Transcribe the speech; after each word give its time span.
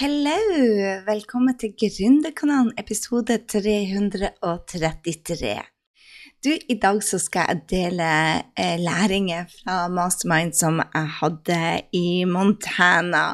Hello! 0.00 0.32
Velkommen 1.04 1.58
til 1.60 1.74
Gründerkanalen, 1.76 2.70
episode 2.80 3.34
333. 3.52 5.50
Du, 6.40 6.48
I 6.48 6.76
dag 6.80 7.02
så 7.04 7.18
skal 7.20 7.50
jeg 7.50 7.66
dele 7.68 8.06
eh, 8.56 8.80
læringer 8.80 9.50
fra 9.52 9.90
Mastermind 9.92 10.56
som 10.56 10.80
jeg 10.80 11.10
hadde 11.18 11.60
i 11.92 12.24
Montana. 12.24 13.26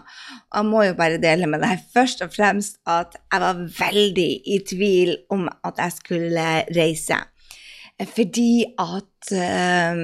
Og 0.50 0.58
jeg 0.58 0.68
må 0.72 0.82
jo 0.88 0.98
bare 0.98 1.22
dele 1.22 1.46
med 1.46 1.62
deg 1.62 1.86
først 1.94 2.26
og 2.26 2.34
fremst 2.34 2.82
at 2.82 3.14
jeg 3.14 3.44
var 3.46 3.62
veldig 3.78 4.28
i 4.42 4.58
tvil 4.66 5.14
om 5.30 5.46
at 5.46 5.78
jeg 5.84 5.98
skulle 6.00 6.48
reise. 6.80 7.20
Fordi 8.16 8.52
at 8.74 9.36
eh, 9.38 10.02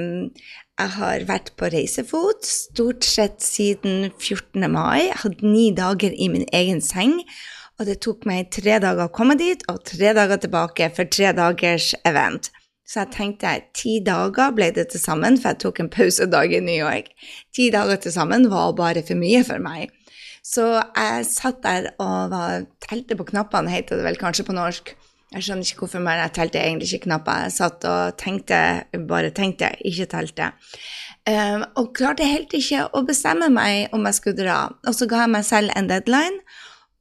jeg 0.80 0.92
har 0.96 1.24
vært 1.28 1.52
på 1.60 1.68
reisefot 1.72 2.46
stort 2.48 3.04
sett 3.04 3.42
siden 3.44 4.08
14. 4.10 4.64
mai. 4.72 5.08
Jeg 5.10 5.20
hadde 5.24 5.50
ni 5.50 5.66
dager 5.76 6.14
i 6.14 6.28
min 6.32 6.46
egen 6.52 6.80
seng. 6.84 7.20
Og 7.80 7.86
det 7.88 8.00
tok 8.04 8.26
meg 8.28 8.50
tre 8.54 8.78
dager 8.82 9.08
å 9.08 9.12
komme 9.12 9.36
dit, 9.38 9.62
og 9.70 9.82
tre 9.88 10.12
dager 10.16 10.40
tilbake 10.40 10.90
for 10.96 11.08
tre 11.08 11.32
dagers 11.36 11.92
event. 12.08 12.50
Så 12.86 13.02
jeg 13.02 13.12
tenkte 13.14 13.52
ti 13.76 13.96
dager 14.04 14.52
ble 14.54 14.68
det 14.76 14.88
til 14.92 15.00
sammen, 15.00 15.38
for 15.40 15.52
jeg 15.52 15.62
tok 15.64 15.80
en 15.80 15.90
pausedag 15.92 16.52
i 16.56 16.60
New 16.64 16.76
York. 16.76 17.12
Ti 17.54 17.70
dager 17.72 18.00
til 18.02 18.14
sammen 18.14 18.48
var 18.52 18.74
bare 18.78 19.04
for 19.06 19.18
mye 19.18 19.42
for 19.48 19.62
meg. 19.62 19.92
Så 20.42 20.66
jeg 20.74 21.26
satt 21.28 21.62
der 21.62 21.92
og 22.02 22.32
var, 22.32 22.66
telte 22.82 23.16
på 23.16 23.28
knappene, 23.30 23.70
heter 23.72 24.00
det 24.00 24.06
vel 24.08 24.20
kanskje 24.20 24.46
på 24.48 24.56
norsk. 24.56 24.94
Jeg 25.32 25.46
skjønner 25.46 25.68
ikke 25.68 25.84
hvorfor, 25.86 26.02
men 26.04 26.18
jeg 26.20 26.32
telte 26.36 26.60
egentlig 26.60 26.88
ikke 26.90 27.06
knapper. 27.06 27.46
Jeg 27.46 27.54
satt 27.54 27.86
og 27.88 28.18
tenkte, 28.20 28.58
bare 29.08 29.30
tenkte, 29.32 29.70
ikke 29.88 30.08
telte. 30.12 30.50
Um, 31.22 31.64
og 31.78 31.92
klarte 31.96 32.26
helt 32.26 32.52
ikke 32.56 32.84
å 32.92 33.04
bestemme 33.06 33.48
meg 33.52 33.94
om 33.96 34.04
jeg 34.08 34.18
skulle 34.18 34.40
dra. 34.42 34.58
Og 34.84 34.96
så 34.98 35.08
ga 35.08 35.24
jeg 35.24 35.32
meg 35.32 35.46
selv 35.48 35.72
en 35.78 35.88
deadline, 35.88 36.42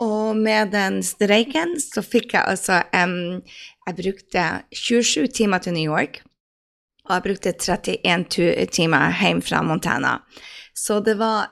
og 0.02 0.40
med 0.40 0.72
den 0.74 1.02
streiken 1.06 1.76
så 1.82 2.02
fikk 2.02 2.34
jeg 2.34 2.48
altså 2.50 2.80
um, 2.98 3.44
Jeg 3.86 3.98
brukte 4.00 4.46
27 4.74 5.28
timer 5.42 5.62
til 5.62 5.76
New 5.76 5.86
York, 5.86 6.22
og 7.10 7.18
jeg 7.18 7.26
brukte 7.28 7.54
31 7.58 8.70
timer 8.72 9.12
hjem 9.20 9.42
fra 9.44 9.62
Montana. 9.66 10.20
Så 10.74 11.02
det 11.04 11.18
var 11.20 11.52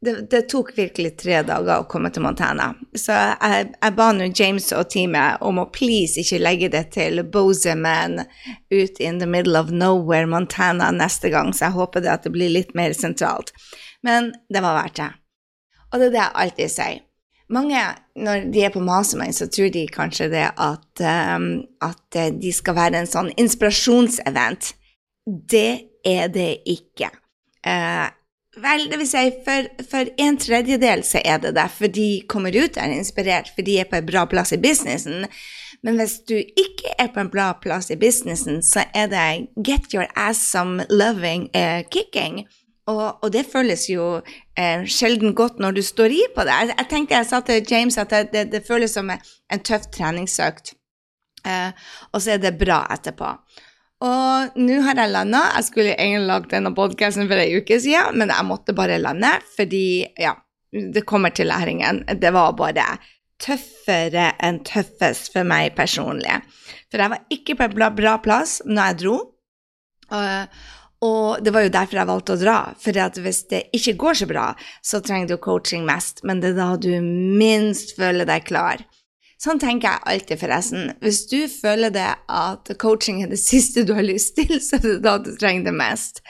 det, 0.00 0.30
det, 0.30 0.42
tok 0.50 0.72
virkelig 0.78 1.12
tre 1.20 1.40
dager 1.46 1.82
å 1.82 1.88
komme 1.90 2.10
til 2.12 2.24
Montana. 2.24 2.70
Så 2.96 3.14
jeg, 3.14 3.68
jeg 3.76 3.94
ba 3.96 4.08
nå 4.14 4.28
James 4.32 4.68
og 4.74 4.88
teamet 4.92 5.42
om 5.44 5.60
å 5.62 5.68
please 5.72 6.20
ikke 6.22 6.40
legge 6.42 6.70
det 6.72 6.84
til 6.96 7.22
Bozeman 7.22 8.22
ut 8.72 9.00
in 9.00 9.20
the 9.22 9.28
middle 9.30 9.58
of 9.60 9.70
nowhere, 9.70 10.28
Montana, 10.30 10.90
neste 10.94 11.30
gang, 11.34 11.52
så 11.54 11.68
jeg 11.68 11.78
håper 11.78 12.04
det 12.04 12.14
at 12.14 12.26
det 12.26 12.34
blir 12.34 12.52
litt 12.52 12.74
mer 12.78 12.96
sentralt. 12.96 13.52
Men 14.06 14.32
det 14.52 14.62
var 14.64 14.78
verdt 14.80 15.00
det. 15.02 15.10
Og 15.92 16.00
det 16.00 16.08
er 16.08 16.14
det 16.14 16.22
jeg 16.22 16.40
alltid 16.44 16.72
sier. 16.76 17.02
Mange, 17.54 17.80
når 18.18 18.48
de 18.50 18.62
er 18.66 18.72
på 18.74 18.82
Mastermind, 18.82 19.36
så 19.36 19.46
tror 19.46 19.70
de 19.70 19.84
kanskje 19.94 20.26
det 20.32 20.48
at, 20.50 21.02
um, 21.36 21.60
at 21.84 22.18
de 22.40 22.50
skal 22.54 22.74
være 22.74 22.98
en 22.98 23.10
sånn 23.10 23.30
inspirasjonsevent. 23.38 24.72
Det 25.26 25.70
er 26.06 26.32
det 26.34 26.50
ikke. 26.66 27.12
Uh, 27.62 28.10
Vel, 28.56 28.86
det 28.90 28.98
vil 29.02 29.08
si, 29.08 29.22
for, 29.44 29.68
for, 29.90 30.08
en 30.16 30.38
tredjedel 30.40 31.02
så 31.04 31.20
er 31.24 31.42
det 31.42 31.52
det, 31.58 31.66
for 31.76 31.92
de 31.92 32.08
kommer 32.28 32.56
ut 32.56 32.76
der 32.78 32.94
inspirert, 32.94 33.50
for 33.54 33.66
de 33.66 33.78
er 33.80 33.88
på 33.90 33.98
en 33.98 34.06
bra 34.08 34.24
plass 34.30 34.54
i 34.56 34.60
businessen. 34.60 35.26
Men 35.84 36.00
hvis 36.00 36.18
du 36.28 36.36
ikke 36.38 36.94
er 36.98 37.10
på 37.12 37.20
en 37.20 37.32
bra 37.32 37.50
plass 37.62 37.90
i 37.92 37.98
businessen, 38.00 38.62
så 38.64 38.86
er 38.94 39.10
det 39.12 39.26
get 39.60 39.92
your 39.92 40.08
ass 40.16 40.40
some 40.40 40.86
loving 40.90 41.50
uh, 41.52 41.84
kicking. 41.92 42.46
Og, 42.86 43.18
og, 43.22 43.32
det 43.34 43.48
føles 43.52 43.88
jo 43.90 44.20
eh, 44.56 44.84
sjelden 44.86 45.34
godt 45.34 45.58
når 45.58 45.74
du 45.74 45.82
står 45.82 46.12
i 46.14 46.20
på 46.36 46.44
det. 46.46 46.54
Jeg, 46.54 46.74
jeg 46.78 46.86
tenkte 46.90 47.16
jeg 47.16 47.26
sa 47.26 47.40
til 47.42 47.66
James 47.70 47.98
at 47.98 48.12
det, 48.14 48.28
det, 48.32 48.44
det 48.52 48.66
føles 48.68 48.94
som 48.94 49.10
en 49.10 49.64
tøff 49.66 49.88
treningsøkt, 49.90 50.76
Eh, 51.46 51.70
og 52.12 52.22
så 52.22 52.34
er 52.34 52.42
det 52.42 52.58
bra 52.58 52.82
etterpå. 52.94 53.30
Og 54.04 54.56
nå 54.60 54.80
har 54.84 54.98
jeg 55.00 55.12
landa. 55.12 55.42
Jeg 55.56 55.68
skulle 55.70 55.94
egentlig 55.94 56.28
lagd 56.28 56.50
denne 56.52 56.72
podkasten 56.76 57.28
for 57.30 57.40
ei 57.40 57.56
uke 57.56 57.78
siden, 57.80 58.18
men 58.20 58.32
jeg 58.32 58.48
måtte 58.48 58.76
bare 58.76 59.00
lande 59.00 59.30
fordi, 59.56 60.04
ja, 60.20 60.34
det 60.72 61.06
kommer 61.08 61.32
til 61.32 61.48
læringen. 61.48 62.04
Det 62.20 62.32
var 62.36 62.56
bare 62.58 62.98
tøffere 63.40 64.30
enn 64.44 64.62
tøffest 64.64 65.32
for 65.32 65.48
meg 65.48 65.74
personlig. 65.76 66.40
For 66.90 67.00
jeg 67.00 67.12
var 67.12 67.24
ikke 67.32 67.56
på 67.56 67.68
en 67.68 67.96
bra, 67.96 68.16
plass 68.24 68.58
når 68.66 68.82
jeg 68.82 68.98
dro. 69.04 69.16
Og, 70.16 70.58
og 71.06 71.44
det 71.44 71.52
var 71.56 71.64
jo 71.64 71.72
derfor 71.72 72.00
jeg 72.00 72.10
valgte 72.12 72.36
å 72.36 72.42
dra. 72.42 72.58
For 72.80 73.20
hvis 73.24 73.42
det 73.48 73.62
ikke 73.76 73.96
går 74.04 74.20
så 74.20 74.28
bra, 74.28 74.50
så 74.84 75.00
trenger 75.04 75.32
du 75.32 75.40
coaching 75.40 75.88
mest, 75.88 76.20
men 76.24 76.44
det 76.44 76.52
er 76.52 76.60
da 76.60 76.70
du 76.80 76.92
minst 77.00 77.96
føler 77.96 78.28
deg 78.28 78.44
klar. 78.48 78.84
Sånn 79.36 79.60
tenker 79.60 79.90
jeg 79.90 80.04
alltid, 80.12 80.40
forresten. 80.40 80.92
Hvis 81.04 81.24
du 81.28 81.38
føler 81.52 81.92
det 81.92 82.08
at 82.32 82.70
coaching 82.80 83.22
er 83.22 83.32
det 83.32 83.40
siste 83.50 83.84
du 83.86 83.94
har 83.96 84.06
lyst 84.06 84.36
til, 84.38 84.58
så 84.64 84.80
er 84.80 84.86
det 84.86 85.00
da 85.04 85.18
du 85.20 85.34
trenger 85.36 85.68
det 85.68 85.76
mest. 85.76 86.22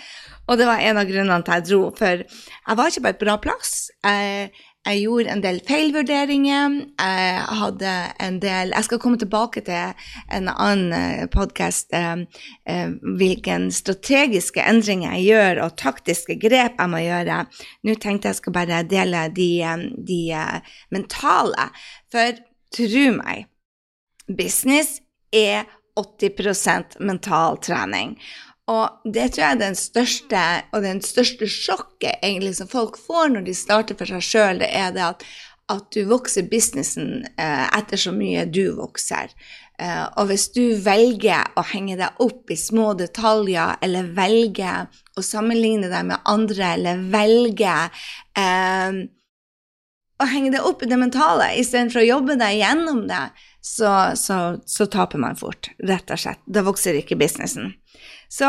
Og 0.46 0.58
det 0.58 0.68
var 0.68 0.82
en 0.82 0.98
av 1.00 1.08
grunnene 1.08 1.42
til 1.42 1.58
jeg 1.58 1.68
dro, 1.70 1.82
for 1.98 2.22
jeg 2.22 2.78
var 2.78 2.90
ikke 2.90 3.04
på 3.04 3.12
et 3.12 3.22
bra 3.22 3.34
plass. 3.42 3.72
Jeg, 4.06 4.50
jeg 4.86 5.00
gjorde 5.02 5.32
en 5.32 5.42
del 5.42 5.58
feilvurderinger. 5.66 6.76
Jeg 7.02 7.56
hadde 7.60 7.94
en 8.22 8.38
del 8.42 8.70
Jeg 8.76 8.86
skal 8.86 9.00
komme 9.02 9.18
tilbake 9.18 9.64
til 9.66 10.06
en 10.38 10.50
annen 10.52 10.94
eh, 10.94 11.24
podkast 11.32 11.94
eh, 11.98 12.22
eh, 12.70 12.94
hvilke 13.18 13.58
strategiske 13.74 14.62
endringer 14.62 15.16
jeg 15.16 15.32
gjør, 15.32 15.62
og 15.66 15.78
taktiske 15.82 16.38
grep 16.42 16.78
jeg 16.78 16.94
må 16.94 17.02
gjøre. 17.02 17.42
Nå 17.86 17.98
tenkte 18.02 18.30
jeg 18.30 18.42
skal 18.42 18.58
bare 18.60 18.84
dele 18.86 19.26
de, 19.34 19.50
de 20.06 20.20
mentale. 20.94 21.70
For 22.14 22.38
Tro 22.76 23.06
meg, 23.16 23.46
business 24.28 25.00
er 25.32 25.64
80% 25.96 26.98
mental 27.00 27.56
trening. 27.64 28.16
Og 28.66 29.02
det 29.06 29.30
tror 29.32 29.44
jeg 29.44 29.56
er 29.56 29.60
den 29.60 29.78
største, 29.78 30.44
og 30.74 30.82
den 30.82 31.02
største 31.04 31.46
sjokket 31.50 32.18
egentlig 32.18 32.56
som 32.58 32.70
folk 32.70 32.98
får 32.98 33.30
når 33.32 33.46
de 33.46 33.54
starter 33.54 33.98
for 33.98 34.10
seg 34.10 34.24
sjøl, 34.26 34.62
det 34.62 34.72
er 34.74 34.90
det 34.96 35.04
at, 35.06 35.22
at 35.70 35.86
du 35.94 36.02
vokser 36.10 36.48
businessen 36.50 37.22
eh, 37.38 37.66
etter 37.78 38.00
så 38.00 38.12
mye 38.14 38.44
du 38.50 38.64
vokser. 38.74 39.30
Eh, 39.78 40.04
og 40.18 40.32
hvis 40.32 40.48
du 40.56 40.64
velger 40.82 41.54
å 41.54 41.62
henge 41.70 41.98
deg 42.00 42.22
opp 42.26 42.50
i 42.50 42.58
små 42.58 42.90
detaljer, 42.98 43.78
eller 43.86 44.10
velger 44.16 44.90
å 45.16 45.24
sammenligne 45.24 45.90
deg 45.92 46.10
med 46.10 46.26
andre, 46.26 46.72
eller 46.74 47.06
velger 47.14 48.02
eh, 48.34 49.04
å 50.22 50.26
henge 50.30 50.52
det 50.54 50.62
opp 50.64 50.82
i 50.82 50.88
det 50.88 50.98
mentale 51.00 51.50
istedenfor 51.60 52.00
å 52.02 52.06
jobbe 52.06 52.38
deg 52.40 52.60
gjennom 52.60 53.04
det, 53.08 53.22
så, 53.60 53.92
så, 54.16 54.38
så, 54.66 54.86
taper 54.86 55.20
man 55.20 55.36
fort, 55.36 55.70
rett 55.84 56.10
og 56.14 56.22
slett. 56.22 56.42
Da 56.46 56.62
vokser 56.66 56.96
ikke 56.96 57.18
businessen. 57.20 57.72
Så 58.32 58.46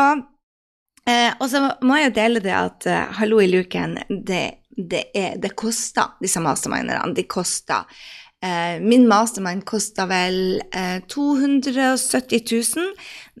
eh, 1.08 1.34
Og 1.40 1.48
så 1.50 1.64
må 1.84 1.98
jeg 1.98 2.14
dele 2.16 2.42
det 2.44 2.54
at 2.54 2.86
eh, 2.88 3.18
hallo 3.18 3.40
i 3.42 3.50
luken, 3.50 3.98
det, 4.08 4.44
det, 4.70 5.08
er, 5.16 5.36
det 5.42 5.56
koster, 5.58 6.14
disse 6.22 6.40
masterminderne. 6.44 7.12
De 7.16 7.26
koster. 7.28 7.84
Eh, 8.44 8.78
min 8.80 9.08
mastermind 9.10 9.66
kosta 9.66 10.06
vel 10.06 10.60
270 11.10 12.38
eh, 12.38 12.44
000, 12.54 12.92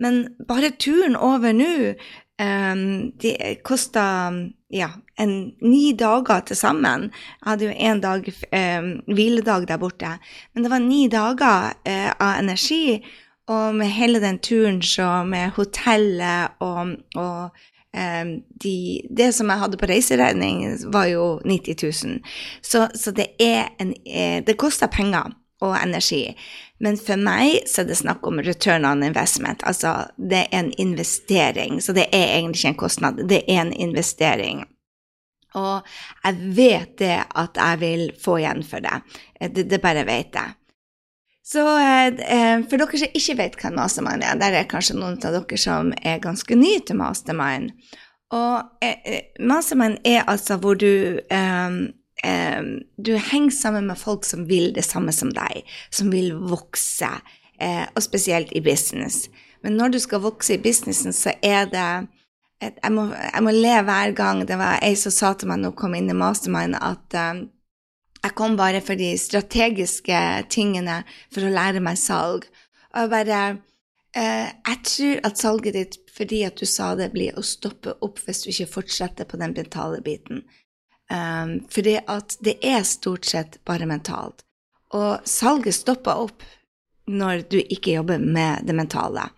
men 0.02 0.24
bare 0.48 0.74
turen 0.74 1.14
over 1.14 1.54
nå 1.54 1.72
eh, 2.42 3.58
kosta 3.62 4.08
ja, 4.68 4.90
en, 5.16 5.52
ni 5.60 5.92
dager 5.96 6.44
til 6.46 6.56
sammen. 6.56 7.08
Jeg 7.40 7.48
hadde 7.50 7.68
jo 7.68 7.72
én 7.72 8.02
dag 8.04 8.28
eh, 8.52 8.90
hviledag 9.08 9.66
der 9.68 9.80
borte. 9.80 10.18
Men 10.52 10.64
det 10.64 10.72
var 10.72 10.84
ni 10.84 11.06
dager 11.08 11.72
eh, 11.88 12.10
av 12.12 12.36
energi. 12.42 13.00
Og 13.48 13.74
med 13.74 13.88
hele 13.96 14.20
den 14.20 14.38
turen, 14.44 14.82
så 14.84 15.24
med 15.24 15.54
hotellet 15.56 16.60
og, 16.60 16.98
og 17.16 17.56
eh, 17.96 18.36
de, 18.64 18.76
Det 19.08 19.32
som 19.34 19.48
jeg 19.48 19.62
hadde 19.62 19.80
på 19.80 19.88
reiseregning, 19.88 20.66
var 20.92 21.08
jo 21.08 21.40
90 21.44 22.04
000. 22.04 22.20
Så, 22.62 22.88
så 22.94 23.10
det 23.16 23.30
er 23.40 23.72
en 23.80 23.94
uh, 23.96 24.44
Det 24.44 24.58
koster 24.60 24.92
penger 24.92 25.32
og 25.64 25.76
energi. 25.80 26.36
Men 26.78 26.98
for 27.00 27.18
meg 27.18 27.64
så 27.66 27.82
er 27.82 27.88
det 27.88 27.98
snakk 27.98 28.26
om 28.26 28.38
return 28.44 28.86
on 28.86 29.02
investment. 29.02 29.64
Altså 29.66 30.08
det 30.16 30.44
er 30.46 30.60
en 30.60 30.72
investering. 30.78 31.80
Så 31.82 31.94
det 31.96 32.06
er 32.12 32.36
egentlig 32.38 32.62
ikke 32.62 32.74
en 32.74 32.82
kostnad, 32.84 33.22
det 33.28 33.42
er 33.48 33.64
en 33.64 33.72
investering. 33.72 34.62
Og 35.58 35.86
jeg 36.24 36.54
vet 36.56 36.94
det 37.00 37.16
at 37.18 37.56
jeg 37.56 37.80
vil 37.80 38.08
få 38.22 38.38
igjen 38.42 38.62
for 38.66 38.84
det. 38.84 39.00
Det, 39.40 39.66
det 39.70 39.80
bare 39.82 40.06
vet 40.06 40.36
jeg. 40.36 40.54
Så 41.48 41.62
eh, 41.80 42.60
for 42.68 42.76
dere 42.76 43.00
som 43.00 43.14
ikke 43.16 43.38
vet 43.38 43.56
hva 43.56 43.70
mastermind 43.72 44.24
er, 44.26 44.36
der 44.36 44.58
er 44.58 44.68
kanskje 44.68 44.98
noen 44.98 45.16
av 45.24 45.32
dere 45.32 45.60
som 45.60 45.94
er 45.96 46.20
ganske 46.20 46.58
nye 46.58 46.82
til 46.84 47.00
mastermind. 47.00 47.72
Og 48.36 48.84
eh, 48.84 48.98
eh 49.08 49.22
mastermind 49.40 49.96
er 50.04 50.28
altså 50.28 50.58
hvor 50.60 50.76
du 50.76 51.16
eh, 51.16 51.78
eh, 52.24 52.62
du 52.96 53.12
henger 53.16 53.54
sammen 53.54 53.86
med 53.90 53.98
folk 53.98 54.24
som 54.24 54.46
vil 54.48 54.72
det 54.74 54.84
samme 54.86 55.12
som 55.14 55.32
deg, 55.34 55.64
som 55.90 56.10
vil 56.12 56.34
vokse, 56.34 57.10
eh, 57.60 57.84
og 57.94 58.02
spesielt 58.02 58.52
i 58.52 58.64
business. 58.64 59.28
Men 59.62 59.76
når 59.78 59.88
du 59.94 59.98
skal 60.02 60.22
vokse 60.22 60.54
i 60.54 60.62
businessen, 60.62 61.12
så 61.12 61.34
er 61.42 61.66
det 61.70 61.90
et, 62.62 62.74
jeg, 62.82 62.92
må, 62.94 63.06
jeg, 63.14 63.42
må, 63.44 63.54
le 63.54 63.76
hver 63.86 64.14
gang. 64.18 64.42
Det 64.48 64.58
var 64.58 64.82
ei 64.82 64.94
som 64.98 65.14
sa 65.14 65.32
til 65.38 65.50
meg 65.50 65.66
hun 65.66 65.76
kom 65.78 65.94
inn 65.94 66.10
i 66.10 66.16
Mastermind, 66.16 66.78
at, 66.80 67.14
eh, 67.14 67.46
Jeg 68.18 68.34
kom 68.34 68.56
bare 68.58 68.80
for 68.82 68.98
de 68.98 69.12
strategiske 69.14 70.20
tingene 70.50 71.04
for 71.30 71.46
å 71.46 71.52
lære 71.54 71.78
meg 71.80 71.98
salg. 72.00 72.48
Og 72.98 73.10
bare 73.12 73.42
eh, 74.16 74.48
Jeg 74.50 74.78
tror 74.84 75.20
at 75.22 75.38
salget 75.38 75.74
ditt, 75.74 75.98
fordi 76.10 76.42
at 76.42 76.58
du 76.58 76.66
sa 76.66 76.94
det, 76.98 77.12
blir 77.12 77.38
å 77.38 77.46
stoppe 77.46 77.94
opp 78.02 78.18
hvis 78.26 78.42
du 78.42 78.50
ikke 78.50 78.72
fortsetter 78.72 79.24
på 79.24 79.38
den 79.38 79.54
mentale 79.54 80.02
biten. 80.02 80.42
Um, 81.08 81.54
fordi 81.72 81.96
at 82.04 82.36
det 82.44 82.58
er 82.64 82.84
stort 82.84 83.24
sett 83.28 83.56
bare 83.68 83.88
mentalt. 83.88 84.44
Og 84.96 85.24
salget 85.28 85.76
stoppa 85.78 86.18
opp 86.20 86.44
når 87.08 87.46
du 87.48 87.56
ikke 87.62 87.94
jobber 87.96 88.20
med 88.20 88.68
det 88.68 88.76
mentale. 88.76 89.30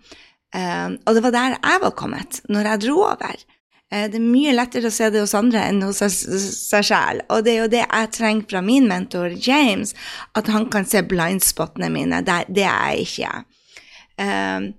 Um, 0.51 0.99
og 1.07 1.15
det 1.15 1.23
var 1.23 1.35
der 1.37 1.55
jeg 1.55 1.83
var 1.85 1.95
kommet, 1.95 2.41
når 2.51 2.73
jeg 2.73 2.83
dro 2.87 2.97
over. 3.13 3.45
Uh, 3.91 4.07
det 4.11 4.19
er 4.19 4.27
mye 4.27 4.57
lettere 4.57 4.91
å 4.91 4.95
se 4.95 5.13
det 5.15 5.23
hos 5.23 5.37
andre 5.39 5.63
enn 5.71 5.85
hos 5.87 6.03
seg 6.03 6.91
sjæl. 6.91 7.23
Og 7.31 7.47
det 7.47 7.55
er 7.55 7.63
jo 7.63 7.71
det 7.77 7.85
jeg 7.85 8.13
trenger 8.19 8.51
fra 8.51 8.67
min 8.67 8.91
mentor 8.91 9.39
James, 9.39 9.95
at 10.35 10.51
han 10.51 10.67
kan 10.75 10.91
se 10.91 11.07
blindspotene 11.07 11.93
mine. 11.95 12.25
Det, 12.27 12.43
det 12.51 12.67
er 12.67 12.95
jeg 12.97 13.07
ikke. 13.07 13.35
Um, 14.19 14.73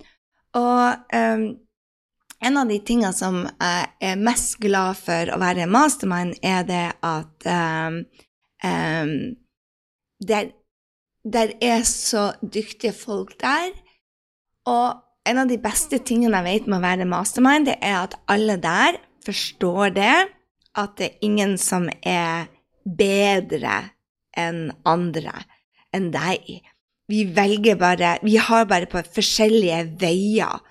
og 0.59 1.15
en 2.41 2.57
av 2.57 2.69
de 2.69 2.79
tingene 2.81 3.13
som 3.13 3.43
jeg 3.45 3.89
er 4.01 4.21
mest 4.21 4.57
glad 4.63 4.97
for 4.99 5.29
å 5.33 5.37
være 5.41 5.69
mastermind, 5.69 6.33
er 6.41 6.65
det 6.65 6.87
at 7.05 7.47
um, 7.47 8.01
um, 8.65 9.13
der, 10.25 10.49
der, 11.23 11.53
er 11.61 11.85
så 11.87 12.31
dyktige 12.41 12.95
folk 12.97 13.35
der. 13.41 13.69
Og 14.69 15.01
en 15.29 15.43
av 15.43 15.51
de 15.51 15.59
beste 15.61 16.01
tingene 16.01 16.41
jeg 16.41 16.47
vet 16.47 16.69
med 16.69 16.79
å 16.79 16.85
være 16.87 17.09
mastermind, 17.09 17.69
det 17.69 17.77
er 17.77 17.99
at 18.01 18.17
alle 18.31 18.57
der 18.61 18.97
forstår 19.25 19.93
det, 19.97 20.17
at 20.81 20.97
det 20.97 21.11
er 21.11 21.25
ingen 21.27 21.57
som 21.61 21.89
er 22.01 22.49
bedre 22.81 23.91
enn 24.37 24.71
andre, 24.87 25.35
enn 25.93 26.09
deg. 26.13 26.61
Vi 27.11 27.25
velger 27.35 27.75
bare 27.75 28.15
Vi 28.23 28.37
har 28.39 28.65
bare 28.69 28.87
på 28.89 29.01
forskjellige 29.03 29.83
veier 29.99 30.61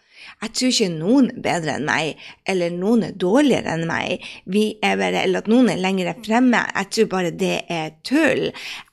jeg 0.41 0.53
tror 0.57 0.71
ikke 0.73 0.93
noen 0.95 1.27
er 1.35 1.41
bedre 1.45 1.75
enn 1.77 1.89
meg, 1.89 2.21
eller 2.49 2.73
noen 2.73 3.05
er 3.11 3.17
dårligere 3.21 3.75
enn 3.75 3.85
meg, 3.89 4.25
bare, 4.49 5.25
eller 5.25 5.43
at 5.43 5.51
noen 5.53 5.69
er 5.69 5.83
lenger 5.83 6.15
fremme. 6.25 6.63
Jeg 6.77 6.89
tror 6.95 7.11
bare 7.13 7.35
det 7.43 7.59
er 7.69 7.93
tull. 8.09 8.47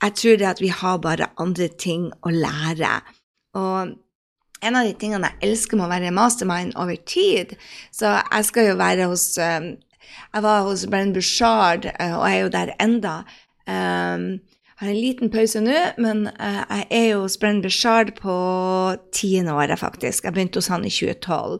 Jeg 0.03 0.17
tror 0.19 0.41
det 0.41 0.49
at 0.49 0.63
vi 0.63 0.73
har 0.75 0.99
bare 1.03 1.31
andre 1.39 1.69
ting 1.71 2.09
å 2.27 2.33
lære. 2.35 2.91
Og 3.55 3.95
en 4.67 4.75
av 4.75 4.87
de 4.89 4.93
tingene 4.99 5.31
jeg 5.31 5.51
elsker 5.51 5.79
med 5.79 5.87
å 5.87 5.93
være 5.93 6.13
mastermind 6.15 6.75
over 6.75 6.99
tid, 7.07 7.55
så 7.95 8.17
jeg 8.19 8.49
skal 8.49 8.71
jo 8.71 8.79
være 8.79 9.09
hos 9.11 9.29
um, 9.39 9.75
Jeg 10.33 10.43
var 10.43 10.63
hos 10.63 10.85
Brenn 10.87 11.13
Bushard, 11.13 11.87
uh, 11.99 12.15
og 12.19 12.27
jeg 12.27 12.37
er 12.37 12.43
jo 12.43 12.53
der 12.53 12.75
enda. 12.83 13.15
Um, 13.67 14.29
har 14.77 14.91
en 14.91 14.99
liten 15.01 15.31
pause 15.33 15.61
nå, 15.63 15.77
men 16.01 16.27
uh, 16.37 16.63
jeg 16.69 16.87
er 16.93 17.05
jo 17.11 17.23
hos 17.23 17.37
Brenn 17.41 17.63
Beshard 17.63 18.13
på 18.19 18.37
tiende 19.15 19.55
året, 19.57 19.79
faktisk. 19.81 20.27
Jeg 20.27 20.35
begynte 20.35 20.61
hos 20.61 20.69
han 20.73 20.85
i 20.85 20.93
2012. 20.93 21.57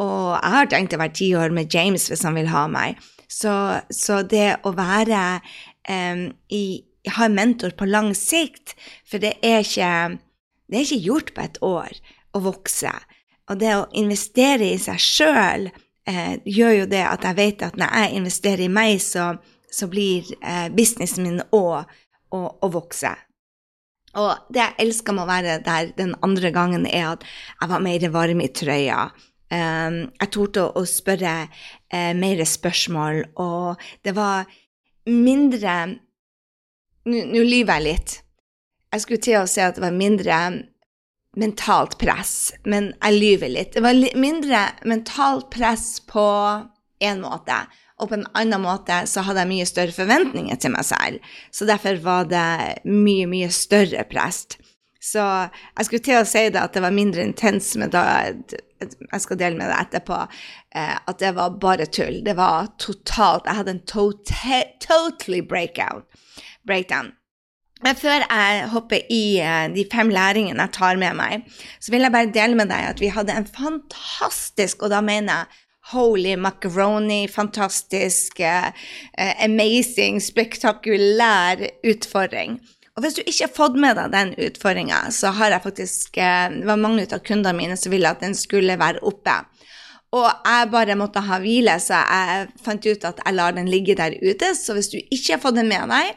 Og 0.00 0.26
jeg 0.34 0.54
har 0.56 0.68
tenkt 0.72 0.96
å 0.96 1.00
være 1.00 1.16
ti 1.16 1.30
år 1.36 1.52
med 1.56 1.72
James 1.72 2.06
hvis 2.08 2.24
han 2.26 2.36
vil 2.36 2.50
ha 2.52 2.66
meg. 2.72 3.00
Så, 3.30 3.52
så 3.94 4.20
det 4.26 4.60
å 4.66 4.74
være 4.76 5.24
um, 5.88 6.30
i 6.52 6.64
Ha 7.08 7.30
en 7.30 7.32
mentor 7.32 7.72
på 7.72 7.86
lang 7.88 8.10
sikt, 8.12 8.74
for 9.08 9.22
det 9.22 9.38
er 9.40 9.62
ikke 9.64 10.18
det 10.68 10.76
er 10.76 10.84
ikke 10.84 11.06
gjort 11.06 11.30
på 11.32 11.44
et 11.46 11.56
år 11.64 11.94
å 12.36 12.42
vokse. 12.44 12.92
Og 13.50 13.56
det 13.58 13.70
å 13.74 13.88
investere 13.98 14.68
i 14.70 14.78
seg 14.78 15.00
sjøl 15.02 15.70
eh, 15.70 16.36
gjør 16.44 16.74
jo 16.82 16.90
det 16.92 17.00
at 17.08 17.24
jeg 17.26 17.38
vet 17.40 17.64
at 17.66 17.80
når 17.80 17.96
jeg 17.96 18.20
investerer 18.20 18.64
i 18.66 18.70
meg, 18.70 19.00
så, 19.02 19.32
så 19.72 19.88
blir 19.90 20.28
eh, 20.38 20.68
businessen 20.76 21.26
min 21.26 21.42
òg 21.56 21.88
å, 22.34 22.40
å 22.60 22.70
vokse. 22.72 23.12
Og 24.18 24.50
det 24.50 24.62
jeg 24.62 24.86
elska 24.86 25.14
med 25.14 25.24
å 25.24 25.30
være 25.30 25.58
der 25.66 25.92
den 25.98 26.16
andre 26.26 26.50
gangen, 26.54 26.86
er 26.86 27.12
at 27.12 27.26
jeg 27.60 27.70
var 27.70 27.84
mer 27.84 28.06
varm 28.14 28.42
i 28.42 28.48
trøya. 28.50 29.04
Um, 29.50 30.00
jeg 30.14 30.30
torde 30.34 30.68
å, 30.78 30.82
spørre 30.86 31.34
uh, 31.46 32.12
mer 32.18 32.42
spørsmål, 32.46 33.24
og 33.42 33.82
det 34.06 34.14
var 34.18 34.50
mindre 35.10 35.80
Nå 37.10 37.40
lyver 37.48 37.78
jeg 37.78 37.82
litt. 37.86 38.12
Jeg 38.92 39.02
skulle 39.02 39.22
til 39.24 39.38
å 39.38 39.46
si 39.48 39.62
at 39.64 39.78
det 39.78 39.82
var 39.82 39.94
mindre 39.96 40.36
mentalt 41.40 41.96
press, 41.98 42.52
men 42.68 42.90
jeg 42.92 43.16
lyver 43.16 43.52
litt. 43.54 43.70
Det 43.72 43.82
var 43.82 43.96
mindre 44.20 44.60
mentalt 44.84 45.48
press 45.54 46.02
på 46.04 46.26
én 47.00 47.22
måte. 47.24 47.56
Og 48.00 48.10
på 48.10 48.16
en 48.16 48.26
annen 48.38 48.64
måte 48.64 49.02
så 49.10 49.24
hadde 49.26 49.44
jeg 49.44 49.52
mye 49.52 49.68
større 49.68 49.94
forventninger 49.94 50.58
til 50.60 50.74
meg 50.74 50.88
selv. 50.88 51.30
Så 51.52 51.68
derfor 51.68 52.00
var 52.04 52.28
det 52.30 52.80
mye, 52.88 53.28
mye 53.30 53.50
større 53.54 54.06
prest. 54.08 54.58
Så 55.00 55.22
jeg 55.24 55.86
skulle 55.86 56.04
til 56.04 56.18
å 56.20 56.26
si 56.28 56.42
det 56.52 56.60
at 56.60 56.74
det 56.76 56.82
var 56.84 56.92
mindre 56.92 57.24
intens, 57.24 57.72
men 57.80 57.92
da 57.92 58.02
jeg 58.80 59.22
skal 59.24 59.38
dele 59.40 59.56
med 59.56 59.70
deg 59.70 59.86
etterpå 59.86 60.18
eh, 60.24 60.96
at 60.96 61.20
det 61.20 61.32
var 61.36 61.56
bare 61.60 61.88
tull. 61.88 62.20
Det 62.24 62.36
var 62.36 62.72
totalt 62.80 63.48
Jeg 63.48 63.60
hadde 63.60 63.74
en 63.76 63.86
tota-, 63.88 64.66
totally 64.84 65.40
breakout, 65.40 66.04
breakdown. 66.68 67.14
Men 67.80 67.96
før 67.96 68.26
jeg 68.26 68.68
hopper 68.74 69.08
i 69.12 69.40
eh, 69.40 69.66
de 69.72 69.86
fem 69.92 70.12
læringene 70.12 70.68
jeg 70.68 70.76
tar 70.76 71.00
med 71.00 71.16
meg, 71.16 71.48
så 71.80 71.94
vil 71.94 72.04
jeg 72.04 72.14
bare 72.16 72.32
dele 72.34 72.60
med 72.60 72.68
deg 72.72 72.90
at 72.92 73.00
vi 73.00 73.12
hadde 73.12 73.36
en 73.36 73.48
fantastisk, 73.48 74.84
og 74.84 74.92
da 74.92 75.00
mener 75.04 75.42
jeg 75.42 75.66
holy 75.92 76.36
macaroni, 76.36 77.28
fantastisk, 77.28 78.40
uh, 78.40 78.70
amazing, 79.44 80.20
spektakulær 80.22 81.66
utfordring. 81.86 82.58
Og 82.96 83.04
hvis 83.04 83.16
du 83.16 83.22
ikke 83.24 83.46
har 83.46 83.54
fått 83.54 83.78
med 83.80 83.96
deg 83.96 84.12
den 84.12 84.34
utfordringa, 84.48 85.06
så 85.14 85.32
har 85.36 85.54
jeg 85.54 85.64
faktisk 85.64 86.18
uh, 86.20 86.50
Det 86.52 86.66
var 86.68 86.80
mange 86.80 87.06
av 87.06 87.22
kundene 87.26 87.56
mine 87.56 87.78
som 87.78 87.94
ville 87.94 88.10
at 88.10 88.22
den 88.24 88.36
skulle 88.38 88.78
være 88.80 89.02
oppe. 89.06 89.40
Og 90.10 90.26
jeg 90.26 90.70
bare 90.72 90.98
måtte 90.98 91.22
ha 91.22 91.38
hvile, 91.38 91.76
så 91.78 92.00
jeg 92.02 92.48
fant 92.64 92.86
ut 92.86 93.04
at 93.06 93.20
jeg 93.22 93.36
lar 93.36 93.54
den 93.54 93.70
ligge 93.70 93.94
der 93.98 94.16
ute. 94.18 94.54
Så 94.58 94.74
hvis 94.74 94.90
du 94.90 94.98
ikke 94.98 95.36
har 95.36 95.42
fått 95.42 95.60
den 95.60 95.70
med 95.70 95.86
deg, 95.92 96.16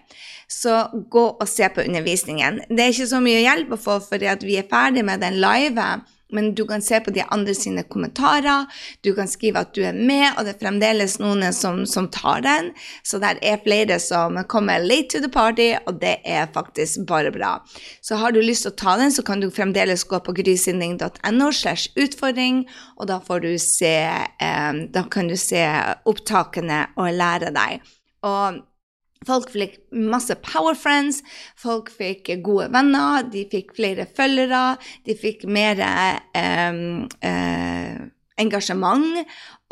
så 0.50 0.88
gå 1.14 1.24
og 1.32 1.46
se 1.50 1.70
på 1.70 1.86
undervisningen. 1.86 2.60
Det 2.70 2.82
er 2.82 2.94
ikke 2.94 3.12
så 3.12 3.22
mye 3.24 3.44
hjelp 3.44 3.76
å 3.76 3.80
få 3.80 4.00
fordi 4.06 4.34
vi 4.46 4.58
er 4.60 4.70
ferdig 4.70 5.06
med 5.06 5.22
den 5.24 5.40
live 5.42 5.88
men 6.34 6.52
du 6.58 6.64
kan 6.70 6.82
se 6.82 7.00
på 7.04 7.14
de 7.14 7.24
andre 7.34 7.56
sine 7.58 7.84
kommentarer, 7.84 8.66
du 9.06 9.14
kan 9.16 9.30
skrive 9.30 9.62
at 9.64 9.74
du 9.76 9.84
er 9.86 9.96
med, 9.96 10.26
og 10.36 10.46
det 10.46 10.56
er 10.56 10.62
fremdeles 10.64 11.20
noen 11.22 11.46
som, 11.56 11.84
som 11.90 12.10
tar 12.14 12.44
den. 12.46 12.72
Så 13.06 13.22
det 13.24 13.36
er 13.46 13.62
flere 13.64 14.00
som 14.02 14.40
kommer 14.50 14.84
late 14.84 15.14
to 15.14 15.24
the 15.24 15.32
party, 15.32 15.72
og 15.88 16.02
det 16.02 16.18
er 16.26 16.52
faktisk 16.54 17.06
bare 17.10 17.32
bra. 17.34 17.56
Så 18.02 18.20
har 18.22 18.34
du 18.34 18.42
lyst 18.42 18.68
til 18.68 18.74
å 18.74 18.80
ta 18.84 18.98
den, 19.00 19.14
så 19.14 19.26
kan 19.26 19.44
du 19.44 19.50
fremdeles 19.54 20.06
gå 20.10 20.20
på 20.24 20.36
grysynding.no 20.42 21.52
slash 21.54 21.94
utfordring, 22.00 22.64
og 22.98 23.10
da 23.12 23.20
får 23.24 23.46
du 23.46 23.52
se 23.62 23.96
eh, 24.04 24.72
Da 24.94 25.04
kan 25.12 25.28
du 25.30 25.36
se 25.40 25.62
opptakene 26.10 26.86
og 27.00 27.12
lære 27.14 27.52
deg. 27.56 27.84
Og 28.24 28.62
Folk 29.28 29.52
fikk 29.54 29.78
masse 29.92 30.36
power 30.44 30.76
friends, 30.76 31.22
folk 31.60 31.92
fikk 31.94 32.34
gode 32.46 32.70
venner, 32.74 33.24
de 33.32 33.46
fikk 33.52 33.76
flere 33.78 34.08
følgere, 34.18 34.78
de 35.08 35.16
fikk 35.18 35.46
mer 35.48 35.80
eh, 35.84 36.74
eh, 37.30 38.02
engasjement. 38.44 39.24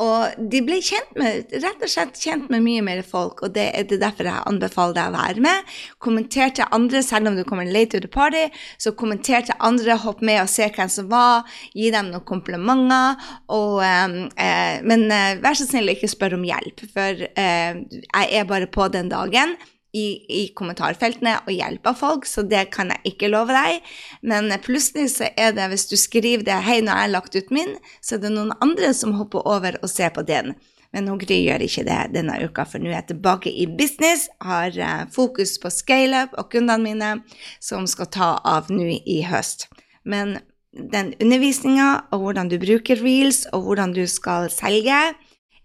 Og 0.02 0.48
de 0.52 0.62
ble 0.66 0.78
kjent 0.82 1.12
med, 1.18 1.52
rett 1.62 1.82
og 1.84 1.90
slett 1.90 2.18
kjent 2.18 2.48
med 2.52 2.64
mye 2.64 2.82
mer 2.84 3.02
folk, 3.06 3.44
og 3.44 3.54
det 3.54 3.68
er 3.76 3.86
derfor 3.92 4.28
jeg 4.28 4.46
anbefaler 4.50 4.96
deg 4.98 5.10
å 5.10 5.16
være 5.16 5.44
med. 5.44 5.72
Kommenter 6.02 6.54
til 6.56 6.74
andre, 6.74 7.02
selv 7.06 7.30
om 7.30 7.38
du 7.38 7.44
kommer 7.48 7.68
late 7.68 7.94
to 7.94 8.02
the 8.02 8.10
party, 8.10 8.44
så 8.82 8.94
kommenter 8.98 9.46
til 9.46 9.58
andre, 9.62 9.98
hopp 10.02 10.22
med 10.24 10.42
og 10.42 10.50
se 10.50 10.68
hvem 10.72 10.90
som 10.90 11.10
var, 11.12 11.48
gi 11.76 11.92
dem 11.94 12.10
noen 12.12 12.26
komplimenter. 12.28 13.20
Og, 13.52 13.82
um, 13.82 14.16
uh, 14.32 14.76
men 14.88 15.06
uh, 15.12 15.36
vær 15.42 15.58
så 15.58 15.68
snill, 15.68 15.92
ikke 15.92 16.10
spør 16.10 16.38
om 16.38 16.46
hjelp, 16.46 16.82
for 16.92 17.26
eh, 17.28 17.78
jeg 18.02 18.32
er 18.38 18.48
bare 18.48 18.68
på 18.70 18.86
den 18.92 19.10
dagen 19.12 19.54
i, 19.92 20.06
i, 20.24 20.42
kommentarfeltene 20.56 21.34
og 21.44 21.52
hjelpe 21.52 21.92
folk, 21.96 22.26
så 22.28 22.44
det 22.48 22.64
kan 22.72 22.92
jeg 22.94 23.12
ikke 23.12 23.30
love 23.32 23.52
deg. 23.52 23.82
Men 24.24 24.52
plutselig 24.64 25.10
så 25.18 25.28
er 25.36 25.52
det, 25.56 25.68
hvis 25.72 25.88
du 25.90 25.96
skriver 26.00 26.44
det 26.46 26.60
'Hei, 26.64 26.80
nå 26.80 26.92
har 26.92 27.06
jeg 27.06 27.14
lagt 27.16 27.36
ut 27.36 27.50
min', 27.50 27.76
så 28.00 28.16
er 28.16 28.24
det 28.24 28.32
noen 28.32 28.54
andre 28.64 28.94
som 28.94 29.18
hopper 29.20 29.44
over 29.46 29.76
og 29.82 29.90
ser 29.90 30.14
på 30.16 30.24
den. 30.24 30.54
Men 30.92 31.08
Gry 31.18 31.38
gjør 31.46 31.64
ikke 31.64 31.86
det 31.88 32.00
denne 32.12 32.36
uka, 32.44 32.66
for 32.68 32.78
nå 32.78 32.90
er 32.90 32.98
jeg 33.00 33.12
tilbake 33.14 33.52
i 33.52 33.66
business, 33.66 34.28
har 34.44 34.76
uh, 34.76 35.04
fokus 35.08 35.56
på 35.60 35.70
scaleup 35.72 36.34
og 36.36 36.50
kundene 36.52 36.84
mine, 36.84 37.12
som 37.60 37.86
skal 37.88 38.10
ta 38.12 38.32
av 38.44 38.68
nå 38.68 39.00
i 39.00 39.22
høst. 39.24 39.70
Men 40.04 40.38
den 40.72 41.14
undervisninga 41.20 42.08
og 42.12 42.24
hvordan 42.24 42.52
du 42.52 42.58
bruker 42.60 43.00
reels, 43.00 43.46
og 43.52 43.64
hvordan 43.64 43.96
du 43.96 44.04
skal 44.06 44.50
selge, 44.52 45.00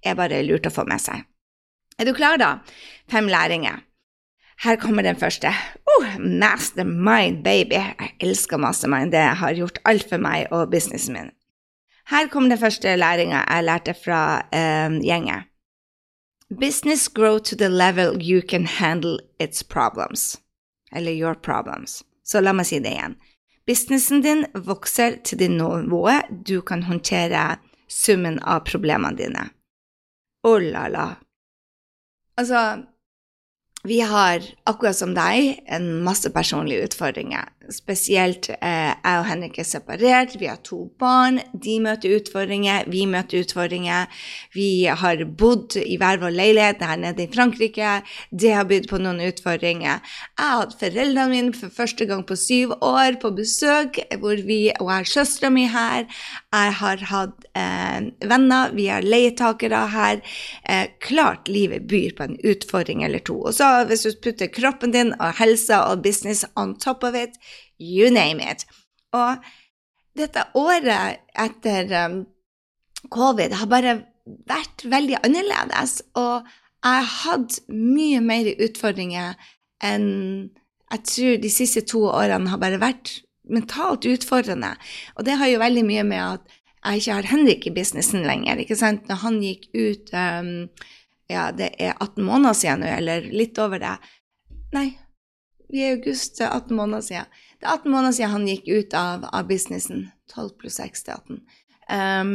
er 0.03 0.15
bare 0.15 0.43
lurt 0.47 0.67
å 0.67 0.71
få 0.71 0.87
med 0.87 1.03
seg. 1.03 1.27
Er 1.99 2.07
du 2.07 2.13
klar, 2.15 2.39
da? 2.39 2.59
Fem 3.11 3.27
læringer. 3.27 3.86
Her 4.63 4.75
kommer 4.75 5.03
den 5.03 5.15
første. 5.15 5.51
Oh, 5.85 6.19
mastermind, 6.19 7.43
baby. 7.43 7.73
Jeg 7.73 8.15
elsker 8.19 8.57
mastermind. 8.57 9.11
Det 9.11 9.19
har 9.19 9.53
gjort 9.53 9.79
alt 9.85 10.09
for 10.09 10.17
meg 10.17 10.47
og 10.51 10.71
businessen 10.71 11.13
min. 11.13 11.29
Her 12.09 12.27
kommer 12.31 12.49
den 12.49 12.59
første 12.59 12.95
læringa 12.95 13.43
jeg 13.49 13.63
lærte 13.63 13.93
fra 14.05 14.41
um, 14.53 15.01
gjengen. 15.01 15.45
Business 16.59 17.09
grow 17.09 17.37
to 17.37 17.55
the 17.55 17.69
level 17.69 18.17
you 18.21 18.41
can 18.49 18.65
handle 18.65 19.19
its 19.39 19.63
problems. 19.63 20.37
eller 20.91 21.11
your 21.11 21.33
problems. 21.33 22.03
Så 22.23 22.41
la 22.41 22.53
meg 22.53 22.67
si 22.67 22.79
det 22.79 22.93
igjen. 22.95 23.15
Businessen 23.67 24.21
din 24.23 24.45
vokser 24.53 25.17
til 25.23 25.39
det 25.39 25.49
nivået 25.51 26.29
du 26.47 26.61
kan 26.61 26.83
håndtere 26.87 27.57
summen 27.89 28.39
av 28.43 28.65
problemene 28.67 29.17
dine. 29.17 29.49
Oh 30.43 30.59
la 30.61 30.87
la. 30.87 31.07
Altså, 32.37 32.83
vi 33.87 34.01
har, 34.03 34.43
akkurat 34.67 34.97
som 34.97 35.13
deg, 35.15 35.61
en 35.71 35.87
masse 36.03 36.29
personlige 36.35 36.89
utfordringer. 36.89 37.53
Spesielt 37.71 38.47
eh, 38.53 38.93
jeg 38.95 39.19
og 39.19 39.25
Henrik 39.27 39.57
er 39.59 39.67
separert, 39.67 40.35
vi 40.39 40.47
har 40.47 40.59
to 40.63 40.85
barn. 40.99 41.41
De 41.51 41.77
møter 41.83 42.13
utfordringer, 42.15 42.87
vi 42.87 43.03
møter 43.09 43.43
utfordringer. 43.43 44.07
Vi 44.55 44.87
har 44.87 45.23
bodd 45.39 45.75
i 45.81 45.97
hver 45.99 46.21
vår 46.21 46.35
leilighet 46.35 46.83
her 46.87 46.99
nede 47.01 47.25
i 47.25 47.31
Frankrike. 47.33 47.97
Det 48.31 48.53
har 48.55 48.67
bydd 48.69 48.87
på 48.91 49.01
noen 49.03 49.19
utfordringer. 49.25 49.99
Jeg 49.99 50.43
har 50.43 50.61
hatt 50.61 50.77
foreldrene 50.79 51.27
mine 51.33 51.55
for 51.55 51.73
første 51.75 52.07
gang 52.07 52.23
på 52.27 52.37
syv 52.39 52.77
år 52.79 53.19
på 53.19 53.33
besøk, 53.35 53.99
hvor 54.21 54.39
vi, 54.47 54.61
og 54.77 54.87
jeg 54.87 54.95
har 54.95 55.11
søstera 55.11 55.51
mi 55.51 55.67
her. 55.71 56.07
Jeg 56.55 56.77
har 56.79 57.05
hatt 57.11 57.49
eh, 57.51 58.11
venner, 58.31 58.71
vi 58.75 58.87
har 58.93 59.03
leietakere 59.03 59.83
her. 59.91 60.23
Eh, 60.63 60.87
klart 61.03 61.51
livet 61.51 61.87
byr 61.91 62.15
på 62.15 62.29
en 62.29 62.39
utfordring 62.47 63.03
eller 63.03 63.23
to. 63.27 63.41
Og 63.43 63.59
så 63.59 63.76
hvis 63.85 64.05
du 64.07 64.17
putter 64.23 64.49
kroppen 64.53 64.93
din 64.95 65.13
og 65.19 65.37
helsa 65.37 65.83
og 65.91 66.03
business 66.03 66.45
on 66.55 66.75
top 66.79 67.03
of 67.03 67.15
it, 67.15 67.37
you 67.79 68.09
name 68.13 68.41
it. 68.41 68.65
Og 69.13 69.37
dette 70.17 70.43
året 70.57 71.21
etter 71.37 71.93
um, 72.05 72.21
covid 73.13 73.53
har 73.59 73.69
bare 73.69 73.99
vært 74.49 74.83
veldig 74.83 75.21
annerledes, 75.23 76.01
og 76.17 76.47
jeg 76.83 77.03
har 77.03 77.13
hatt 77.23 77.59
mye 77.69 78.19
mer 78.23 78.49
utfordringer 78.57 79.37
enn 79.83 80.09
jeg 80.87 81.03
tror 81.03 81.39
de 81.43 81.49
siste 81.51 81.83
to 81.83 82.05
årene 82.07 82.47
har 82.47 82.59
bare 82.61 82.79
vært 82.79 83.17
mentalt 83.51 84.05
utfordrende. 84.07 84.73
Og 85.19 85.25
det 85.27 85.35
har 85.39 85.49
jo 85.51 85.59
veldig 85.59 85.83
mye 85.87 86.05
med 86.07 86.21
at 86.23 86.55
jeg 86.87 87.01
ikke 87.01 87.17
har 87.17 87.27
Henrik 87.31 87.67
i 87.67 87.73
businessen 87.75 88.23
lenger. 88.23 88.61
ikke 88.61 88.77
sant? 88.79 89.07
Når 89.09 89.19
han 89.25 89.41
gikk 89.43 89.67
ut 89.75 90.13
um, 90.15 90.51
ja, 91.31 91.49
det 91.51 91.73
er 91.79 91.97
18 91.99 92.23
måneder 92.23 92.55
siden 92.57 92.85
nå, 92.85 92.93
eller 92.99 93.27
litt 93.33 93.59
over 93.59 93.81
det. 93.83 93.97
Nei, 94.75 94.87
vi 95.71 95.83
er 95.83 95.91
i 95.91 95.97
august, 95.97 96.37
det 96.39 96.47
er 96.47 96.55
18 96.55 96.77
måneder 96.77 97.03
siden. 97.03 97.37
Det 97.57 97.67
er 97.67 97.73
18 97.73 97.91
måneder 97.91 98.15
siden 98.15 98.33
han 98.35 98.47
gikk 98.47 98.67
ut 98.71 98.95
av, 98.95 99.27
av 99.33 99.47
businessen. 99.49 100.07
12 100.31 100.49
pluss 100.61 100.79
6 100.79 101.07
til 101.07 101.15
18. 101.17 101.39
Um, 101.87 102.33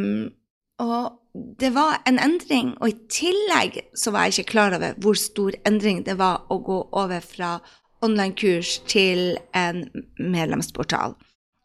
og 0.83 1.19
det 1.61 1.73
var 1.73 2.03
en 2.09 2.19
endring, 2.21 2.75
og 2.81 2.93
i 2.93 2.99
tillegg 3.13 3.79
så 3.97 4.13
var 4.13 4.27
jeg 4.27 4.43
ikke 4.43 4.53
klar 4.53 4.77
over 4.77 4.97
hvor 5.01 5.17
stor 5.17 5.57
endring 5.69 6.03
det 6.05 6.19
var 6.21 6.45
å 6.53 6.59
gå 6.65 6.79
over 6.93 7.25
fra 7.25 7.59
online-kurs 8.05 8.81
til 8.91 9.37
en 9.57 9.87
medlemsportal. 10.19 11.15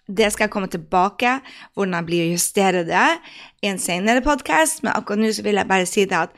Det 0.07 0.29
skal 0.31 0.45
jeg 0.45 0.53
komme 0.53 0.69
tilbake, 0.71 1.39
hvordan 1.75 1.97
jeg 1.97 2.07
blir 2.07 2.27
å 2.27 2.35
justere 2.37 2.85
det 2.87 3.07
i 3.65 3.67
en 3.67 3.81
senere 3.81 4.23
podkast, 4.23 4.85
men 4.85 4.93
akkurat 4.93 5.19
nå 5.19 5.33
så 5.35 5.43
vil 5.43 5.59
jeg 5.59 5.67
bare 5.67 5.89
si 5.89 6.05
det 6.07 6.21
at 6.29 6.37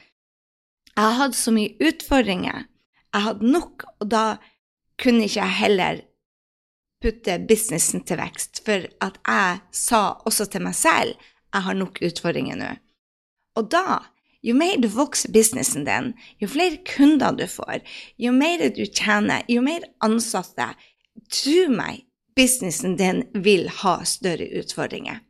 jeg 0.99 1.07
har 1.07 1.15
hatt 1.15 1.35
så 1.37 1.53
mye 1.55 1.77
utfordringer. 1.79 2.65
Jeg 3.15 3.23
hadde 3.23 3.51
nok, 3.53 3.85
og 4.03 4.09
da 4.11 4.23
kunne 4.99 5.23
ikke 5.29 5.39
jeg 5.39 5.59
heller 5.61 6.01
putte 6.99 7.37
businessen 7.47 8.03
til 8.03 8.19
vekst, 8.19 8.59
for 8.65 8.83
at 9.05 9.15
jeg 9.23 9.61
sa 9.71 10.01
også 10.27 10.49
til 10.51 10.65
meg 10.65 10.75
selv 10.75 11.15
jeg 11.53 11.65
har 11.65 11.77
nok 11.79 12.01
utfordringer 12.03 12.59
nå. 12.59 12.73
Og 13.55 13.71
da, 13.71 14.01
jo 14.43 14.57
mer 14.59 14.75
du 14.83 14.89
vokser 14.91 15.31
businessen 15.31 15.87
din, 15.87 16.11
jo 16.43 16.51
flere 16.51 16.81
kunder 16.83 17.31
du 17.39 17.45
får, 17.47 17.79
jo 18.19 18.35
mer 18.35 18.67
du 18.75 18.83
tjener, 18.83 19.47
jo 19.47 19.63
mer 19.63 19.87
ansatte, 20.03 20.67
tro 21.31 21.65
meg, 21.71 22.03
businessen 22.35 22.99
din 22.99 23.23
vil 23.39 23.71
ha 23.81 24.01
større 24.03 24.51
utfordringer. 24.59 25.23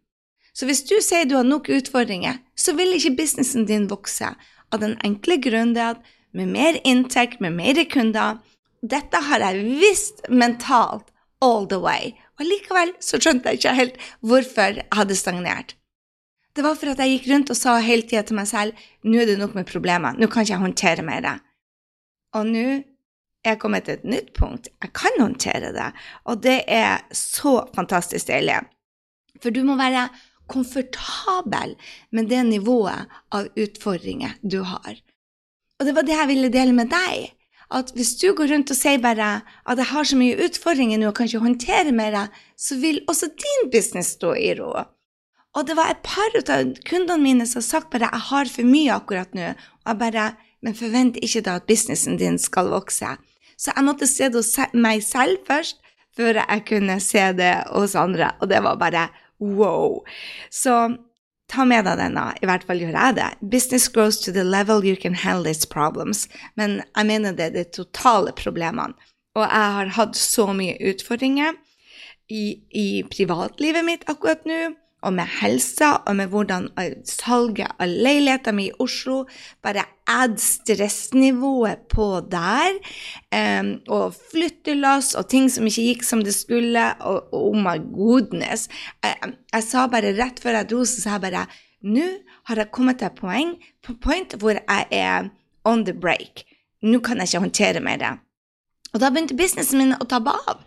Så 0.53 0.65
hvis 0.65 0.81
du 0.89 0.97
sier 0.97 1.29
du 1.29 1.37
har 1.37 1.45
nok 1.47 1.69
utfordringer, 1.71 2.41
så 2.57 2.73
vil 2.75 2.97
ikke 2.97 3.13
businessen 3.21 3.69
din 3.69 3.85
vokse, 3.89 4.33
av 4.73 4.83
den 4.83 4.97
enkle 5.05 5.39
grunn 5.41 5.75
at 5.77 6.01
med 6.31 6.51
mer 6.53 6.77
inntekt, 6.85 7.39
med 7.41 7.55
mer 7.57 7.79
kunder, 7.89 8.37
dette 8.81 9.17
har 9.17 9.43
jeg 9.43 9.65
visst 9.81 10.21
mentalt 10.29 11.09
all 11.41 11.67
the 11.67 11.79
way. 11.81 12.13
Og 12.39 12.47
likevel 12.47 12.93
så 13.03 13.19
skjønte 13.19 13.51
jeg 13.51 13.59
ikke 13.59 13.75
helt 13.77 13.99
hvorfor 14.21 14.79
jeg 14.79 14.87
hadde 14.95 15.17
stagnert. 15.17 15.75
Det 16.55 16.65
var 16.65 16.75
for 16.75 16.91
at 16.91 16.99
jeg 16.99 17.17
gikk 17.17 17.27
rundt 17.31 17.51
og 17.53 17.57
sa 17.59 17.77
hele 17.83 18.07
tida 18.07 18.23
til 18.25 18.35
meg 18.39 18.47
selv 18.49 18.87
nå 19.07 19.19
er 19.21 19.29
det 19.29 19.37
nok 19.39 19.53
med 19.55 19.67
problemer, 19.69 20.15
nå 20.17 20.27
kan 20.27 20.43
ikke 20.43 20.55
jeg 20.55 20.63
håndtere 20.63 21.05
mer. 21.07 21.27
Og 22.35 22.47
nå 22.49 22.65
er 23.45 23.53
jeg 23.53 23.61
kommet 23.61 23.85
til 23.87 23.99
et 23.99 24.07
nytt 24.07 24.33
punkt. 24.35 24.67
Jeg 24.83 24.91
kan 24.97 25.21
håndtere 25.21 25.71
det, 25.75 25.91
og 26.25 26.41
det 26.43 26.61
er 26.67 27.05
så 27.15 27.61
fantastisk 27.75 28.27
deilig. 28.27 28.59
For 29.39 29.55
du 29.55 29.61
må 29.63 29.77
være 29.79 30.09
komfortabel 30.51 31.75
med 32.11 32.29
det 32.31 32.43
nivået 32.49 33.09
av 33.35 33.49
utfordringer 33.55 34.37
du 34.41 34.61
har. 34.67 34.99
Og 35.79 35.87
det 35.87 35.95
var 35.95 36.07
det 36.07 36.17
jeg 36.17 36.31
ville 36.31 36.53
dele 36.53 36.75
med 36.75 36.91
deg 36.91 37.35
at 37.69 37.91
hvis 37.93 38.15
du 38.17 38.31
går 38.33 38.49
rundt 38.49 38.71
og 38.73 38.77
sier 38.77 39.01
bare 39.01 39.29
at 39.69 39.77
jeg 39.77 39.91
har 39.91 40.07
så 40.09 40.17
mye 40.17 40.37
utfordringer 40.47 40.97
nå 40.97 41.11
og 41.11 41.19
kan 41.19 41.29
ikke 41.29 41.43
håndtere 41.43 41.93
mer, 41.93 42.17
så 42.57 42.79
vil 42.81 43.03
også 43.07 43.29
din 43.29 43.69
business 43.73 44.15
stå 44.17 44.33
i 44.33 44.55
ro. 44.57 44.73
Og 45.57 45.65
det 45.65 45.75
var 45.77 45.91
et 45.91 46.01
par 46.05 46.33
av 46.39 46.73
kundene 46.85 47.21
mine 47.21 47.47
som 47.49 47.61
har 47.61 47.67
sagt 47.67 47.91
bare 47.93 48.09
jeg 48.09 48.25
har 48.29 48.51
for 48.53 48.69
mye 48.69 48.95
akkurat 48.95 49.37
nå. 49.37 49.53
Og 49.85 49.91
jeg 49.93 50.01
bare 50.05 50.29
Men 50.59 50.75
forvent 50.75 51.15
ikke 51.23 51.39
da 51.39 51.53
at 51.55 51.67
businessen 51.71 52.17
din 52.19 52.35
skal 52.35 52.67
vokse. 52.67 53.13
Så 53.55 53.71
jeg 53.71 53.85
måtte 53.87 54.07
se 54.07 54.27
det 54.27 54.35
hos 54.35 54.57
meg 54.75 54.99
selv 55.03 55.39
først, 55.47 55.77
før 56.11 56.41
jeg 56.41 56.65
kunne 56.67 56.97
se 56.99 57.23
det 57.31 57.53
hos 57.71 57.95
andre. 57.95 58.33
Og 58.41 58.49
det 58.51 58.59
var 58.65 58.75
bare 58.75 59.05
wow. 59.39 60.01
Så 60.51 60.75
ta 61.49 61.65
med 61.65 61.87
deg 61.87 61.97
denne, 61.99 62.25
i 62.41 62.47
hvert 62.47 62.65
fall 62.67 62.81
gjør 62.83 62.95
jeg 62.95 63.17
det. 63.17 63.29
Business 63.41 63.89
grows 63.89 64.19
to 64.21 64.33
the 64.35 64.45
level 64.45 64.85
you 64.85 64.95
can 64.95 65.17
handle 65.17 65.49
its 65.49 65.65
problems. 65.65 66.27
Men 66.55 66.81
jeg 66.95 67.09
mener 67.09 67.33
det 67.33 67.49
er 67.49 67.55
de 67.57 67.65
totale 67.73 68.33
problemene. 68.37 68.93
Og 69.37 69.45
jeg 69.45 69.73
har 69.77 69.95
hatt 69.95 70.17
så 70.17 70.49
mye 70.53 70.77
utfordringer 70.91 71.57
i, 72.29 72.61
i 72.69 72.87
privatlivet 73.09 73.85
mitt 73.85 74.05
akkurat 74.09 74.45
nå 74.49 74.73
og 75.05 75.13
med 75.15 75.29
helsa 75.39 75.91
og 76.07 76.17
med 76.19 76.31
hvordan 76.31 76.67
salget 77.07 77.71
av 77.79 77.87
leiligheta 77.87 78.51
mi 78.55 78.67
i 78.67 78.75
Oslo 78.83 79.21
bare 79.63 79.85
add 80.09 80.39
stressnivået 80.41 81.85
på 81.91 82.07
der. 82.31 82.79
Um, 83.31 83.71
og 83.87 84.17
flyttelass 84.31 85.13
og 85.19 85.29
ting 85.31 85.49
som 85.51 85.67
ikke 85.69 85.87
gikk 85.87 86.05
som 86.07 86.23
det 86.25 86.35
skulle. 86.35 86.85
Og 86.99 87.33
oh 87.35 87.55
my 87.55 87.77
goodness. 87.93 88.67
Jeg, 89.03 89.33
jeg 89.53 89.67
sa 89.67 89.87
bare 89.87 90.15
rett 90.19 90.41
før 90.43 90.59
jeg 90.59 90.71
dro, 90.71 90.85
så 90.85 91.03
sa 91.03 91.17
jeg 91.17 91.27
bare 91.29 91.47
Nå 91.79 92.03
har 92.49 92.59
jeg 92.59 92.73
kommet 92.75 92.97
til 92.99 93.07
et 93.07 93.15
poeng, 93.15 93.53
point 94.03 94.33
hvor 94.41 94.57
jeg 94.57 94.87
er 94.91 95.29
on 95.63 95.85
the 95.87 95.93
break. 95.95 96.43
Nå 96.83 96.99
kan 96.99 97.21
jeg 97.21 97.31
ikke 97.31 97.45
håndtere 97.45 97.83
mer. 97.83 98.19
Og 98.91 98.99
da 98.99 99.11
begynte 99.13 99.37
businessen 99.37 99.79
min 99.79 99.95
å 99.95 100.07
ta 100.09 100.19
av 100.19 100.65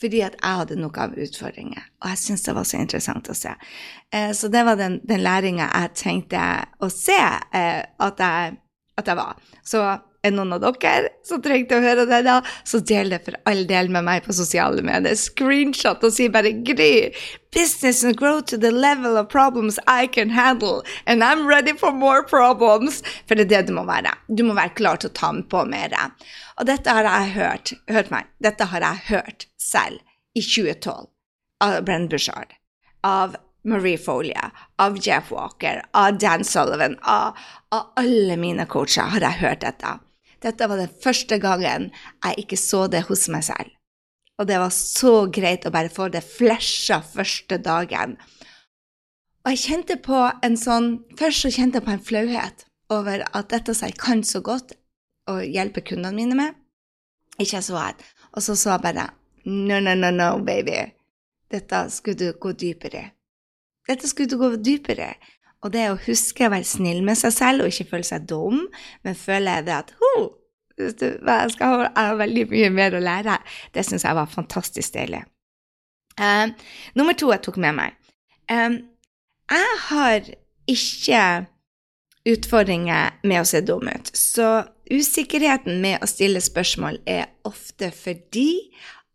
fordi 0.00 0.22
at 0.26 0.36
jeg 0.40 0.60
hadde 0.60 0.78
noe 0.80 1.04
av 1.04 1.14
utfordringer. 1.18 1.84
Og 2.02 2.10
jeg 2.12 2.22
syntes 2.22 2.46
det 2.48 2.56
var 2.56 2.66
så 2.68 2.80
interessant 2.82 3.30
å 3.30 3.36
se. 3.38 3.52
Eh, 4.10 4.32
så 4.36 4.50
det 4.52 4.64
var 4.66 4.78
den, 4.80 4.98
den 5.06 5.22
læringa 5.24 5.68
jeg 5.68 5.94
tenkte 6.00 6.42
å 6.82 6.90
se 6.92 7.20
eh, 7.20 7.80
at, 7.82 8.20
jeg, 8.20 8.56
at, 8.98 9.06
jeg, 9.06 9.16
var. 9.20 9.38
Så 9.64 9.84
er 10.24 10.32
noen 10.34 10.54
av 10.56 10.62
dere 10.64 11.10
som 11.26 11.42
trengte 11.44 11.78
å 11.78 11.84
høre 11.84 12.06
det, 12.08 12.22
da, 12.26 12.40
så 12.64 12.80
del 12.80 13.12
det 13.12 13.20
for 13.26 13.36
all 13.50 13.64
del 13.68 13.90
med 13.92 14.06
meg 14.06 14.24
på 14.24 14.36
sosiale 14.36 14.82
medier. 14.84 15.16
Screenshot 15.18 16.04
og 16.04 16.14
si 16.14 16.28
bare 16.32 16.52
'Gry, 16.64 17.12
business 17.52 18.02
and 18.04 18.16
grow 18.16 18.40
to 18.40 18.58
the 18.58 18.72
level 18.72 19.16
of 19.16 19.28
problems 19.28 19.78
I 19.86 20.06
can 20.06 20.30
handle, 20.30 20.82
and 21.06 21.22
I'm 21.22 21.46
ready 21.46 21.76
for 21.76 21.92
more 21.92 22.22
problems'. 22.22 23.02
For 23.28 23.34
det 23.34 23.46
er 23.46 23.52
det 23.54 23.68
du 23.68 23.74
må 23.78 23.84
være. 23.84 24.16
Du 24.28 24.44
må 24.44 24.54
være 24.54 24.74
klar 24.74 24.96
til 24.96 25.10
å 25.10 25.18
ta 25.20 25.32
med 25.32 25.48
på 25.48 25.64
mer. 25.68 25.94
Og 26.58 26.66
dette 26.66 26.90
har 26.90 27.04
jeg 27.04 27.34
hørt, 27.34 27.72
hørt 27.90 28.10
meg, 28.10 28.28
dette 28.42 28.64
har 28.64 28.80
jeg 28.80 29.08
hørt 29.08 29.46
selv 29.58 30.00
i 30.34 30.42
2012 30.42 31.08
av 31.64 31.82
Brenn 31.84 32.08
Bushard, 32.08 32.54
av 33.02 33.36
Marie 33.64 33.98
Folia, 33.98 34.50
av 34.78 34.98
Jeff 35.00 35.30
Walker, 35.32 35.82
av 35.92 36.18
Dan 36.18 36.44
Sullivan, 36.44 36.98
av, 37.02 37.38
av 37.72 37.92
alle 37.96 38.36
mine 38.36 38.66
coacher 38.66 39.08
har 39.14 39.24
jeg 39.24 39.40
hørt 39.40 39.62
dette. 39.64 39.94
Dette 40.44 40.68
var 40.68 40.80
den 40.80 40.92
første 41.02 41.38
gangen 41.40 41.88
jeg 42.24 42.44
ikke 42.44 42.58
så 42.60 42.84
det 42.92 43.06
hos 43.08 43.26
meg 43.32 43.46
selv. 43.46 43.72
Og 44.38 44.48
det 44.50 44.58
var 44.58 44.72
så 44.74 45.26
greit 45.32 45.66
å 45.66 45.72
bare 45.72 45.92
få 45.92 46.08
det 46.12 46.24
flasha 46.26 47.00
første 47.06 47.58
dagen. 47.62 48.16
Og 49.44 49.52
jeg 49.52 49.62
kjente 49.62 49.96
på 50.00 50.18
en 50.42 50.56
sånn 50.56 50.88
Først 51.20 51.44
så 51.44 51.52
kjente 51.52 51.78
jeg 51.78 51.86
på 51.86 51.92
en 51.94 52.06
flauhet 52.08 52.64
over 52.92 53.24
at 53.24 53.52
dette 53.52 53.74
som 53.76 53.88
jeg 53.88 53.98
kan 54.00 54.22
så 54.26 54.42
godt, 54.44 54.74
å 55.30 55.38
hjelpe 55.40 55.80
kundene 55.80 56.16
mine 56.18 56.36
med, 56.36 56.56
ikke 57.40 57.62
så 57.64 57.78
et. 57.80 58.02
Og 58.36 58.44
så 58.44 58.56
så 58.58 58.74
jeg 58.74 58.84
bare 58.84 59.06
No, 59.44 59.78
no, 59.80 59.92
no, 59.94 60.10
no, 60.10 60.28
baby. 60.40 60.78
Dette 61.52 61.82
skulle 61.92 62.16
du 62.16 62.38
gå 62.40 62.54
dypere 62.56 63.00
i. 63.00 63.08
Dette 63.88 64.08
skulle 64.08 64.32
du 64.32 64.38
gå 64.40 64.54
dypere 64.56 65.10
i. 65.12 65.32
Og 65.64 65.72
det 65.72 65.84
å 65.88 66.00
huske 66.06 66.46
å 66.46 66.52
være 66.52 66.68
snill 66.68 67.00
med 67.06 67.16
seg 67.18 67.32
selv 67.32 67.64
og 67.64 67.72
ikke 67.72 67.88
føle 67.94 68.08
seg 68.08 68.26
dum, 68.28 68.66
men 69.04 69.16
føle 69.16 69.56
det 69.64 69.76
at 69.78 69.94
oh, 69.96 70.26
jeg, 70.76 71.52
skal 71.54 71.86
ha, 71.86 72.04
veldig 72.18 72.48
mye 72.50 72.70
mer 72.74 72.96
å 72.96 73.02
lære. 73.02 73.38
Det 73.72 73.84
syns 73.86 74.04
jeg 74.04 74.18
var 74.18 74.30
fantastisk 74.30 74.96
deilig. 74.96 75.22
Uh, 76.20 76.52
nummer 76.98 77.16
to 77.18 77.30
jeg 77.32 77.42
tok 77.46 77.58
med 77.62 77.78
meg. 77.78 77.96
Uh, 78.50 78.82
jeg 79.50 79.80
har 79.88 80.30
ikke 80.70 81.22
utfordringer 82.28 83.18
med 83.24 83.42
å 83.42 83.48
se 83.48 83.60
dum 83.64 83.88
ut. 83.88 84.10
Så 84.16 84.64
usikkerheten 84.90 85.80
med 85.84 86.02
å 86.04 86.08
stille 86.08 86.42
spørsmål 86.44 87.00
er 87.08 87.28
ofte 87.48 87.90
fordi 87.94 88.50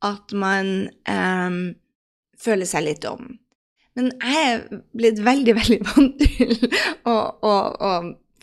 at 0.06 0.34
man 0.34 0.90
um, 1.10 1.62
føler 2.40 2.70
seg 2.70 2.86
litt 2.86 3.02
dum. 3.06 3.38
Men 4.00 4.14
jeg 4.24 4.48
er 4.48 4.82
blitt 4.96 5.20
veldig, 5.26 5.56
veldig 5.60 5.80
vant 5.92 6.22
til 6.24 6.56
å, 7.04 7.16
å, 7.44 7.56
å 7.76 7.94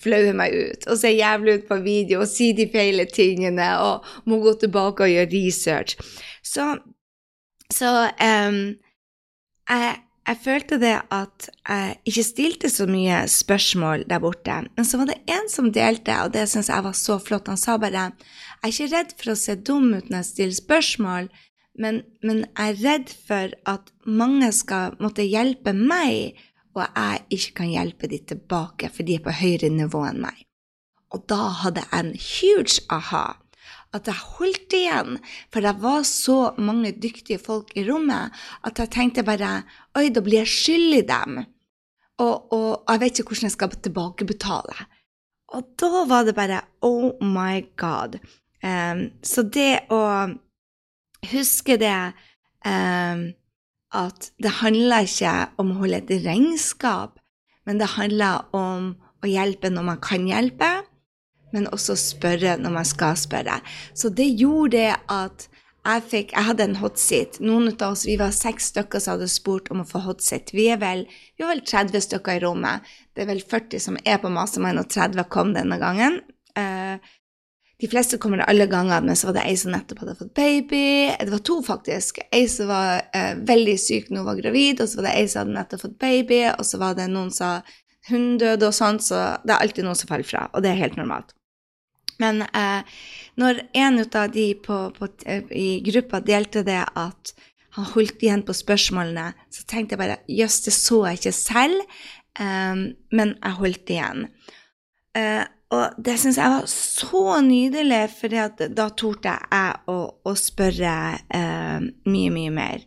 flaue 0.03 0.33
meg 0.37 0.53
ut 0.55 0.89
og 0.91 0.99
se 1.01 1.15
jævlig 1.15 1.61
ut 1.61 1.69
på 1.71 1.79
video 1.85 2.23
og 2.23 2.31
si 2.31 2.51
de 2.57 2.69
feile 2.73 3.07
tingene 3.09 3.69
og 3.81 4.11
må 4.29 4.43
gå 4.45 4.57
tilbake 4.61 5.07
og 5.07 5.15
gjøre 5.15 5.33
research. 5.33 5.97
Så, 6.45 6.75
så 7.73 7.93
um, 8.21 8.61
jeg, 9.71 9.95
jeg, 10.29 10.43
følte 10.45 10.81
det 10.83 10.95
at 11.15 11.49
jeg 11.49 11.97
ikke 12.13 12.27
stilte 12.29 12.71
så 12.71 12.87
mye 12.91 13.25
spørsmål 13.33 14.05
der 14.11 14.23
borte. 14.23 14.61
Men 14.77 14.89
så 14.89 15.01
var 15.01 15.11
det 15.11 15.23
en 15.33 15.49
som 15.51 15.73
delte, 15.73 16.21
og 16.23 16.37
det 16.37 16.45
syns 16.53 16.69
jeg 16.71 16.87
var 16.87 17.01
så 17.01 17.17
flott. 17.23 17.49
Han 17.49 17.61
sa 17.61 17.79
bare 17.81 18.11
jeg 18.13 18.13
er 18.61 18.75
ikke 18.75 18.93
redd 18.93 19.17
for 19.17 19.33
å 19.33 19.41
se 19.41 19.57
dum 19.57 19.89
ut 19.95 20.11
når 20.11 20.21
jeg 20.21 20.31
stiller 20.35 20.61
spørsmål, 20.61 21.33
men, 21.79 22.03
men 22.25 22.45
jeg 22.45 22.73
er 22.73 22.83
redd 22.83 23.15
for 23.29 23.57
at 23.69 23.91
mange 24.07 24.51
skal 24.57 24.97
måtte 25.03 25.27
hjelpe 25.27 25.75
meg 25.77 26.39
og 26.77 26.85
jeg 26.85 27.25
ikke 27.33 27.55
kan 27.63 27.73
hjelpe 27.73 28.09
de 28.11 28.21
tilbake, 28.33 28.91
for 28.93 29.07
de 29.09 29.17
er 29.17 29.25
på 29.25 29.33
høyere 29.33 29.73
nivå 29.73 30.03
enn 30.11 30.21
meg. 30.27 30.45
Og 31.15 31.25
da 31.31 31.49
hadde 31.63 31.85
jeg 31.87 32.03
en 32.03 32.13
huge 32.21 32.83
aha. 32.93 33.25
At 33.97 34.11
jeg 34.11 34.29
holdt 34.37 34.75
igjen, 34.77 35.17
for 35.55 35.65
det 35.65 35.73
var 35.81 36.03
så 36.05 36.39
mange 36.61 36.93
dyktige 37.01 37.41
folk 37.41 37.71
i 37.79 37.87
rommet 37.87 38.35
at 38.67 38.83
jeg 38.83 38.93
tenkte 38.93 39.25
bare 39.25 39.63
Oi, 39.97 40.11
da 40.13 40.21
blir 40.21 40.43
jeg 40.43 40.53
skyldig 40.53 41.05
dem. 41.09 41.39
Og, 42.21 42.53
og, 42.53 42.85
jeg 42.91 43.01
vet 43.01 43.21
ikke 43.21 43.33
hvordan 43.33 43.49
jeg 43.49 43.57
skal 43.57 43.79
tilbakebetale. 43.87 44.77
Og 45.57 45.71
da 45.81 46.05
var 46.11 46.27
det 46.29 46.37
bare 46.37 46.61
Oh 46.85 47.17
my 47.25 47.63
God. 47.81 48.19
Um, 48.61 49.09
så 49.25 49.47
det 49.49 49.87
å 49.93 50.01
huske 51.31 51.79
det 51.81 51.97
um, 52.67 53.29
at 53.97 54.31
det 54.43 54.59
handler 54.61 55.07
ikke 55.07 55.35
om 55.63 55.73
å 55.73 55.81
holde 55.83 56.03
et 56.03 56.13
regnskap, 56.27 57.19
men 57.67 57.81
det 57.81 57.95
handler 57.97 58.47
om 58.57 58.95
å 59.25 59.31
hjelpe 59.31 59.71
når 59.73 59.87
man 59.91 60.01
kan 60.03 60.27
hjelpe, 60.29 60.71
men 61.55 61.69
også 61.73 61.97
spørre 61.99 62.57
når 62.61 62.75
man 62.75 62.89
skal 62.89 63.17
spørre. 63.19 63.61
Så 63.95 64.11
det 64.13 64.29
gjorde 64.35 64.77
det 64.77 64.91
at 65.13 65.47
jeg, 65.87 66.03
fikk, 66.11 66.33
jeg 66.35 66.49
hadde 66.49 66.65
en 66.67 66.79
hotseat. 66.81 67.37
Noen 67.41 67.71
av 67.71 67.93
oss, 67.93 68.07
Vi 68.09 68.17
var 68.19 68.35
seks 68.35 68.73
stykker 68.73 69.03
som 69.03 69.15
hadde 69.15 69.29
spurt 69.31 69.71
om 69.71 69.85
å 69.85 69.87
få 69.87 70.03
hotseat. 70.03 70.51
Vi 70.53 70.67
er 70.73 70.81
vel, 70.83 71.05
vi 71.39 71.45
er 71.47 71.53
vel 71.53 71.63
30 71.63 72.03
stykker 72.09 72.41
i 72.41 72.43
rommet. 72.43 72.83
Det 73.15 73.23
er 73.23 73.31
vel 73.31 73.43
40 73.43 73.85
som 73.85 73.99
er 74.03 74.19
på 74.19 74.33
Mastermind, 74.35 74.83
og 74.83 74.91
30 74.91 75.29
kom 75.31 75.55
denne 75.55 75.79
gangen. 75.79 76.19
Uh, 76.59 76.99
de 77.81 77.89
fleste 77.93 78.17
kommer 78.19 78.41
det 78.41 78.49
alle 78.49 78.67
ganger, 78.73 79.03
men 79.05 79.17
så 79.17 79.29
var 79.29 79.37
det 79.37 79.47
ei 79.51 79.57
som 79.61 79.75
nettopp 79.75 79.99
hadde 80.01 80.15
fått 80.17 80.35
baby. 80.35 81.13
Det 81.21 81.33
var 81.33 81.43
to, 81.45 81.59
faktisk. 81.65 82.23
Ei 82.33 82.47
som 82.49 82.71
var 82.71 83.03
eh, 83.13 83.35
veldig 83.37 83.75
syk 83.81 84.09
når 84.09 84.23
hun 84.23 84.29
var 84.31 84.39
gravid, 84.39 84.81
og 84.81 84.89
så 84.89 85.01
var 85.01 85.09
det 85.11 85.17
ei 85.19 85.27
som 85.29 85.43
hadde 85.43 85.57
nettopp 85.59 85.83
fått 85.85 85.99
baby, 86.01 86.39
og 86.55 86.65
så 86.65 86.81
var 86.81 86.97
det 86.97 87.11
noen 87.13 87.33
som 87.37 87.75
hun 88.09 88.37
døde 88.41 88.71
og 88.71 88.77
sånn, 88.77 89.01
så 89.03 89.19
det 89.45 89.53
er 89.53 89.65
alltid 89.67 89.85
noen 89.85 89.99
som 89.99 90.09
faller 90.09 90.29
fra, 90.29 90.47
og 90.55 90.65
det 90.65 90.73
er 90.73 90.81
helt 90.81 90.97
normalt. 90.97 91.35
Men 92.23 92.47
eh, 92.47 92.97
når 93.37 93.61
en 93.77 94.01
av 94.07 94.31
de 94.33 94.47
på, 94.65 94.79
på, 94.97 95.09
eh, 95.29 95.45
i 95.53 95.69
gruppa 95.85 96.23
delte 96.25 96.65
det 96.65 96.81
at 96.81 97.35
han 97.77 97.91
holdt 97.93 98.23
igjen 98.25 98.45
på 98.47 98.57
spørsmålene, 98.57 99.35
så 99.53 99.67
tenkte 99.69 99.95
jeg 99.95 100.01
bare 100.01 100.23
jøss, 100.33 100.63
det 100.65 100.73
så 100.73 101.03
jeg 101.11 101.21
ikke 101.21 101.35
selv, 101.37 101.99
um, 102.41 102.87
men 103.13 103.35
jeg 103.35 103.59
holdt 103.59 103.93
igjen. 103.93 104.23
Uh, 105.13 105.45
og 105.75 105.97
det 105.99 106.15
syns 106.23 106.39
jeg 106.39 106.53
var 106.53 106.67
så 106.71 107.41
nydelig, 107.43 108.03
for 108.15 108.35
da 108.79 108.87
torde 108.95 109.33
jeg 109.33 109.79
å, 109.91 109.97
å 110.23 110.35
spørre 110.39 110.93
eh, 111.35 111.89
mye, 112.07 112.35
mye 112.35 112.53
mer. 112.55 112.85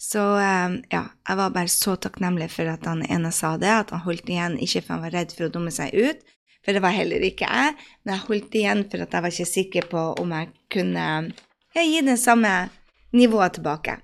Så 0.00 0.24
eh, 0.42 0.78
ja, 0.92 1.04
jeg 1.28 1.38
var 1.38 1.54
bare 1.54 1.70
så 1.70 1.94
takknemlig 2.02 2.48
for 2.52 2.72
at 2.72 2.86
han 2.90 3.04
ene 3.06 3.30
sa 3.34 3.54
det, 3.62 3.70
at 3.70 3.94
han 3.94 4.02
holdt 4.06 4.32
igjen, 4.32 4.58
ikke 4.58 4.82
for 4.82 4.96
han 4.96 5.06
var 5.06 5.14
redd 5.14 5.36
for 5.36 5.46
å 5.46 5.52
dumme 5.54 5.74
seg 5.74 5.94
ut, 5.94 6.24
for 6.66 6.74
det 6.74 6.82
var 6.82 6.96
heller 6.96 7.22
ikke 7.22 7.46
jeg, 7.46 7.76
men 8.02 8.16
jeg 8.16 8.26
holdt 8.26 8.58
igjen 8.58 8.82
for 8.90 9.04
at 9.04 9.14
jeg 9.14 9.22
var 9.22 9.36
ikke 9.36 9.52
sikker 9.52 9.90
på 9.92 10.06
om 10.18 10.34
jeg 10.34 10.50
kunne 10.74 11.06
ja, 11.30 11.84
gi 11.84 12.00
det 12.02 12.18
samme 12.18 12.56
nivået 13.14 13.54
tilbake. 13.60 14.00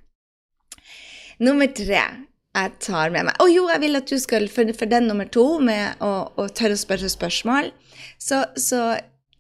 Nummer 1.43 1.67
tre 1.75 2.05
jeg 2.53 2.73
tar 2.85 3.13
med 3.15 3.29
meg. 3.29 3.39
Å 3.41 3.49
jo, 3.49 3.65
jeg 3.71 3.81
vil 3.83 3.99
at 3.99 4.11
du 4.11 4.19
skal, 4.21 4.49
for, 4.53 4.69
for 4.77 4.91
den 4.91 5.09
nummer 5.09 5.29
to, 5.33 5.47
med 5.65 6.03
å, 6.05 6.13
å 6.37 6.49
tørre 6.53 6.77
å 6.77 6.81
spørre 6.81 7.09
spørsmål, 7.13 7.71
så, 8.21 8.43
så 8.61 8.83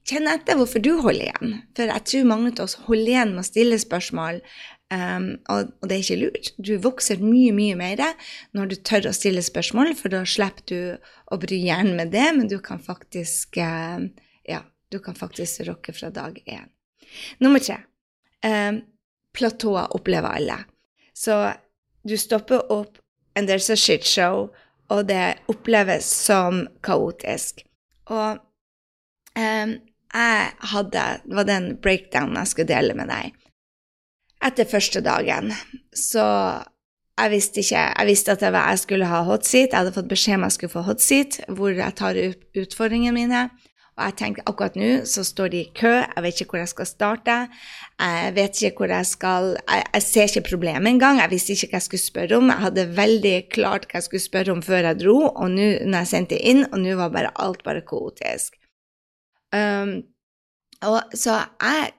kjenn 0.08 0.30
etter 0.30 0.58
hvorfor 0.58 0.82
du 0.82 0.94
holder 1.04 1.28
igjen. 1.28 1.58
For 1.76 1.92
jeg 1.92 2.06
tror 2.08 2.30
mange 2.30 2.54
av 2.54 2.64
oss 2.64 2.78
holder 2.86 3.12
igjen 3.14 3.34
med 3.34 3.44
å 3.44 3.48
stille 3.50 3.78
spørsmål, 3.80 4.40
um, 4.94 5.28
og, 5.52 5.72
og, 5.76 5.86
det 5.90 5.98
er 5.98 6.04
ikke 6.06 6.20
lurt. 6.22 6.52
Du 6.56 6.72
vokser 6.82 7.22
mye, 7.22 7.52
mye 7.56 7.76
mer 7.78 8.02
når 8.56 8.72
du 8.72 8.76
tør 8.80 9.10
å 9.10 9.16
stille 9.16 9.44
spørsmål, 9.44 9.92
for 9.98 10.14
da 10.14 10.24
slipper 10.28 10.68
du 10.72 10.80
å 11.32 11.40
bry 11.42 11.60
hjernen 11.66 11.98
med 12.00 12.14
det, 12.16 12.28
men 12.38 12.48
du 12.50 12.58
kan 12.64 12.80
faktisk 12.82 13.60
uh, 13.60 14.00
ja, 14.48 14.62
du 14.92 14.98
kan 15.04 15.18
faktisk 15.18 15.66
rocke 15.68 15.94
fra 15.96 16.10
dag 16.14 16.40
én. 16.46 16.66
Nummer 17.44 17.60
tre. 17.60 17.82
Um, 18.42 18.82
platåer 19.36 19.92
opplever 19.94 20.40
alle. 20.40 20.58
Så 21.12 21.36
du 22.02 22.16
stopper 22.18 22.72
opp 22.72 22.98
and 23.36 23.48
there's 23.48 23.70
a 23.72 23.76
shit 23.76 24.04
show, 24.04 24.50
og 24.90 25.08
det 25.08 25.38
oppleves 25.48 26.04
som 26.04 26.66
kaotisk. 26.84 27.64
Og 28.12 28.42
um, 29.38 29.76
jeg 30.12 30.50
hadde 30.72 31.04
Det 31.24 31.36
var 31.36 31.48
den 31.48 31.76
breakdownen 31.80 32.36
jeg 32.36 32.50
skulle 32.50 32.74
dele 32.74 32.94
med 32.94 33.08
deg. 33.08 33.32
Etter 34.42 34.68
første 34.68 35.00
dagen 35.00 35.52
så 35.94 36.26
jeg 37.20 37.30
visste 37.30 37.60
ikke 37.60 37.82
Jeg 37.98 38.06
visste 38.08 38.32
at 38.32 38.42
jeg 38.42 38.78
skulle 38.78 39.06
ha 39.06 39.22
hot 39.22 39.44
seat. 39.46 39.72
Jeg 39.72 39.78
hadde 39.78 39.94
fått 39.94 40.08
beskjed 40.10 40.40
om 40.40 40.46
jeg 40.48 40.56
skulle 40.56 40.72
få 40.72 40.82
hot 40.86 41.00
seat, 41.00 41.40
hvor 41.48 41.70
jeg 41.70 41.94
tar 41.96 42.16
ut 42.16 42.58
utfordringene 42.58 43.14
mine. 43.14 43.42
Og 44.02 44.10
jeg 44.10 44.18
tenkte 44.18 44.44
akkurat 44.50 44.76
nå 44.78 44.90
så 45.06 45.22
står 45.26 45.52
de 45.52 45.60
i 45.62 45.70
kø, 45.78 45.92
jeg 46.02 46.24
vet 46.24 46.40
ikke 46.42 46.56
hvor 46.56 46.62
jeg 46.62 46.70
skal 46.72 46.88
starte. 46.90 47.36
Jeg 48.02 48.32
vet 48.34 48.58
ikke 48.58 48.82
hvor 48.82 48.94
jeg 48.96 49.06
skal 49.06 49.48
Jeg, 49.60 49.84
jeg 49.94 50.02
ser 50.02 50.30
ikke 50.30 50.48
problemet 50.48 50.90
engang. 50.90 51.20
Jeg 51.22 51.30
visste 51.30 51.54
ikke 51.54 51.70
hva 51.70 51.78
jeg 51.78 51.86
skulle 51.86 52.02
spørre 52.02 52.40
om. 52.40 52.50
Jeg 52.50 52.64
hadde 52.66 52.88
veldig 52.98 53.36
klart 53.54 53.86
hva 53.86 54.00
jeg 54.00 54.08
skulle 54.08 54.26
spørre 54.26 54.56
om 54.56 54.62
før 54.66 54.90
jeg 54.90 55.00
dro, 55.04 55.16
og 55.30 55.54
nå 55.54 55.68
når 55.86 55.98
jeg 56.00 56.12
sendte 56.16 56.40
inn, 56.40 56.66
og 56.72 56.82
nå 56.82 56.98
var 56.98 57.14
bare 57.14 57.32
alt 57.44 57.62
bare 57.66 57.84
kaotisk. 57.86 58.58
Um, 59.54 60.00
og 60.82 61.14
så 61.14 61.44
jeg 61.62 61.92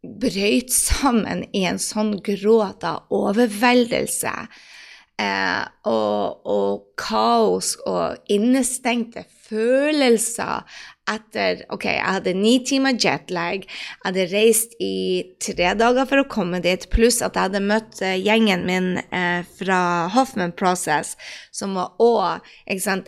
brøyt 0.00 0.72
sammen 0.72 1.44
i 1.52 1.66
en 1.68 1.80
sånn 1.82 2.14
gråt 2.24 2.86
av 2.88 3.10
overveldelse 3.12 4.32
eh, 5.20 5.64
og, 5.90 6.46
og 6.48 6.86
kaos 7.00 7.74
og 7.88 8.32
innestengte 8.32 9.26
følelser 9.50 10.66
etter 11.10 11.64
Ok, 11.74 11.86
jeg 11.90 12.06
hadde 12.06 12.34
ni 12.38 12.52
timer 12.66 12.94
jetlag, 12.94 13.64
jeg 13.64 14.04
hadde 14.04 14.26
reist 14.30 14.76
i 14.82 15.24
tre 15.42 15.72
dager 15.78 16.06
for 16.06 16.22
å 16.22 16.28
komme 16.30 16.60
dit, 16.62 16.86
pluss 16.92 17.20
at 17.24 17.34
jeg 17.34 17.48
hadde 17.48 17.62
møtt 17.64 17.98
uh, 18.04 18.14
gjengen 18.14 18.62
min 18.68 18.90
eh, 19.00 19.40
fra 19.58 19.80
Hoffman 20.14 20.54
Process, 20.54 21.16
som 21.50 21.74
var 21.78 21.96
òg 21.98 22.46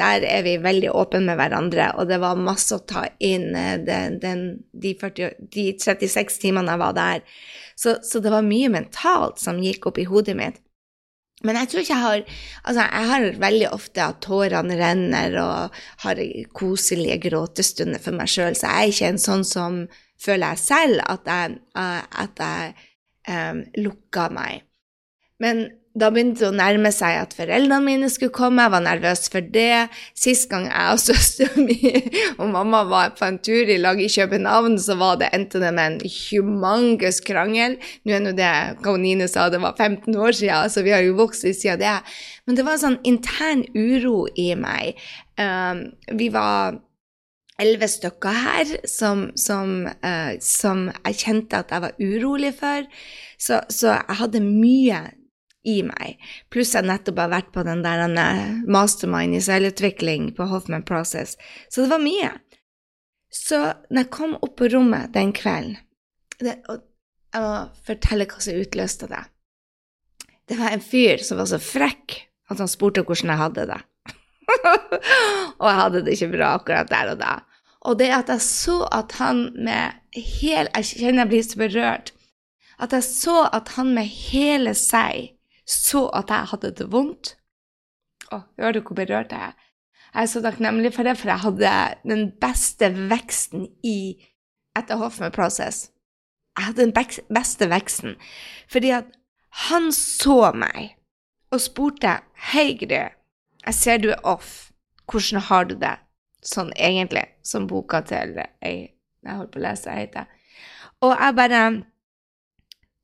Der 0.00 0.26
er 0.26 0.42
vi 0.42 0.56
veldig 0.58 0.90
åpne 0.90 1.22
med 1.28 1.38
hverandre, 1.38 1.92
og 1.98 2.08
det 2.10 2.18
var 2.22 2.40
masse 2.40 2.74
å 2.74 2.82
ta 2.82 3.06
inn 3.20 3.54
uh, 3.54 3.78
den, 3.78 4.18
den, 4.18 4.44
de, 4.72 4.96
40, 4.98 5.46
de, 5.54 5.70
36 5.78 6.42
timene 6.42 6.74
jeg 6.74 6.82
var 6.82 6.98
der. 6.98 7.22
Så, 7.76 8.00
så 8.02 8.20
det 8.20 8.32
var 8.34 8.42
mye 8.42 8.68
mentalt 8.72 9.38
som 9.38 9.62
gikk 9.62 9.86
opp 9.90 10.02
i 10.02 10.08
hodet 10.10 10.36
mitt. 10.38 10.62
Men 11.42 11.58
jeg 11.58 11.70
tror 11.70 11.82
ikke 11.82 11.94
jeg 11.94 12.06
har 12.06 12.22
Altså, 12.62 12.84
jeg 12.86 13.08
har 13.10 13.26
veldig 13.42 13.68
ofte 13.74 14.04
at 14.04 14.20
tårene 14.22 14.78
renner 14.78 15.36
og 15.42 15.82
har 16.04 16.22
koselige 16.54 17.18
gråtestunder 17.24 18.02
for 18.02 18.14
meg 18.14 18.30
sjøl, 18.30 18.54
så 18.54 18.70
jeg 18.70 18.78
er 18.78 18.94
ikke 18.94 19.12
en 19.12 19.22
sånn 19.22 19.46
som 19.46 19.78
føler 20.22 20.54
jeg 20.54 20.62
selv 20.62 21.02
at 21.10 21.26
jeg, 21.26 21.56
at 21.74 22.42
jeg 22.44 22.74
um, 23.26 23.64
lukker 23.82 24.34
meg. 24.34 24.62
Men 25.42 25.64
da 25.92 26.08
begynte 26.08 26.40
det 26.40 26.48
å 26.48 26.56
nærme 26.56 26.88
seg 26.94 27.18
at 27.20 27.34
foreldrene 27.36 27.84
mine 27.84 28.08
skulle 28.12 28.32
komme. 28.32 28.64
Jeg 28.64 28.72
var 28.72 28.84
nervøs 28.84 29.26
for 29.32 29.44
det. 29.54 29.88
Sist 30.16 30.48
gang 30.48 30.68
jeg 30.70 30.94
og 30.94 31.00
søsteren 31.02 31.66
min 31.68 32.38
og 32.38 32.48
mamma 32.54 32.82
var 32.88 33.12
på 33.18 33.26
en 33.28 33.38
tur 33.44 33.68
i 33.68 33.76
lag 33.80 34.00
i 34.00 34.08
København, 34.12 34.78
så 34.80 34.96
var 35.00 35.20
det, 35.20 35.28
endte 35.36 35.60
det 35.60 35.72
med 35.76 35.98
en 35.98 36.14
humangus 36.14 37.20
krangel. 37.24 37.76
Nå 38.04 38.16
er 38.16 38.24
nå 38.24 38.32
det 38.38 38.52
Karoline 38.84 39.28
sa, 39.28 39.50
det 39.52 39.60
var 39.62 39.76
15 39.76 40.16
år 40.16 40.32
siden, 40.38 40.72
så 40.72 40.84
vi 40.86 40.94
har 40.96 41.04
jo 41.04 41.18
vokst 41.20 41.44
siden 41.44 41.82
det. 41.82 41.98
Men 42.46 42.56
det 42.56 42.64
var 42.66 42.78
en 42.78 42.84
sånn 42.86 43.02
intern 43.08 43.66
uro 43.76 44.24
i 44.38 44.52
meg. 44.58 44.96
Um, 45.36 45.90
vi 46.16 46.32
var 46.32 46.80
elleve 47.60 47.88
stykker 47.90 48.42
her 48.46 48.76
som, 48.88 49.28
som, 49.38 49.82
uh, 50.02 50.32
som, 50.42 50.88
jeg 51.04 51.20
kjente 51.20 51.60
at 51.60 51.74
jeg 51.74 51.84
var 51.84 52.00
urolig 52.00 52.54
for. 52.56 52.88
Så, 53.36 53.60
så, 53.68 53.98
jeg 53.98 54.18
hadde 54.22 54.42
mye 54.46 55.02
i 55.68 55.80
meg. 55.86 56.18
Pluss 56.50 56.74
jeg 56.74 56.86
nettopp 56.88 57.20
har 57.22 57.32
vært 57.32 57.52
på 57.54 57.64
den 57.66 57.84
der 57.84 58.02
mastermind 58.66 59.36
i 59.38 59.42
selvutvikling 59.44 60.32
på 60.36 60.48
Hoffman 60.50 60.86
Process. 60.86 61.36
Så 61.70 61.84
det 61.84 61.92
var 61.92 62.02
mye. 62.02 62.32
Så 63.32 63.60
når 63.88 64.04
jeg 64.04 64.12
kom 64.12 64.34
opp 64.40 64.56
på 64.60 64.68
rommet 64.72 65.12
den 65.14 65.32
kvelden 65.32 65.78
det, 66.42 66.58
og 66.68 66.82
Jeg 67.32 67.40
må 67.40 67.52
fortelle 67.86 68.26
hva 68.28 68.42
som 68.44 68.58
utløste 68.60 69.06
det. 69.08 69.22
Det 70.50 70.58
var 70.58 70.74
en 70.74 70.82
fyr 70.84 71.22
som 71.24 71.38
var 71.40 71.46
så 71.48 71.56
frekk 71.62 72.18
at 72.52 72.60
han 72.60 72.68
spurte 72.68 73.00
hvordan 73.06 73.32
jeg 73.32 73.40
hadde 73.40 73.64
det. 73.70 73.78
og 75.62 75.64
jeg 75.64 75.78
hadde 75.78 76.02
det 76.04 76.16
ikke 76.18 76.34
bra 76.34 76.50
akkurat 76.58 76.90
der 76.90 77.12
og 77.14 77.22
da. 77.22 77.30
Og 77.88 77.96
det 78.02 78.10
at 78.12 78.28
jeg 78.28 78.44
så 78.44 78.82
at 78.92 79.14
han 79.16 79.46
med 79.56 79.96
hel 80.12 80.68
Jeg 80.76 80.90
kjenner 80.90 81.22
jeg 81.22 81.30
blir 81.30 81.46
så 81.46 81.62
berørt. 81.62 82.12
At 82.82 82.92
jeg 82.92 83.06
så 83.06 83.38
at 83.48 83.72
han 83.78 83.94
med 83.96 84.12
hele 84.12 84.74
seg 84.76 85.32
så 85.68 86.06
at 86.16 86.30
jeg 86.32 86.50
hadde 86.52 86.72
det 86.78 86.88
vondt. 86.92 87.36
Å, 88.32 88.42
hører 88.58 88.78
du 88.78 88.82
hvor 88.86 88.98
berørt 88.98 89.32
jeg 89.34 89.52
er? 89.52 89.56
Jeg 90.12 90.26
er 90.26 90.28
så 90.28 90.42
takknemlig 90.44 90.92
for 90.92 91.08
det, 91.08 91.16
for 91.16 91.32
jeg 91.32 91.44
hadde 91.44 91.72
den 92.04 92.26
beste 92.40 92.90
veksten 93.10 93.66
i 93.86 93.96
etter 94.76 95.00
Hoffman 95.00 95.32
Process. 95.32 95.86
Jeg 96.58 96.68
hadde 96.68 96.84
den 96.84 96.94
beste 97.32 97.68
veksten 97.72 98.18
fordi 98.68 98.92
at 98.92 99.08
han 99.68 99.88
så 99.92 100.52
meg 100.56 100.98
og 101.52 101.60
spurte 101.60 102.18
Hei, 102.52 102.72
Gry, 102.80 103.06
jeg 103.66 103.76
ser 103.76 104.00
du 104.02 104.10
er 104.12 104.24
off. 104.26 104.72
Hvordan 105.08 105.44
har 105.48 105.68
du 105.68 105.76
det? 105.80 105.94
Sånn 106.42 106.72
egentlig, 106.74 107.24
som 107.46 107.68
boka 107.70 108.00
til 108.08 108.34
ei 108.64 108.92
jeg 109.22 109.38
holdt 109.38 109.52
på 109.54 109.60
å 109.60 109.62
lese, 109.62 109.92
heter. 109.94 110.26
Og 111.02 111.14
jeg 111.14 111.36
bare 111.38 111.62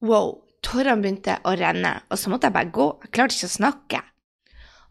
Wow. 0.02 0.47
Tårene 0.64 1.02
begynte 1.02 1.38
å 1.46 1.54
renne, 1.58 1.92
og 2.10 2.18
så 2.18 2.32
måtte 2.32 2.48
jeg 2.48 2.56
bare 2.56 2.72
gå. 2.74 2.88
Jeg 3.04 3.12
klarte 3.14 3.36
ikke 3.36 3.50
å 3.50 3.54
snakke. 3.54 4.00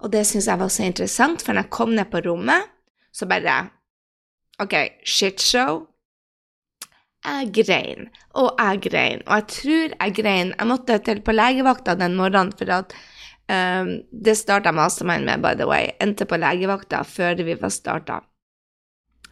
Og 0.03 0.13
det 0.13 0.23
syntes 0.29 0.47
jeg 0.49 0.61
var 0.61 0.71
så 0.73 0.85
interessant, 0.85 1.43
for 1.43 1.53
når 1.53 1.65
jeg 1.65 1.75
kom 1.77 1.93
ned 1.97 2.09
på 2.11 2.21
rommet, 2.25 2.71
så 3.11 3.27
bare 3.29 3.59
OK, 4.61 4.75
shitshow. 5.05 5.85
Jeg 7.27 7.49
grein, 7.51 8.07
og 8.39 8.53
jeg 8.61 8.79
grein, 8.85 9.21
og 9.25 9.33
jeg 9.35 9.47
tror 9.51 9.93
jeg 9.97 10.13
grein. 10.15 10.53
Jeg 10.53 10.69
måtte 10.69 10.97
til 11.03 11.19
på 11.25 11.33
legevakta 11.35 11.97
den 11.99 12.15
morgenen, 12.15 12.53
for 12.55 12.71
at 12.71 12.93
um, 13.51 13.91
det 14.13 14.37
starta 14.39 14.71
mastermind 14.71 15.27
med, 15.27 15.43
by 15.43 15.57
the 15.59 15.67
way. 15.67 15.91
Endte 16.03 16.29
på 16.29 16.39
legevakta 16.39 17.01
før 17.07 17.41
vi 17.43 17.57
var 17.59 17.73
starta. 17.73 18.21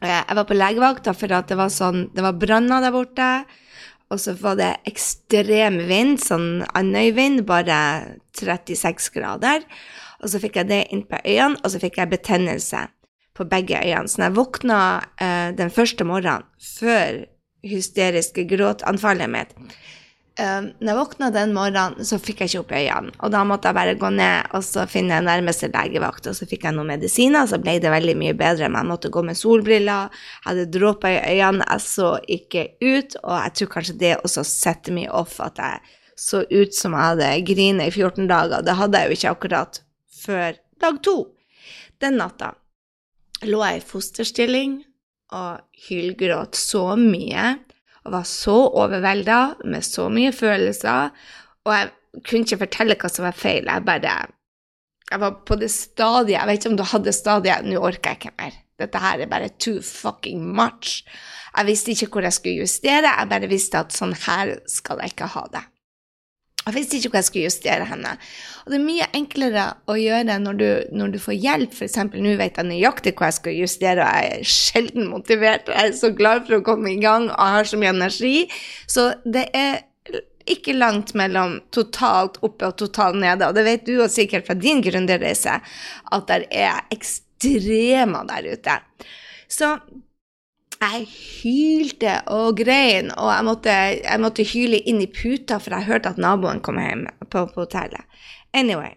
Eh, 0.02 0.12
jeg 0.12 0.38
var 0.38 0.48
på 0.50 0.58
legevakta 0.58 1.13
for 1.15 1.38
at 1.38 1.48
det 1.48 1.56
var 1.56 1.69
sånn 1.71 2.10
Det 2.12 2.24
var 2.26 2.36
branner 2.36 2.84
der 2.84 2.91
borte, 2.91 3.30
og 4.13 4.22
så 4.22 4.36
var 4.38 4.58
det 4.60 4.72
ekstrem 4.89 5.80
vind, 5.89 6.20
sånn 6.22 6.65
Andøy-vind, 6.78 7.44
bare 7.48 7.78
36 8.38 9.10
grader. 9.15 9.65
Og 10.22 10.30
så 10.32 10.41
fikk 10.41 10.60
jeg 10.62 10.70
det 10.70 10.82
inn 10.94 11.06
på 11.10 11.20
øynene, 11.24 11.60
og 11.63 11.74
så 11.74 11.82
fikk 11.82 11.98
jeg 12.02 12.13
betennelse 12.13 12.86
på 13.36 13.48
begge 13.50 13.82
øynene. 13.82 14.12
Så 14.12 14.22
jeg 14.22 14.38
våkna 14.38 14.80
eh, 15.18 15.50
den 15.58 15.74
første 15.74 16.08
morgenen, 16.08 16.46
før 16.62 17.26
hysteriske 17.65 18.46
gråtanfallet 18.50 19.32
mitt 19.34 19.56
uh, 20.41 20.67
Når 20.80 20.89
jeg 20.89 21.00
våkna 21.00 21.30
den 21.34 21.54
morgenen, 21.56 22.06
så 22.08 22.19
fikk 22.21 22.43
jeg 22.43 22.52
ikke 22.52 22.63
opp 22.63 22.74
øynene. 22.78 23.13
Og 23.24 23.34
da 23.34 23.43
måtte 23.48 23.71
jeg 23.71 23.78
bare 23.78 23.98
gå 24.00 24.12
ned 24.13 24.56
og 24.56 24.63
så 24.67 24.86
finne 24.89 25.21
nærmeste 25.26 25.69
legevakt, 25.74 26.30
og 26.32 26.38
så 26.38 26.48
fikk 26.50 26.67
jeg 26.67 26.78
noen 26.78 26.93
medisiner, 26.93 27.48
så 27.50 27.60
ble 27.62 27.78
det 27.84 27.93
veldig 27.93 28.15
mye 28.21 28.38
bedre. 28.38 28.69
Men 28.69 28.84
jeg 28.84 28.91
måtte 28.93 29.13
gå 29.13 29.26
med 29.26 29.39
solbriller, 29.39 30.24
hadde 30.48 30.67
dråper 30.74 31.17
i 31.17 31.36
øynene, 31.36 31.67
jeg 31.69 31.86
så 31.86 32.15
ikke 32.38 32.67
ut, 32.84 33.19
og 33.24 33.38
jeg 33.38 33.56
tror 33.60 33.71
kanskje 33.78 34.00
det 34.02 34.17
også 34.21 34.45
setter 34.48 34.95
meg 34.95 35.13
off 35.13 35.39
at 35.43 35.62
jeg 35.62 35.95
så 36.15 36.45
ut 36.48 36.76
som 36.76 36.93
jeg 36.95 37.12
hadde 37.12 37.32
grinet 37.48 37.89
i 37.89 37.93
14 37.93 38.30
dager. 38.30 38.63
Det 38.63 38.78
hadde 38.80 39.02
jeg 39.02 39.10
jo 39.10 39.19
ikke 39.19 39.34
akkurat 39.36 39.82
før 40.24 40.60
dag 40.82 41.02
to. 41.04 41.17
Den 42.02 42.19
natta 42.19 42.54
lå 43.45 43.62
jeg 43.65 43.82
i 43.82 43.86
fosterstilling 43.86 44.76
og 45.36 45.63
hylgråt 45.88 46.58
så 46.58 46.93
mye 47.00 47.56
og 48.06 48.13
var 48.13 48.26
så 48.30 48.56
overvelda 48.70 49.39
med 49.65 49.86
så 49.86 50.08
mye 50.13 50.34
følelser, 50.36 51.13
og 51.65 51.74
jeg 51.74 51.91
kunne 52.26 52.46
ikke 52.46 52.62
fortelle 52.62 52.98
hva 53.02 53.12
som 53.12 53.26
var 53.28 53.38
feil. 53.38 53.65
Jeg 53.68 53.86
bare 53.86 54.18
Jeg 55.12 55.20
var 55.22 55.32
på 55.46 55.56
det 55.56 55.70
stadiet 55.70 56.39
Jeg 56.39 56.48
vet 56.48 56.60
ikke 56.60 56.70
om 56.72 56.78
du 56.78 56.84
hadde 56.84 57.12
stadiet 57.13 57.65
Nå 57.65 57.78
orker 57.78 58.10
jeg 58.10 58.18
ikke 58.18 58.38
mer. 58.39 58.54
Dette 58.80 59.00
her 59.00 59.20
er 59.20 59.30
bare 59.32 59.50
too 59.60 59.82
fucking 59.82 60.41
much. 60.56 61.04
Jeg 61.58 61.65
visste 61.65 61.91
ikke 61.91 62.08
hvor 62.12 62.26
jeg 62.26 62.34
skulle 62.34 62.62
justere, 62.65 63.13
jeg 63.20 63.30
bare 63.30 63.48
visste 63.48 63.80
at 63.80 63.94
sånn 63.96 64.15
her 64.26 64.58
skal 64.68 65.00
jeg 65.02 65.13
ikke 65.13 65.30
ha 65.36 65.46
det. 65.54 65.63
Jeg 66.65 66.73
visste 66.73 66.97
ikke 66.97 67.12
hvor 67.12 67.19
jeg 67.19 67.28
skulle 67.28 67.45
justere 67.45 67.86
henne. 67.86 68.12
Og 68.65 68.73
det 68.73 68.78
er 68.80 68.86
mye 68.86 69.08
enklere 69.13 69.65
å 69.86 69.97
gjøre 70.01 70.38
når 70.41 70.60
du, 70.60 70.69
når 70.97 71.12
du 71.13 71.17
får 71.21 71.38
hjelp. 71.38 71.75
F.eks. 71.78 71.99
nå 72.10 72.32
vet 72.39 72.58
jeg 72.58 72.69
nøyaktig 72.71 73.13
hvor 73.13 73.30
jeg 73.30 73.38
skal 73.38 73.60
justere, 73.60 74.06
og 74.06 74.15
jeg 74.17 74.32
er 74.39 74.47
sjelden 74.49 75.12
motivert. 75.12 75.69
Jeg 75.69 75.91
er 75.91 75.99
så 75.99 76.10
glad 76.17 76.47
for 76.47 76.58
å 76.58 76.65
komme 76.65 76.95
i 76.95 77.01
gang 77.04 77.30
og 77.30 77.51
har 77.58 77.69
så 77.69 77.78
mye 77.78 77.93
energi. 77.93 78.47
Så 78.89 79.12
det 79.30 79.45
er 79.54 79.84
ikke 80.49 80.73
langt 80.78 81.13
mellom 81.17 81.60
totalt 81.73 82.39
oppe 82.45 82.69
og 82.69 82.80
totalt 82.82 83.17
nede. 83.21 83.45
Og 83.45 83.58
det 83.58 83.65
vet 83.67 83.86
du 83.86 83.99
og 83.99 84.13
sikkert 84.13 84.49
fra 84.49 84.58
din 84.58 84.82
gründerreise, 84.86 85.60
at 86.17 86.28
det 86.32 86.47
er 86.49 86.82
ekstremer 86.93 88.25
der 88.30 88.49
ute. 88.54 88.80
Så 89.51 89.75
jeg 90.82 91.06
hylte 91.10 92.18
og 92.34 92.58
grein, 92.60 93.12
og 93.16 93.32
jeg 93.32 93.46
måtte, 93.48 93.76
jeg 94.02 94.22
måtte, 94.22 94.46
hyle 94.48 94.82
inn 94.90 95.02
i 95.04 95.10
puta, 95.12 95.60
for 95.62 95.76
jeg 95.76 95.90
hørte 95.90 96.12
at 96.14 96.22
naboen 96.22 96.62
kom 96.66 96.80
hjem 96.82 97.08
på, 97.30 97.46
på 97.52 97.64
hotellet. 97.64 98.06
Anyway. 98.56 98.96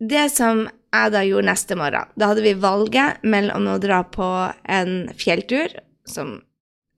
Det 0.00 0.26
som 0.34 0.66
jeg 0.66 1.12
da 1.14 1.22
gjorde 1.26 1.48
neste 1.48 1.76
morgen, 1.78 2.10
da 2.18 2.30
hadde 2.30 2.44
vi 2.44 2.56
valget 2.60 3.22
mellom 3.26 3.70
å 3.70 3.78
dra 3.82 4.02
på 4.06 4.28
en 4.70 5.08
fjelltur, 5.18 5.72
som 6.06 6.38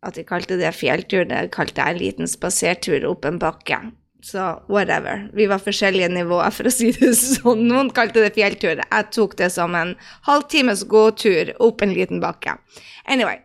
at 0.07 0.17
de 0.19 0.25
kalte 0.27 0.59
det 0.61 0.73
fjelltur, 0.77 1.25
det 1.29 1.49
kalte 1.55 1.83
jeg 1.83 1.95
en 1.95 2.03
liten 2.03 2.31
spasertur 2.31 3.07
opp 3.09 3.27
en 3.29 3.41
bakke. 3.43 3.81
Så 4.23 4.63
whatever. 4.69 5.31
Vi 5.33 5.47
var 5.47 5.59
forskjellige 5.63 6.09
nivåer, 6.09 6.51
for 6.51 6.69
å 6.69 6.73
si 6.73 6.91
det 6.97 7.13
sånn. 7.21 7.67
Noen 7.69 7.91
kalte 7.95 8.25
det 8.25 8.35
fjelltur. 8.37 8.81
Jeg 8.81 9.11
tok 9.15 9.37
det 9.39 9.51
som 9.55 9.77
en 9.79 9.95
halvtimes 10.29 10.87
gåtur 10.91 11.53
opp 11.63 11.85
en 11.85 11.95
liten 11.95 12.23
bakke. 12.25 12.57
Anyway, 13.05 13.39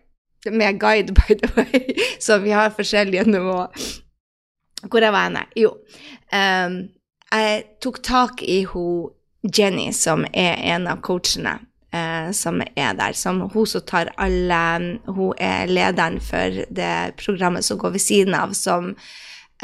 med 0.49 0.79
guide, 0.81 1.13
by 1.19 1.37
the 1.41 1.51
way, 1.57 1.97
så 2.19 2.39
vi 2.41 2.55
har 2.55 2.73
forskjellige 2.75 3.27
nivåer. 3.29 3.89
Hvor 4.89 5.03
jeg 5.03 5.13
var 5.13 5.27
henne? 5.27 5.43
Jo, 5.53 5.75
um, 6.33 6.77
jeg 7.31 7.65
tok 7.83 7.99
tak 8.03 8.41
i 8.41 8.63
hun 8.71 9.11
Jenny, 9.41 9.91
som 9.93 10.25
er 10.33 10.57
en 10.73 10.87
av 10.89 11.01
coachene 11.05 11.59
uh, 11.93 12.31
som 12.33 12.61
er 12.61 12.95
der. 12.97 13.13
Som 13.17 13.43
hun 13.53 13.67
som 13.69 13.85
tar 13.85 14.11
alle 14.17 14.97
Hun 15.05 15.33
er 15.37 15.69
lederen 15.69 16.19
for 16.21 16.63
det 16.69 17.13
programmet 17.21 17.65
som 17.65 17.77
går 17.77 17.95
ved 17.97 18.03
siden 18.03 18.37
av, 18.37 18.53
som 18.53 18.95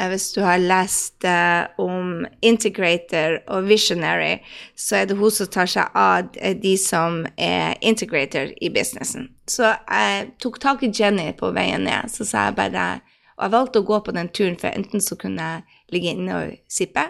hvis 0.06 0.28
du 0.36 0.42
har 0.46 0.60
lest 0.62 1.24
uh, 1.26 1.66
om 1.82 2.22
integrator 2.40 3.40
og 3.50 3.66
visionary, 3.66 4.38
så 4.78 5.00
er 5.00 5.08
det 5.10 5.16
hun 5.18 5.32
som 5.34 5.50
tar 5.50 5.70
seg 5.70 5.98
av 5.98 6.30
eh, 6.38 6.54
de 6.54 6.76
som 6.78 7.24
er 7.34 7.74
integrator 7.82 8.52
i 8.62 8.70
businessen. 8.70 9.26
Så 9.50 9.72
jeg 9.72 10.28
tok 10.38 10.60
tak 10.62 10.84
i 10.86 10.92
Jenny 10.94 11.32
på 11.34 11.50
veien 11.56 11.88
ned, 11.88 12.12
så 12.14 12.26
sa 12.28 12.48
jeg 12.48 12.58
bare 12.60 12.88
Og 13.38 13.44
jeg 13.44 13.54
valgte 13.54 13.78
å 13.78 13.86
gå 13.86 13.98
på 14.02 14.12
den 14.14 14.28
turen, 14.34 14.56
for 14.58 14.74
enten 14.74 15.00
så 15.00 15.14
kunne 15.14 15.42
jeg 15.42 15.92
ligge 15.94 16.10
inne 16.10 16.38
og 16.40 16.56
sippe 16.66 17.04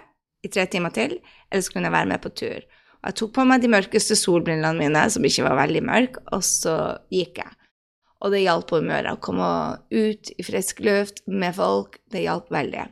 i 0.45 0.49
tre 0.53 0.67
timer 0.69 0.93
til, 0.93 1.15
eller 1.49 1.65
så 1.65 1.73
kunne 1.73 1.89
jeg 1.89 1.95
være 1.95 2.11
med 2.11 2.21
på 2.21 2.33
tur. 2.37 2.67
Og 3.01 3.09
jeg 3.09 3.17
tok 3.17 3.33
på 3.33 3.45
meg 3.49 3.63
de 3.63 3.71
mørkeste 3.73 4.17
solbrillene 4.19 4.77
mine, 4.77 5.07
som 5.09 5.25
ikke 5.25 5.47
var 5.47 5.57
veldig 5.63 5.83
mørke, 5.89 6.21
og 6.29 6.45
så 6.45 6.75
gikk 7.09 7.41
jeg. 7.41 7.58
Og 8.19 8.35
det 8.35 8.43
hjalp 8.43 8.67
på 8.71 8.81
humøret 8.81 9.15
å 9.15 9.23
komme 9.23 9.49
ut 9.95 10.31
i 10.35 10.45
frisk 10.47 10.81
luft 10.83 11.23
med 11.31 11.55
folk. 11.55 12.01
Det 12.11 12.25
hjalp 12.25 12.51
veldig. 12.51 12.89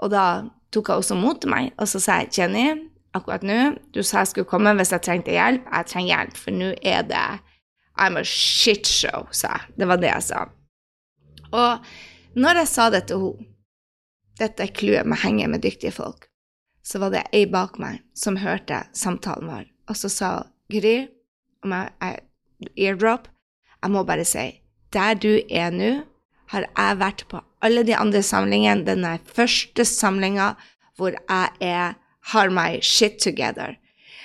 Og 0.00 0.12
da 0.14 0.24
tok 0.72 0.88
jeg 0.88 1.02
også 1.02 1.18
mot 1.18 1.40
til 1.42 1.52
meg, 1.52 1.74
og 1.76 1.90
så 1.90 2.00
sa 2.00 2.22
jeg, 2.22 2.32
Jenny, 2.38 2.66
akkurat 3.12 3.44
nå 3.44 3.58
Du 3.92 4.00
sa 4.00 4.22
jeg 4.22 4.32
skulle 4.32 4.48
komme 4.48 4.72
hvis 4.78 4.94
jeg 4.94 5.04
trengte 5.04 5.34
hjelp. 5.34 5.68
Jeg 5.68 5.90
trenger 5.90 6.14
hjelp, 6.14 6.40
for 6.40 6.56
nå 6.56 6.72
er 6.80 7.04
det 7.08 7.28
I'm 8.00 8.16
a 8.16 8.24
shit 8.24 8.88
show, 8.88 9.28
sa 9.36 9.58
jeg. 9.58 9.76
Det 9.76 9.88
var 9.88 10.00
det 10.00 10.08
jeg 10.08 10.28
sa. 10.30 10.46
Og 11.52 11.90
når 12.40 12.62
jeg 12.62 12.70
sa 12.72 12.88
det 12.92 13.06
til 13.10 13.26
henne, 13.26 13.48
dette 14.40 14.64
er 14.64 14.72
clouet 14.72 15.04
med 15.04 15.18
å 15.18 15.22
henge 15.26 15.46
med 15.52 15.60
dyktige 15.62 15.92
folk, 15.92 16.24
så 16.82 16.98
var 16.98 17.12
det 17.12 17.26
ei 17.36 17.44
bak 17.46 17.76
meg 17.78 18.00
som 18.16 18.40
hørte 18.40 18.80
samtalen 18.96 19.50
vår, 19.50 19.66
og 19.92 19.98
så 20.00 20.08
sa 20.10 20.30
Gry, 20.72 21.04
om 21.62 21.74
jeg, 21.76 21.92
jeg 22.00 22.72
eardrop, 22.88 23.28
jeg 23.76 23.92
må 23.92 24.02
bare 24.08 24.24
si 24.26 24.46
der 24.94 25.18
du 25.18 25.40
er 25.48 25.72
nå, 25.74 25.92
har 26.52 26.66
jeg 26.68 26.98
vært 27.00 27.24
på 27.30 27.40
alle 27.64 27.84
de 27.88 27.94
andre 27.96 28.20
samlingene. 28.24 28.84
Denne 28.84 29.16
første 29.24 29.86
samlinga 29.88 30.52
hvor 31.00 31.14
jeg 31.16 31.62
er, 31.64 31.94
har 32.32 32.52
my 32.54 32.80
shit 32.84 33.16
together. 33.22 33.78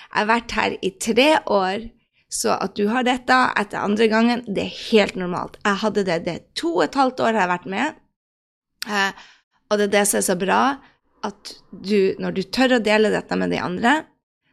Jeg 0.07 0.19
har 0.19 0.27
vært 0.29 0.57
her 0.57 0.75
i 0.81 0.91
tre 1.01 1.37
år 1.45 1.87
Så 2.27 2.51
at 2.51 2.73
du 2.75 2.89
har 2.91 3.05
dette 3.07 3.31
etter 3.55 3.79
andre 3.79 4.09
gangen, 4.11 4.41
det 4.51 4.65
er 4.65 4.79
helt 4.91 5.15
normalt. 5.15 5.53
Jeg 5.63 5.79
hadde 5.79 6.03
det 6.03 6.17
det 6.25 6.33
to 6.59 6.73
og 6.73 6.81
et 6.83 6.97
halvt 6.99 7.21
år 7.23 7.37
jeg 7.37 7.39
har 7.39 7.53
vært 7.53 7.69
med, 7.71 8.01
eh, 8.83 9.21
og 9.71 9.79
det 9.79 9.85
er 9.87 9.93
det 9.93 10.01
som 10.09 10.19
er 10.19 10.25
så 10.27 10.35
bra, 10.35 10.59
at 11.23 11.53
du, 11.71 12.15
når 12.19 12.35
du 12.35 12.41
tør 12.43 12.77
å 12.77 12.83
dele 12.83 13.13
dette 13.13 13.37
med 13.39 13.55
de 13.55 13.61
andre, 13.63 13.93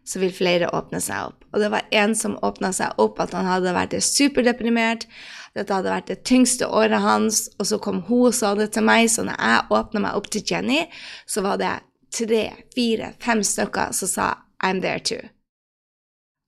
så 0.05 0.21
vil 0.21 0.33
flere 0.37 0.71
åpne 0.77 1.01
seg 1.01 1.31
opp. 1.31 1.45
Og 1.55 1.63
det 1.63 1.71
var 1.73 1.87
en 1.97 2.15
som 2.19 2.37
åpna 2.45 2.71
seg 2.77 2.99
opp, 3.01 3.21
at 3.23 3.33
han 3.37 3.49
hadde 3.49 3.75
vært 3.77 3.97
superdeprimert. 4.05 5.07
Dette 5.55 5.71
hadde 5.71 5.93
vært 5.93 6.11
det 6.11 6.23
tyngste 6.27 6.67
året 6.67 7.03
hans, 7.03 7.47
og 7.63 7.69
så 7.69 7.79
kom 7.83 8.03
hun 8.09 8.29
og 8.31 8.35
sa 8.35 8.55
det 8.59 8.73
til 8.75 8.87
meg. 8.87 9.07
Så 9.11 9.23
når 9.27 9.39
jeg 9.39 9.77
åpna 9.79 10.03
meg 10.03 10.19
opp 10.19 10.27
til 10.35 10.43
Jenny, 10.51 10.81
så 11.31 11.45
var 11.47 11.61
det 11.63 11.77
tre, 12.15 12.43
fire, 12.75 13.13
fem 13.23 13.43
stykker 13.43 13.95
som 13.95 14.09
sa 14.09 14.27
'I'm 14.59 14.81
there 14.83 14.99
too'. 14.99 15.29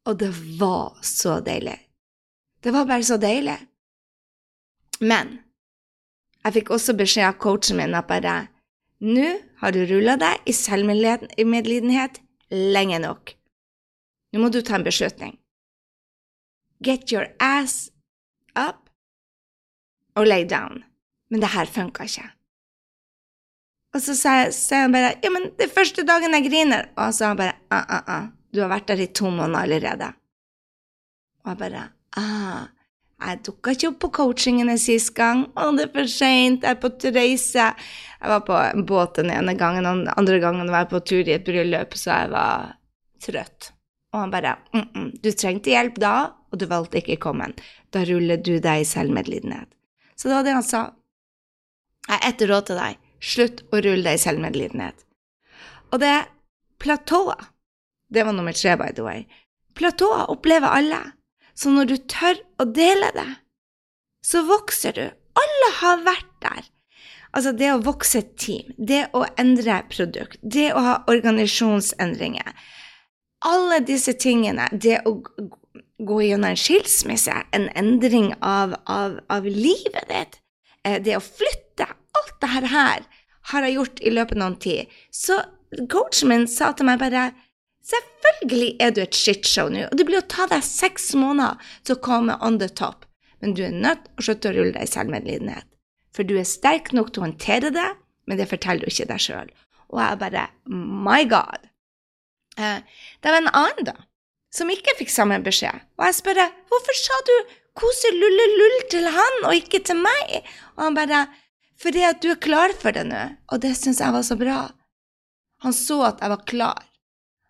Og 0.07 0.19
det 0.19 0.33
var 0.61 0.99
så 1.03 1.41
deilig. 1.41 1.79
Det 2.63 2.73
var 2.73 2.85
bare 2.85 3.03
så 3.03 3.17
deilig. 3.17 3.59
Men 5.01 5.39
jeg 6.45 6.53
fikk 6.53 6.71
også 6.71 6.95
beskjed 6.97 7.27
av 7.27 7.39
coachen 7.39 7.77
min 7.77 7.95
at 7.95 8.07
bare 8.07 8.49
nå 9.01 9.39
har 9.61 9.73
du 9.73 9.85
rulla 9.85 10.17
deg 10.17 10.47
i 10.47 10.53
selvmedlidenhet 10.53 12.21
lenge 12.51 12.99
nok. 12.99 13.35
Nå 14.33 14.41
må 14.41 14.49
du 14.49 14.63
ta 14.63 14.75
en 14.77 14.85
beslutning. 14.85 15.39
Get 16.83 17.13
your 17.13 17.27
ass 17.41 17.91
up 18.55 18.86
og 20.17 20.27
lay 20.27 20.47
down. 20.49 20.83
Men 21.31 21.43
det 21.43 21.53
her 21.55 21.71
funka 21.71 22.07
ikke. 22.07 22.29
Og 23.97 24.03
så 24.05 24.15
sier 24.17 24.85
han 24.85 24.95
bare 24.95 25.15
ja, 25.25 25.33
men 25.33 25.51
det 25.57 25.69
er 25.69 25.75
første 25.75 26.05
dagen 26.07 26.37
jeg 26.37 26.49
griner. 26.51 26.91
Og 26.97 27.11
så 27.11 27.19
sa 27.19 27.33
han 27.33 27.41
bare 27.41 27.57
ah, 27.73 27.85
ah, 27.85 28.09
ah, 28.17 28.25
du 28.53 28.63
har 28.63 28.73
vært 28.73 28.89
der 28.91 29.05
i 29.07 29.13
to 29.13 29.31
måneder 29.31 29.65
allerede. 29.65 30.11
Og 31.45 31.53
jeg 31.53 31.61
bare 31.63 31.85
ah, 32.21 32.67
jeg 33.17 33.39
dukka 33.49 33.73
ikke 33.73 33.89
opp 33.89 34.01
på 34.05 34.11
coachingene 34.19 34.77
sist 34.81 35.15
gang. 35.17 35.47
Å, 35.57 35.71
det 35.77 35.87
er 35.87 35.95
for 35.95 36.11
seint, 36.13 36.67
jeg 36.67 36.77
er 36.77 36.81
på 36.83 36.91
reise. 37.17 37.71
Jeg 38.17 38.33
var 38.33 38.43
på 38.45 38.59
båt 38.89 39.23
den 39.23 39.33
ene 39.33 39.57
gangen, 39.57 39.89
den 39.89 40.11
andre 40.13 40.41
gangen 40.43 40.69
var 40.73 40.85
jeg 40.85 40.93
på 40.93 41.01
tur 41.13 41.23
i 41.23 41.37
et 41.39 41.47
bryllup, 41.47 41.97
så 41.97 42.13
jeg 42.13 42.35
var 42.35 42.75
trøtt. 43.25 43.71
Og 44.13 44.21
han 44.21 44.31
bare 44.31 44.57
mm 44.73 44.85
-mm, 44.95 45.09
Du 45.23 45.31
trengte 45.33 45.71
hjelp 45.71 45.99
da, 45.99 46.33
og 46.53 46.59
du 46.59 46.67
valgte 46.67 46.99
ikke 46.99 47.17
å 47.17 47.25
komme. 47.25 47.53
Da 47.91 48.05
ruller 48.05 48.37
du 48.37 48.61
deg 48.61 48.81
i 48.81 48.85
selvmedlidenhet. 48.85 49.69
Så 50.17 50.29
det 50.29 50.35
var 50.35 50.47
det 50.47 50.55
han 50.57 50.67
sa. 50.67 50.83
Jeg 52.07 52.15
har 52.15 52.29
ett 52.29 52.45
råd 52.51 52.69
til 52.69 52.81
deg. 52.81 53.03
Slutt 53.33 53.63
å 53.73 53.81
rulle 53.81 54.05
deg 54.07 54.19
i 54.19 54.23
selvmedlidenhet. 54.23 55.05
Og 55.93 56.01
det 56.03 56.13
er 56.13 56.33
platået 56.83 57.53
Det 58.13 58.23
var 58.23 58.37
nummer 58.37 58.55
tre, 58.55 58.77
by 58.79 58.93
the 58.95 59.03
way. 59.03 59.25
Platået 59.75 60.31
opplever 60.31 60.71
alle. 60.71 61.01
Så 61.59 61.73
når 61.75 61.89
du 61.91 61.97
tør 62.07 62.39
å 62.63 62.65
dele 62.71 63.09
det, 63.17 63.27
så 64.23 64.45
vokser 64.47 64.95
du. 64.95 65.07
Alle 65.43 65.71
har 65.81 66.05
vært 66.07 66.31
der. 66.45 66.69
Altså 67.35 67.51
det 67.53 67.73
å 67.73 67.83
vokse 67.83 68.21
et 68.23 68.37
team, 68.39 68.71
det 68.79 69.09
å 69.13 69.25
endre 69.37 69.81
produkt, 69.91 70.39
det 70.41 70.69
å 70.71 70.85
ha 70.85 70.95
organisasjonsendringer 71.11 72.55
alle 73.47 73.81
disse 73.85 74.15
tingene, 74.19 74.69
det 74.73 75.01
å 75.07 75.19
gå 75.99 76.21
gjennom 76.23 76.51
en 76.51 76.61
skilsmisse, 76.61 77.35
en 77.57 77.69
endring 77.79 78.33
av, 78.45 78.75
av, 78.85 79.21
av 79.33 79.47
livet 79.49 80.09
ditt, 80.11 80.39
eh, 80.85 81.01
det 81.03 81.17
å 81.17 81.25
flytte, 81.25 81.89
alt 82.17 82.35
dette 82.41 82.69
her 82.73 83.07
har 83.53 83.67
jeg 83.67 83.77
gjort 83.77 84.01
i 84.03 84.13
løpet 84.13 84.37
av 84.37 84.43
noen 84.43 84.59
tid. 84.61 84.93
Så 85.15 85.39
coachen 85.93 86.33
min 86.33 86.47
sa 86.51 86.73
til 86.73 86.89
meg 86.91 87.03
bare 87.03 87.31
Selvfølgelig 87.87 88.73
er 88.83 88.91
du 88.91 88.97
et 89.05 89.15
shitshow 89.15 89.69
nå, 89.71 89.85
og 89.87 89.95
det 89.95 90.09
blir 90.09 90.19
å 90.19 90.27
ta 90.27 90.49
deg 90.51 90.65
seks 90.67 91.13
måneder 91.15 91.61
til 91.87 91.95
å 91.95 92.03
komme 92.03 92.35
on 92.43 92.57
the 92.59 92.67
top, 92.67 93.05
men 93.39 93.55
du 93.55 93.63
er 93.63 93.77
nødt 93.77 94.03
til 94.09 94.19
å 94.19 94.25
slutte 94.27 94.51
å 94.51 94.57
rulle 94.57 94.75
deg 94.75 94.89
i 94.89 94.91
selvmedlidenhet. 94.91 95.69
For 96.11 96.27
du 96.27 96.35
er 96.35 96.49
sterk 96.51 96.91
nok 96.97 97.13
til 97.13 97.23
å 97.23 97.27
håndtere 97.29 97.71
det, 97.71 97.87
men 98.27 98.41
det 98.41 98.49
forteller 98.51 98.83
du 98.83 98.91
ikke 98.91 99.07
deg 99.13 99.23
sjøl. 99.23 99.55
Og 99.95 100.03
jeg 100.03 100.19
bare 100.25 100.49
My 100.67 101.21
God! 101.31 101.71
Eh, 102.59 102.83
det 103.23 103.31
var 103.31 103.39
en 103.39 103.53
annen, 103.53 103.87
da, 103.93 103.95
som 104.57 104.71
ikke 104.73 104.97
fikk 104.99 105.13
samme 105.13 105.39
beskjed. 105.45 105.85
Og 106.01 106.09
jeg 106.09 106.19
spør 106.21 106.43
hvorfor 106.71 106.99
sa 106.99 107.21
du 107.29 107.35
kose-lulle-lull 107.77 108.79
til 108.93 109.09
han 109.13 109.43
og 109.45 109.57
ikke 109.59 109.83
til 109.85 110.01
meg? 110.01 110.39
Og 110.77 110.87
han 110.87 110.97
bare 110.97 111.27
fordi 111.81 112.03
at 112.09 112.23
du 112.25 112.31
er 112.33 112.41
klar 112.41 112.73
for 112.81 112.97
det 112.97 113.05
nå. 113.09 113.23
Og 113.53 113.61
det 113.61 113.75
syns 113.77 114.01
jeg 114.01 114.15
var 114.15 114.25
så 114.25 114.37
bra. 114.41 114.61
Han 115.65 115.77
så 115.77 116.01
at 116.09 116.23
jeg 116.25 116.33
var 116.33 116.45
klar. 116.49 116.85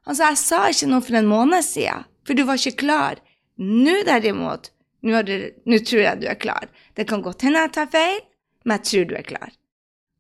Han 0.07 0.19
sa 0.19 0.31
jeg 0.33 0.43
sa 0.43 0.61
ikke 0.71 0.91
noe 0.91 1.03
for 1.03 1.19
en 1.19 1.31
måned 1.31 1.67
siden, 1.67 2.07
for 2.27 2.39
du 2.39 2.45
var 2.47 2.59
ikke 2.59 2.83
klar. 2.85 3.23
Nå 3.59 4.03
derimot, 4.07 4.71
nå, 5.07 5.23
nå 5.67 5.79
tror 5.83 6.03
jeg 6.03 6.21
du 6.23 6.27
er 6.31 6.39
klar. 6.39 6.69
Det 6.95 7.07
kan 7.11 7.23
godt 7.25 7.47
hende 7.47 7.63
jeg 7.65 7.75
tar 7.75 7.91
feil, 7.91 8.21
men 8.65 8.79
jeg 8.79 8.87
tror 8.91 9.09
du 9.11 9.17
er 9.19 9.27
klar. 9.27 9.51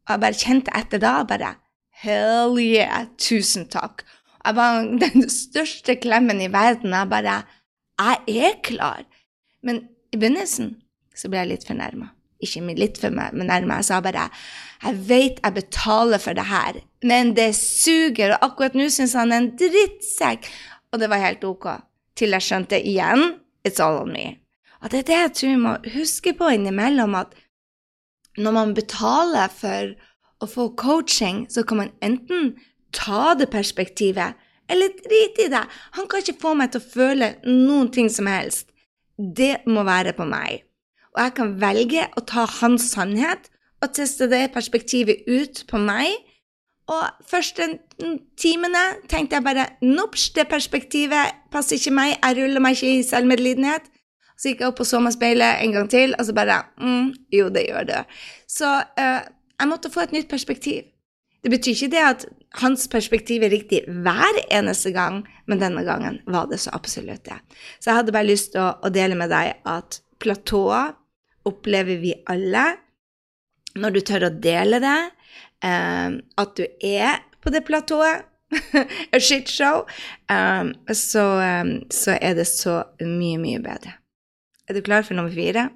Og 0.07 0.15
jeg 0.15 0.23
bare 0.23 0.41
kjente 0.43 0.75
etter 0.79 1.03
da 1.03 1.15
bare 1.27 1.55
Hell 1.97 2.59
yeah, 2.61 3.07
tusen 3.17 3.65
takk. 3.73 4.03
Jeg 4.47 4.57
var 4.57 4.83
den 5.05 5.29
største 5.33 5.97
klemmen 6.01 6.41
i 6.41 6.53
verden. 6.53 6.95
Jeg 6.95 7.11
bare 7.11 7.43
Jeg 7.99 8.51
er 8.51 8.61
klar. 8.63 9.03
Men 9.63 9.89
i 10.13 10.19
begynnelsen 10.19 10.77
så 11.17 11.31
ble 11.33 11.43
jeg 11.43 11.53
litt 11.55 11.67
fornærma. 11.67 12.11
Ikke 12.45 12.61
litt 12.77 12.99
for 13.01 13.11
nærme. 13.11 13.79
Jeg 13.81 13.89
sa 13.89 14.01
bare 14.05 14.29
Jeg 14.83 15.09
vet 15.09 15.41
jeg 15.43 15.55
betaler 15.55 16.21
for 16.21 16.37
det 16.37 16.45
her, 16.45 16.81
men 17.03 17.33
det 17.37 17.55
suger, 17.57 18.35
og 18.35 18.45
akkurat 18.45 18.75
nå 18.77 18.91
syns 18.93 19.15
han 19.17 19.33
er 19.33 19.41
en 19.41 19.55
drittsekk. 19.57 20.45
Og 20.93 21.01
det 21.01 21.09
var 21.09 21.23
helt 21.25 21.45
ok. 21.45 21.71
Til 22.17 22.37
jeg 22.37 22.45
skjønte 22.45 22.81
igjen 22.81 23.41
It's 23.67 23.81
all 23.83 24.03
on 24.03 24.13
me. 24.13 24.37
Og 24.83 24.93
det 24.93 25.01
er 25.01 25.09
det 25.09 25.17
jeg 25.17 25.33
tror 25.35 25.49
vi 25.49 25.63
må 25.65 25.73
huske 25.97 26.33
på 26.37 26.53
innimellom, 26.55 27.17
at 27.19 27.33
når 28.37 28.53
man 28.53 28.75
betaler 28.77 29.49
for 29.51 29.97
å 30.45 30.47
få 30.47 30.69
coaching, 30.77 31.47
så 31.51 31.65
kan 31.65 31.81
man 31.81 31.95
enten 32.05 32.53
ta 32.97 33.35
det 33.39 33.51
perspektivet, 33.53 34.39
eller 34.69 34.95
drit 35.05 35.43
i 35.45 35.51
det. 35.53 35.63
Han 35.99 36.09
kan 36.11 36.23
ikke 36.23 36.41
få 36.43 36.55
meg 36.59 36.73
til 36.73 36.83
å 36.83 36.93
føle 36.95 37.35
noen 37.47 37.93
ting 37.95 38.09
som 38.11 38.29
helst. 38.31 38.73
Det 39.17 39.67
må 39.71 39.85
være 39.87 40.17
på 40.17 40.27
meg. 40.29 40.65
Og 41.15 41.23
jeg 41.23 41.35
kan 41.39 41.53
velge 41.61 42.09
å 42.17 42.25
ta 42.29 42.45
hans 42.59 42.91
sannhet 42.93 43.51
og 43.85 43.93
teste 43.97 44.29
det 44.29 44.51
perspektivet 44.55 45.29
ut 45.29 45.63
på 45.71 45.81
meg. 45.81 46.13
Og 46.93 47.03
første 47.27 47.69
timene 48.39 48.83
tenkte 49.11 49.39
jeg 49.39 49.47
bare 49.47 49.69
Nops, 49.83 50.29
det 50.37 50.47
perspektivet 50.51 51.47
passer 51.53 51.81
ikke 51.81 51.95
meg, 51.97 52.17
jeg 52.21 52.37
ruller 52.39 52.63
meg 52.63 52.77
ikke 52.77 52.99
i 52.99 53.07
selvmedlidenhet. 53.07 53.89
Så 54.37 54.51
gikk 54.51 54.61
jeg 54.63 54.69
opp 54.69 54.83
og 54.85 54.89
så 54.89 55.01
meg 55.01 55.15
speilet 55.17 55.63
en 55.65 55.73
gang 55.73 55.89
til, 55.91 56.13
og 56.19 56.29
så 56.29 56.35
bare 56.37 56.61
mm, 56.77 57.09
Jo, 57.33 57.49
det 57.49 57.65
gjør 57.71 57.89
det. 57.89 58.03
Så 58.51 58.69
uh, 58.69 59.23
jeg 59.57 59.71
måtte 59.71 59.91
få 59.91 60.05
et 60.05 60.13
nytt 60.13 60.29
perspektiv. 60.29 60.85
Det 61.43 61.51
betyr 61.51 61.73
ikke 61.73 61.95
det 61.95 62.05
at 62.05 62.27
hans 62.63 62.87
perspektiv 62.93 63.45
er 63.45 63.53
riktig 63.53 63.83
hver 63.87 64.41
eneste 64.53 64.93
gang, 64.95 65.23
men 65.47 65.61
denne 65.61 65.85
gangen 65.87 66.21
var 66.27 66.49
det 66.51 66.61
så 66.63 66.73
absolutt 66.77 67.25
det. 67.29 67.39
Så 67.79 67.91
jeg 67.91 68.01
hadde 68.01 68.15
bare 68.17 68.29
lyst 68.29 68.55
til 68.55 68.63
å, 68.65 68.71
å 68.81 68.93
dele 68.93 69.19
med 69.19 69.33
deg 69.33 69.59
at 69.69 70.01
platået 70.23 70.97
opplever 71.47 72.01
vi 72.03 72.15
alle. 72.33 72.65
Når 73.77 73.93
du 73.93 74.01
tør 74.09 74.29
å 74.29 74.33
dele 74.33 74.81
det, 74.83 74.99
um, 75.67 76.19
at 76.41 76.57
du 76.57 76.65
er 76.81 77.21
på 77.45 77.53
det 77.53 77.63
platået, 77.69 78.25
a 79.15 79.19
shitshow, 79.21 79.85
um, 80.31 80.73
så, 80.95 81.25
um, 81.43 81.75
så 81.93 82.17
er 82.17 82.39
det 82.39 82.47
så 82.49 82.81
mye, 83.03 83.41
mye 83.43 83.61
bedre. 83.63 83.99
Er 84.67 84.79
du 84.79 84.83
klar 84.87 85.05
for 85.07 85.19
nummer 85.19 85.35
fire? 85.35 85.69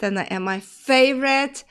Denne 0.00 0.24
er 0.32 0.40
my 0.42 0.58
favorite. 0.64 1.66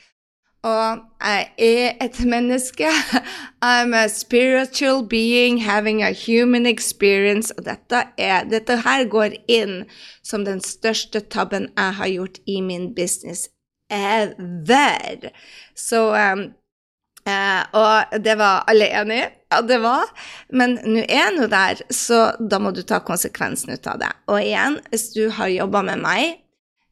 Og 0.63 1.00
jeg 1.24 1.52
er 1.58 2.06
et 2.06 2.26
menneske. 2.26 2.88
I'm 3.63 3.93
a 3.95 4.08
spiritual 4.08 5.08
being 5.08 5.63
having 5.63 6.04
a 6.04 6.12
human 6.12 6.65
experience. 6.65 7.54
Og 7.58 7.65
dette, 7.65 8.04
er, 8.17 8.43
dette 8.43 8.82
her 8.84 9.06
går 9.08 9.38
inn 9.48 9.86
som 10.24 10.43
den 10.45 10.60
største 10.62 11.22
tabben 11.22 11.69
jeg 11.78 11.95
har 12.02 12.12
gjort 12.12 12.41
i 12.48 12.60
min 12.62 12.93
business 12.95 13.48
ever. 13.89 15.32
Så 15.76 16.02
um, 16.12 16.43
uh, 17.30 17.63
Og 17.74 18.19
det 18.24 18.38
var 18.38 18.63
alle 18.67 18.91
enig 19.02 19.24
Ja, 19.50 19.62
det 19.62 19.80
var. 19.82 20.12
Men 20.54 20.78
nå 20.84 21.00
er 21.08 21.24
jeg 21.24 21.38
nå 21.39 21.48
der, 21.50 21.80
så 21.89 22.36
da 22.52 22.60
må 22.60 22.69
du 22.76 22.84
ta 22.84 23.00
konsekvensen 23.00 23.74
ut 23.74 23.88
av 23.88 23.98
det. 24.04 24.12
Og 24.28 24.43
igjen, 24.43 24.78
hvis 24.91 25.08
du 25.15 25.24
har 25.34 25.50
jobba 25.50 25.82
med 25.88 26.04
meg 26.04 26.36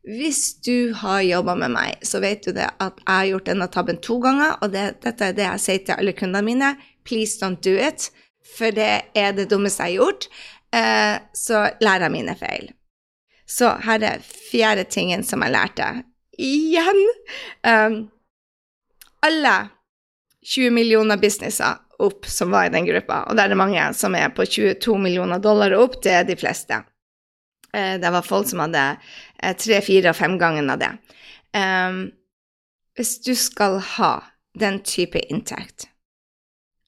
hvis 0.08 0.62
du 0.64 0.94
har 0.96 1.22
jobba 1.26 1.58
med 1.60 1.74
meg, 1.76 1.98
så 2.06 2.22
vet 2.24 2.46
du 2.46 2.54
det 2.56 2.70
at 2.80 3.02
jeg 3.02 3.12
har 3.12 3.30
gjort 3.32 3.50
denne 3.50 3.68
tabben 3.72 4.00
to 4.04 4.20
ganger, 4.24 4.56
og 4.64 4.72
det, 4.72 4.86
dette 5.04 5.32
er 5.32 5.36
det 5.36 5.44
jeg 5.44 5.64
sier 5.64 5.84
til 5.84 6.00
alle 6.00 6.16
kundene 6.16 6.46
mine. 6.48 6.74
Please 7.08 7.36
don't 7.42 7.60
do 7.64 7.76
it, 7.76 8.08
for 8.56 8.72
det 8.72 8.92
er 9.18 9.36
det 9.36 9.50
dummeste 9.52 9.84
jeg 9.84 9.98
har 9.98 10.06
gjort. 10.06 10.30
Eh, 10.76 11.16
så 11.36 11.66
lærer 11.84 12.08
jeg 12.08 12.16
mine 12.16 12.38
feil. 12.40 12.72
Så 13.48 13.74
her 13.84 14.04
er 14.04 14.24
fjerde 14.24 14.88
tingen 14.92 15.24
som 15.28 15.44
jeg 15.44 15.56
lærte. 15.56 15.90
Igjen! 16.40 17.04
Um, 17.68 18.00
alle 19.26 19.56
20 20.48 20.72
millioner 20.72 21.20
businesser 21.20 21.80
opp 22.04 22.28
som 22.30 22.52
var 22.54 22.68
i 22.68 22.72
den 22.72 22.86
gruppa, 22.86 23.24
og 23.28 23.36
det 23.36 23.44
er 23.44 23.52
det 23.52 23.60
mange 23.60 23.88
som 23.98 24.16
er 24.16 24.30
på 24.36 24.46
22 24.46 25.00
millioner 25.02 25.42
dollar 25.44 25.74
opp, 25.80 25.98
det 26.04 26.14
er 26.14 26.28
de 26.28 26.38
fleste. 26.40 26.84
Eh, 27.74 27.96
det 28.00 28.12
var 28.14 28.26
folk 28.26 28.48
som 28.48 28.62
hadde 28.64 28.84
tre, 29.60 29.82
fire 29.86 30.14
og 30.14 30.18
fem 30.18 30.38
ganger 30.42 30.72
av 30.74 30.82
det. 30.82 30.94
Um, 31.58 32.00
hvis 32.98 33.18
du 33.26 33.34
skal 33.38 33.80
ha 33.98 34.14
den 34.58 34.82
type 34.86 35.22
inntekt 35.30 35.88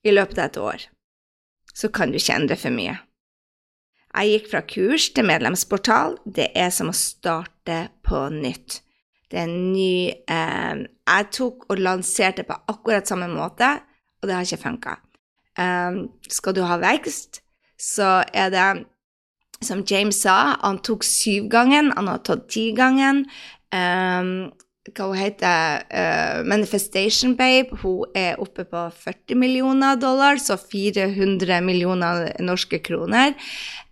i 0.05 0.13
løpet 0.13 0.39
av 0.39 0.49
et 0.49 0.59
år, 0.62 0.85
så 1.73 1.89
kan 1.93 2.12
du 2.12 2.17
ikke 2.19 2.35
endre 2.35 2.57
for 2.59 2.73
mye. 2.73 2.97
Jeg 4.09 4.31
gikk 4.33 4.47
fra 4.51 4.62
kurs 4.65 5.09
til 5.13 5.27
medlemsportal. 5.29 6.17
Det 6.25 6.49
er 6.57 6.71
som 6.73 6.89
å 6.89 6.97
starte 6.97 7.83
på 8.05 8.23
nytt. 8.33 8.79
Det 9.29 9.38
er 9.38 9.45
en 9.45 9.59
ny 9.69 10.09
eh, 10.09 10.79
Jeg 10.81 11.27
tok 11.35 11.67
og 11.69 11.81
lanserte 11.83 12.45
på 12.47 12.57
akkurat 12.73 13.05
samme 13.05 13.27
måte, 13.29 13.69
og 14.19 14.27
det 14.27 14.35
har 14.35 14.47
ikke 14.47 14.63
funka. 14.63 14.95
Um, 15.59 16.07
skal 16.31 16.55
du 16.55 16.63
ha 16.65 16.79
vekst, 16.81 17.43
så 17.77 18.23
er 18.33 18.49
det 18.53 18.65
som 19.65 19.84
James 19.88 20.22
sa, 20.24 20.56
han 20.62 20.80
tok 20.86 21.04
syvgangen, 21.08 21.91
han 21.95 22.10
har 22.12 22.24
tatt 22.24 22.48
tigangen. 22.52 23.26
Um, 23.76 24.50
hva 24.95 25.10
hun 25.12 25.19
heter 25.19 25.84
uh, 25.91 26.39
Manifestation 26.50 27.36
Babe. 27.38 27.78
Hun 27.82 28.10
er 28.17 28.39
oppe 28.41 28.65
på 28.65 28.86
40 29.04 29.38
millioner 29.38 30.00
dollar, 30.00 30.39
så 30.41 30.58
400 30.58 31.60
millioner 31.65 32.32
norske 32.41 32.82
kroner. 32.86 33.36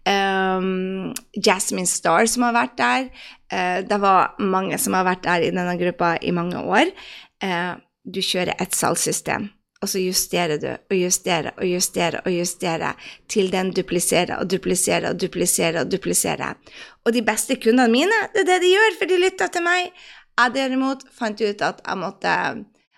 Um, 0.08 1.12
Jasmine 1.36 1.90
Star, 1.90 2.26
som 2.32 2.48
har 2.48 2.56
vært 2.56 2.78
der. 2.80 3.10
Uh, 3.52 3.84
det 3.88 4.00
var 4.02 4.38
mange 4.40 4.80
som 4.82 4.98
har 4.98 5.06
vært 5.08 5.28
der 5.28 5.50
i 5.50 5.52
denne 5.54 5.78
gruppa 5.80 6.16
i 6.22 6.34
mange 6.36 6.64
år. 6.64 6.96
Uh, 7.44 7.76
du 8.08 8.24
kjører 8.24 8.56
et 8.56 8.76
salgssystem 8.76 9.52
og 9.82 9.90
så 9.92 10.02
justerer 10.02 10.60
du 10.62 10.70
og 10.74 10.96
justerer 10.98 11.52
og 11.58 11.66
justerer 11.68 12.24
og 12.26 12.32
justerer 12.34 13.10
til 13.30 13.52
den 13.54 13.70
dupliserer 13.76 14.40
og 14.40 14.50
dupliserer 14.50 15.12
og 15.12 15.20
dupliserer 15.22 15.84
og 15.84 15.92
dupliserer. 15.92 16.56
Og 17.06 17.14
de 17.14 17.22
beste 17.26 17.60
kundene 17.62 17.92
mine, 17.92 18.24
det 18.34 18.44
er 18.46 18.50
det 18.54 18.62
de 18.64 18.72
gjør, 18.74 18.96
for 19.00 19.12
de 19.12 19.20
lytter 19.22 19.52
til 19.54 19.66
meg. 19.68 19.92
Jeg 20.38 20.54
derimot 20.56 21.06
fant 21.14 21.42
ut 21.42 21.62
at 21.66 21.86
jeg 21.86 22.02
måtte 22.02 22.34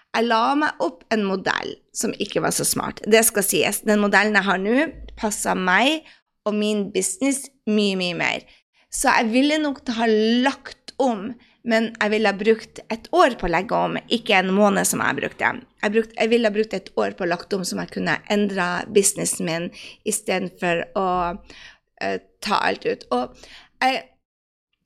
Jeg 0.09 0.25
la 0.25 0.55
meg 0.57 0.79
opp 0.81 1.03
en 1.13 1.21
modell 1.21 1.75
som 1.93 2.15
ikke 2.17 2.41
var 2.41 2.49
så 2.55 2.65
smart. 2.65 2.97
Det 3.05 3.21
skal 3.27 3.45
sies. 3.45 3.83
Den 3.85 4.01
modellen 4.01 4.33
jeg 4.33 4.47
har 4.47 4.57
nå, 4.57 4.87
passer 5.19 5.53
meg 5.53 6.07
og 6.49 6.55
min 6.57 6.87
business 6.95 7.43
mye, 7.69 7.93
mye 7.99 8.15
mer. 8.17 8.47
Så 8.89 9.11
jeg 9.13 9.29
ville 9.35 9.59
nok 9.61 9.83
ha 9.99 10.07
lagt 10.09 10.95
om 10.97 11.27
men 11.67 11.89
jeg 11.97 12.13
ville 12.13 12.31
ha 12.31 12.37
brukt 12.37 12.79
et 12.87 13.07
år 13.15 13.35
på 13.39 13.47
å 13.47 13.51
legge 13.51 13.75
om, 13.75 13.97
ikke 14.07 14.37
en 14.37 14.51
måned 14.55 14.87
som 14.87 15.01
jeg 15.03 15.17
brukte. 15.17 15.51
Jeg, 15.83 15.93
brukt, 15.95 16.13
jeg 16.15 16.31
ville 16.31 16.47
ha 16.47 16.55
brukt 16.55 16.75
et 16.77 16.91
år 16.95 17.15
på 17.17 17.25
å 17.25 17.29
lagt 17.29 17.55
om 17.55 17.65
som 17.67 17.81
jeg 17.83 17.91
kunne 17.95 18.15
endra 18.31 18.69
businessen 18.87 19.49
min 19.49 19.67
istedenfor 20.07 20.85
å 20.99 21.07
uh, 21.35 22.17
ta 22.45 22.61
alt 22.63 22.87
ut. 22.87 23.03
Og 23.15 23.35
jeg, 23.83 24.05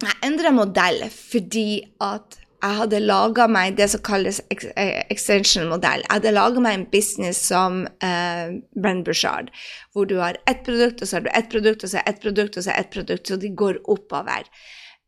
jeg 0.02 0.20
endra 0.26 0.54
modell 0.56 1.06
fordi 1.14 1.68
at 2.02 2.40
jeg 2.64 2.78
hadde 2.78 3.00
laga 3.04 3.46
meg 3.52 3.76
det 3.76 3.90
som 3.92 4.00
kalles 4.08 4.38
eh, 4.48 5.02
extension-modell. 5.12 6.06
Jeg 6.06 6.14
hadde 6.14 6.32
laga 6.32 6.62
meg 6.64 6.78
en 6.78 6.86
business 6.94 7.42
som 7.50 7.82
uh, 7.84 8.54
Brenn 8.72 9.02
Bushard, 9.04 9.50
hvor 9.92 10.08
du 10.08 10.16
har 10.22 10.40
ett 10.48 10.64
produkt, 10.64 11.04
og 11.04 11.10
så 11.10 11.18
har 11.18 11.26
du 11.26 11.34
ett 11.34 11.50
produkt, 11.52 11.84
og 11.84 11.92
så 11.92 12.06
ett 12.08 12.22
produkt, 12.24 12.56
og 12.56 12.64
så 12.64 12.72
ett 12.72 12.94
produkt, 12.94 13.28
så 13.28 13.36
de 13.42 13.52
går 13.52 13.82
oppover. 13.92 14.48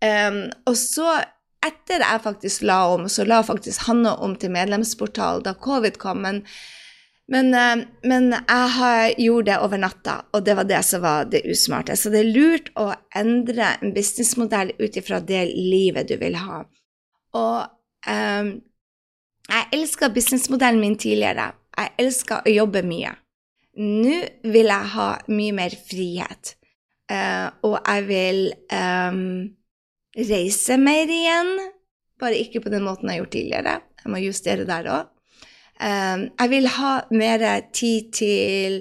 Um, 0.04 0.41
og 0.67 0.75
så 0.75 1.13
etter 1.67 2.04
jeg 2.04 2.23
faktisk 2.23 2.65
la 2.67 2.80
om, 2.93 3.10
så 3.10 3.25
la 3.28 3.41
faktisk 3.45 3.88
Hanne 3.89 4.15
om 4.23 4.36
til 4.39 4.54
medlemsportal 4.54 5.43
da 5.45 5.56
covid 5.58 5.97
kom. 6.01 6.21
Men, 6.25 6.41
men, 7.32 7.51
eh, 7.58 7.84
men 8.08 8.32
jeg 8.36 9.15
gjorde 9.25 9.51
det 9.51 9.58
over 9.65 9.82
natta, 9.82 10.19
og 10.34 10.45
det 10.45 10.58
var 10.60 10.69
det 10.69 10.84
som 10.88 11.04
var 11.06 11.30
det 11.32 11.45
usmarte. 11.49 11.97
Så 11.97 12.13
det 12.13 12.23
er 12.23 12.32
lurt 12.36 12.71
å 12.80 12.91
endre 13.15 13.75
en 13.80 13.93
businessmodell 13.95 14.75
ut 14.80 14.97
ifra 15.01 15.19
det 15.19 15.45
livet 15.56 16.10
du 16.12 16.17
vil 16.21 16.38
ha. 16.39 16.63
Og 17.36 17.60
um, 18.08 18.56
jeg 19.45 19.69
elska 19.75 20.10
businessmodellen 20.13 20.82
min 20.82 20.97
tidligere. 20.97 21.51
Jeg 21.75 21.91
elska 22.01 22.41
å 22.45 22.54
jobbe 22.54 22.86
mye. 22.88 23.12
Nå 23.75 24.21
vil 24.47 24.71
jeg 24.71 24.91
ha 24.93 25.10
mye 25.28 25.56
mer 25.58 25.73
frihet, 25.89 26.54
uh, 27.12 27.51
og 27.67 27.75
jeg 27.82 28.06
vil 28.08 28.39
um, 28.71 29.25
reise 30.15 30.78
mer 30.82 31.10
igjen. 31.12 31.51
Bare 32.19 32.39
ikke 32.39 32.63
på 32.63 32.71
den 32.71 32.86
måten 32.86 33.10
jeg 33.10 33.17
har 33.17 33.23
gjort 33.23 33.36
tidligere. 33.36 33.75
Jeg 34.04 34.12
må 34.13 34.21
justere 34.23 34.67
der 34.67 34.91
òg. 34.91 35.12
Um, 35.75 36.30
jeg 36.39 36.51
vil 36.54 36.69
ha 36.71 36.91
mer 37.12 37.41
tid 37.75 38.13
til 38.15 38.78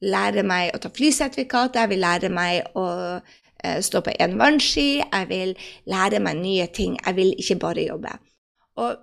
lære 0.00 0.44
meg 0.46 0.72
å 0.72 0.80
ta 0.80 0.92
flysertifikat. 0.94 1.76
Jeg 1.76 1.92
vil 1.92 2.00
lære 2.00 2.30
meg 2.32 2.70
å 2.78 2.86
uh, 3.18 3.80
stå 3.84 4.00
på 4.06 4.14
en 4.16 4.38
vannski. 4.40 5.02
Jeg 5.02 5.28
vil 5.28 5.52
lære 5.90 6.22
meg 6.24 6.40
nye 6.40 6.70
ting. 6.72 6.96
Jeg 7.04 7.18
vil 7.18 7.34
ikke 7.36 7.58
bare 7.66 7.84
jobbe. 7.90 8.14
Og 8.80 8.96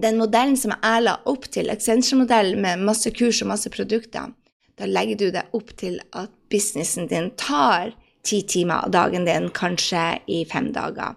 den 0.00 0.18
modellen 0.20 0.56
som 0.60 0.74
jeg 0.76 1.04
la 1.04 1.18
opp 1.28 1.48
til, 1.52 1.70
Accenture-modellen 1.72 2.60
med 2.62 2.84
masse 2.84 3.10
kurs 3.16 3.40
og 3.42 3.50
masse 3.52 3.70
produkter, 3.72 4.32
da 4.76 4.88
legger 4.88 5.20
du 5.20 5.28
deg 5.32 5.56
opp 5.56 5.72
til 5.80 5.98
at 6.12 6.32
businessen 6.52 7.08
din 7.08 7.30
tar 7.40 7.94
ti 8.26 8.42
timer 8.48 8.86
av 8.86 8.92
dagen 8.94 9.26
din, 9.28 9.48
kanskje 9.54 10.04
i 10.26 10.42
fem 10.50 10.72
dager. 10.74 11.16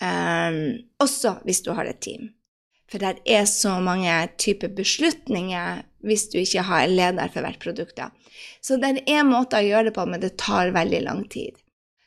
Um, 0.00 0.80
også 1.02 1.36
hvis 1.44 1.60
du 1.66 1.74
har 1.76 1.88
et 1.88 2.00
team. 2.00 2.30
For 2.90 3.02
det 3.02 3.20
er 3.28 3.44
så 3.46 3.76
mange 3.84 4.12
typer 4.40 4.72
beslutninger 4.74 5.84
hvis 6.06 6.26
du 6.32 6.40
ikke 6.40 6.64
har 6.66 6.86
en 6.86 6.96
leder 6.96 7.30
for 7.30 7.44
hvert 7.44 7.60
produkt. 7.62 8.00
Så 8.64 8.80
det 8.80 9.04
er 9.04 9.26
måter 9.28 9.60
å 9.60 9.68
gjøre 9.68 9.90
det 9.90 9.96
på, 9.98 10.06
men 10.08 10.22
det 10.22 10.38
tar 10.40 10.72
veldig 10.74 11.02
lang 11.04 11.26
tid. 11.30 11.58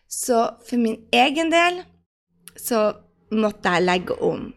Så 0.10 0.46
for 0.65 0.82
min 0.82 1.00
egen 1.13 1.54
del 1.54 1.84
så 2.60 2.91
måtte 3.34 3.72
jeg 3.76 3.86
legge 3.86 4.17
om. 4.22 4.50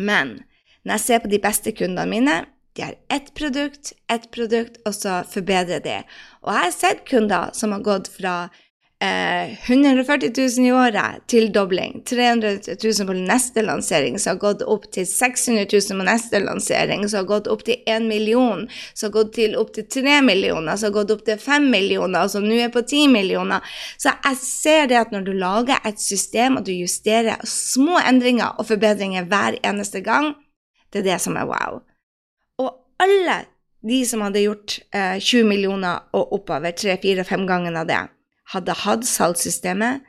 Men 0.00 0.40
når 0.82 0.96
jeg 0.96 1.04
ser 1.04 1.22
på 1.22 1.30
de 1.32 1.40
beste 1.42 1.72
kundene 1.76 2.08
mine, 2.10 2.36
de 2.76 2.84
har 2.86 2.96
ett 3.12 3.32
produkt, 3.34 3.92
ett 4.08 4.30
produkt, 4.32 4.78
og 4.86 4.94
så 4.94 5.20
forbedrer 5.28 5.82
de. 5.84 5.96
Og 6.44 6.52
jeg 6.54 6.66
har 6.66 6.74
sett 6.74 7.06
kunder 7.08 7.54
som 7.56 7.74
har 7.74 7.84
gått 7.84 8.10
fra 8.12 8.34
eh, 9.02 9.70
140 9.70 10.32
000 10.58 10.66
i 10.66 10.72
året, 10.72 11.22
til 11.26 11.52
dobling. 11.52 12.02
300 12.06 12.76
000 12.84 13.06
på 13.06 13.16
neste 13.16 13.62
lansering, 13.62 14.18
som 14.18 14.34
har 14.34 14.40
gått 14.40 14.62
opp 14.62 14.86
til 14.92 15.06
600 15.08 15.66
000 15.72 16.00
på 16.00 16.06
neste 16.08 16.40
lansering, 16.44 17.06
som 17.08 17.22
har 17.22 17.28
gått 17.30 17.48
opp 17.50 17.64
til 17.64 17.80
1 17.86 18.08
million, 18.08 18.66
som 18.94 19.08
har 19.08 19.14
gått 19.16 19.32
til 19.38 19.56
opp 19.60 19.72
til 19.76 19.88
3 19.88 20.20
millioner, 20.26 20.76
som 20.76 20.90
har 20.90 20.98
gått 21.00 21.14
opp 21.16 21.24
til 21.26 21.40
5 21.40 21.70
millioner, 21.72 22.28
som 22.28 22.46
nå 22.46 22.60
er 22.60 22.74
på 22.74 22.84
10 22.84 23.08
millioner. 23.14 23.64
Så 23.98 24.12
jeg 24.12 24.40
ser 24.42 24.90
det 24.92 25.00
at 25.00 25.14
når 25.14 25.28
du 25.28 25.32
lager 25.32 25.80
et 25.88 26.00
system, 26.00 26.60
og 26.60 26.68
du 26.68 26.74
justerer 26.76 27.40
små 27.48 27.98
endringer 28.04 28.58
og 28.58 28.68
forbedringer 28.68 29.28
hver 29.30 29.58
eneste 29.64 30.04
gang, 30.04 30.34
det 30.92 31.04
er 31.04 31.12
det 31.12 31.20
som 31.22 31.36
er 31.38 31.48
wow. 31.48 31.80
Og 32.60 32.70
alle 33.00 33.44
de 33.86 34.04
som 34.04 34.20
hadde 34.20 34.42
gjort 34.44 34.80
eh, 34.92 35.16
20 35.16 35.46
millioner 35.48 36.02
og 36.12 36.34
oppover, 36.36 36.74
tre, 36.76 36.98
fire, 37.00 37.24
fem 37.24 37.46
ganger 37.48 37.78
av 37.80 37.86
det, 37.88 38.00
hadde 38.54 38.76
hatt 38.82 39.06
salgssystemet 39.06 40.06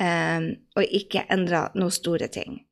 eh, 0.00 0.46
og 0.76 0.96
ikke 1.00 1.26
endra 1.32 1.66
noen 1.76 1.94
store 1.94 2.28
ting. 2.32 2.62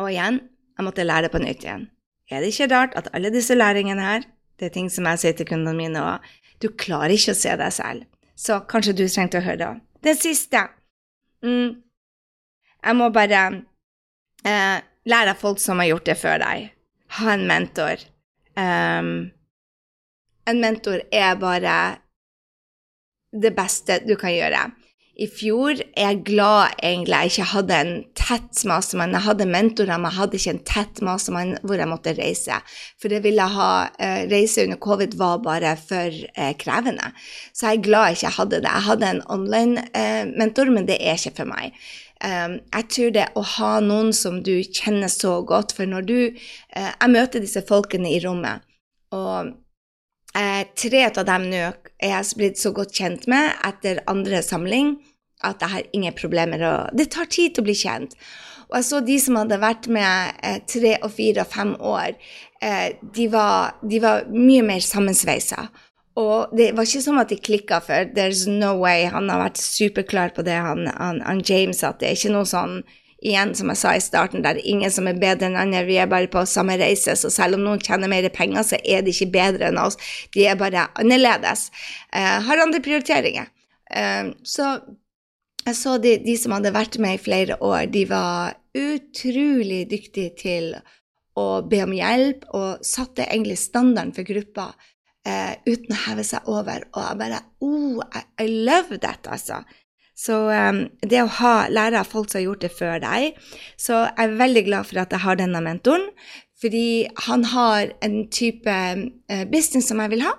Og 0.00 0.10
igjen, 0.10 0.40
jeg 0.74 0.86
måtte 0.86 1.06
lære 1.06 1.28
det 1.28 1.34
på 1.34 1.42
nytt 1.42 1.66
igjen. 1.66 1.88
Er 2.32 2.42
det 2.42 2.50
ikke 2.50 2.70
rart 2.72 2.96
at 2.98 3.10
alle 3.14 3.30
disse 3.30 3.54
læringene 3.54 4.02
her, 4.02 4.24
det 4.58 4.70
er 4.70 4.74
ting 4.74 4.88
som 4.90 5.06
jeg 5.10 5.20
sier 5.20 5.36
til 5.38 5.48
kundene 5.48 5.76
mine 5.78 6.02
òg, 6.02 6.24
du 6.62 6.70
klarer 6.70 7.14
ikke 7.14 7.34
å 7.34 7.38
se 7.38 7.54
deg 7.60 7.74
selv. 7.74 8.06
Så 8.34 8.58
kanskje 8.70 8.96
du 8.98 9.04
trengte 9.06 9.38
å 9.38 9.44
høre 9.44 9.60
det. 9.60 9.72
Det 10.04 10.14
siste 10.18 10.60
mm, 11.44 11.76
Jeg 12.84 12.96
må 12.98 13.08
bare 13.14 13.42
eh, 14.44 14.78
lære 15.08 15.34
av 15.34 15.40
folk 15.40 15.60
som 15.62 15.78
har 15.80 15.92
gjort 15.92 16.08
det 16.08 16.16
før 16.20 16.42
deg. 16.42 16.72
Ha 17.18 17.30
en 17.32 17.46
mentor. 17.48 18.02
Um, 18.58 19.30
en 20.50 20.60
mentor 20.60 21.00
er 21.14 21.38
bare 21.40 21.76
det 23.34 23.54
beste 23.56 24.00
du 24.06 24.16
kan 24.20 24.34
gjøre. 24.34 24.70
I 25.14 25.28
fjor 25.30 25.78
er 25.94 26.08
jeg 26.08 26.22
glad 26.26 26.72
egentlig 26.82 27.14
jeg 27.14 27.30
ikke 27.30 27.44
hadde 27.52 27.76
en 27.84 27.92
tett 28.18 28.62
mastermann. 28.66 29.14
Jeg 29.14 29.26
hadde 29.28 29.46
mentorer, 29.46 29.94
men 29.94 30.10
jeg 30.10 30.18
hadde 30.18 30.38
ikke 30.40 30.54
en 30.56 30.64
tett 30.66 31.02
mastermann 31.06 31.52
hvor 31.62 31.78
jeg 31.78 31.90
måtte 31.90 32.16
reise. 32.18 32.58
For 32.98 33.12
det 33.12 33.20
ville 33.22 33.46
ha 33.54 33.68
eh, 34.02 34.24
Reise 34.32 34.66
under 34.66 34.80
covid 34.82 35.14
var 35.20 35.38
bare 35.46 35.76
for 35.78 36.10
eh, 36.10 36.50
krevende. 36.58 37.12
Så 37.54 37.70
jeg 37.70 37.78
er 37.78 37.86
glad 37.86 38.08
jeg 38.08 38.20
ikke 38.24 38.34
hadde 38.40 38.62
det. 38.64 38.72
Jeg 38.72 38.88
hadde 38.90 39.12
en 39.12 39.24
online 39.38 39.86
eh, 39.94 40.24
mentor, 40.34 40.74
men 40.74 40.90
det 40.90 40.98
er 40.98 41.14
ikke 41.14 41.36
for 41.44 41.52
meg. 41.54 41.78
Um, 42.24 42.60
jeg 42.72 42.86
tror 42.94 43.10
det 43.12 43.24
å 43.36 43.42
ha 43.44 43.72
noen 43.84 44.14
som 44.16 44.38
du 44.46 44.54
kjenner 44.64 45.10
så 45.12 45.40
godt, 45.44 45.74
for 45.76 45.84
når 45.84 46.06
du 46.08 46.18
uh, 46.30 46.92
Jeg 46.94 47.10
møter 47.10 47.42
disse 47.42 47.60
folkene 47.68 48.08
i 48.08 48.20
rommet, 48.22 48.64
og 49.12 49.50
Eh, 50.34 50.66
tre 50.74 51.04
av 51.06 51.26
dem 51.28 51.44
nå 51.46 51.66
er 52.04 52.12
jeg 52.12 52.38
blitt 52.38 52.60
så 52.60 52.72
godt 52.76 52.94
kjent 52.94 53.28
med 53.30 53.52
etter 53.66 54.02
andre 54.10 54.42
samling 54.44 54.96
at 55.44 55.60
jeg 55.60 55.72
har 55.74 55.88
ingen 55.96 56.16
problemer. 56.16 56.62
Og 56.68 56.98
det 56.98 57.10
tar 57.12 57.30
tid 57.32 57.54
til 57.54 57.64
å 57.64 57.68
bli 57.68 57.76
kjent. 57.78 58.16
Og 58.70 58.78
jeg 58.78 58.86
så 58.88 59.00
de 59.04 59.16
som 59.20 59.38
hadde 59.38 59.60
vært 59.60 59.88
med 59.92 60.38
eh, 60.42 60.60
tre 60.68 60.96
og 61.04 61.12
fire 61.14 61.44
og 61.44 61.50
fem 61.52 61.74
år, 61.78 62.14
eh, 62.64 62.94
de, 63.16 63.26
var, 63.32 63.76
de 63.84 64.00
var 64.02 64.24
mye 64.32 64.64
mer 64.66 64.84
sammensveisa. 64.84 65.68
Og 66.20 66.54
det 66.54 66.70
var 66.76 66.86
ikke 66.86 67.02
sånn 67.02 67.20
at 67.20 67.32
de 67.32 67.38
klikka, 67.42 67.80
for 67.84 68.10
there's 68.16 68.44
no 68.48 68.76
way. 68.80 69.08
Han 69.10 69.28
har 69.32 69.42
vært 69.42 69.60
superklar 69.60 70.34
på 70.36 70.44
det, 70.46 70.56
han, 70.62 70.86
han, 70.94 71.20
han 71.26 71.42
James, 71.44 71.82
at 71.86 72.00
det 72.00 72.10
er 72.10 72.18
ikke 72.20 72.34
noe 72.36 72.48
sånn 72.48 72.78
igjen, 73.24 73.54
som 73.56 73.70
jeg 73.72 73.80
sa 73.80 73.94
i 73.96 74.02
starten, 74.04 74.44
der 74.44 74.60
ingen 74.60 74.92
som 74.92 75.08
er 75.08 75.18
bedre 75.20 75.48
enn 75.48 75.58
andre. 75.58 75.84
Vi 75.88 75.96
er 76.00 76.10
bare 76.10 76.30
på 76.30 76.44
samme 76.48 76.76
reise, 76.80 77.16
så 77.16 77.30
selv 77.32 77.58
om 77.58 77.64
noen 77.64 77.82
tjener 77.82 78.10
mer 78.10 78.28
penger, 78.34 78.66
så 78.68 78.80
er 78.84 79.04
de 79.04 79.14
ikke 79.14 79.32
bedre 79.34 79.70
enn 79.70 79.80
oss. 79.80 79.98
De 80.36 80.44
er 80.48 80.58
bare 80.60 80.88
annerledes. 81.00 81.70
Eh, 82.12 82.36
har 82.48 82.62
andre 82.62 82.82
prioriteringer. 82.84 83.48
Eh, 83.90 84.34
så 84.44 84.74
jeg 85.64 85.78
så 85.78 85.96
de, 85.96 86.18
de, 86.20 86.34
som 86.36 86.52
hadde 86.52 86.74
vært 86.74 86.98
med 87.00 87.16
i 87.16 87.22
flere 87.22 87.56
år, 87.64 87.86
de 87.92 88.04
var 88.10 88.58
utrolig 88.76 89.84
dyktige 89.88 90.34
til 90.36 90.74
å 91.40 91.62
be 91.66 91.80
om 91.86 91.94
hjelp, 91.96 92.44
og 92.54 92.84
satte 92.86 93.24
egentlig 93.24 93.56
standarden 93.62 94.12
for 94.14 94.28
gruppa 94.28 94.68
eh, 95.26 95.56
uten 95.64 95.96
å 95.96 96.02
heve 96.04 96.26
seg 96.26 96.50
over. 96.52 96.84
Og 96.92 97.00
jeg 97.00 97.20
bare 97.22 97.40
oh, 97.64 98.04
I, 98.04 98.22
I 98.44 98.50
love 98.68 99.00
that, 99.00 99.24
altså. 99.24 99.64
Så 100.14 100.36
um, 100.46 100.84
det 101.02 101.24
å 101.24 101.30
ha 101.40 101.54
lære 101.72 101.98
av 102.00 102.10
folk 102.10 102.30
som 102.30 102.38
har 102.38 102.46
gjort 102.46 102.62
det 102.62 102.70
før 102.70 103.00
deg 103.02 103.38
Så 103.74 103.96
jeg 104.04 104.28
er 104.28 104.36
veldig 104.38 104.62
glad 104.68 104.86
for 104.86 105.02
at 105.02 105.10
jeg 105.10 105.24
har 105.24 105.40
denne 105.40 105.62
mentoren, 105.64 106.06
fordi 106.62 107.08
han 107.26 107.42
har 107.50 107.90
en 108.04 108.20
type 108.30 108.70
uh, 108.70 109.44
business 109.50 109.90
som 109.90 110.00
jeg 110.00 110.14
vil 110.14 110.22
ha. 110.24 110.36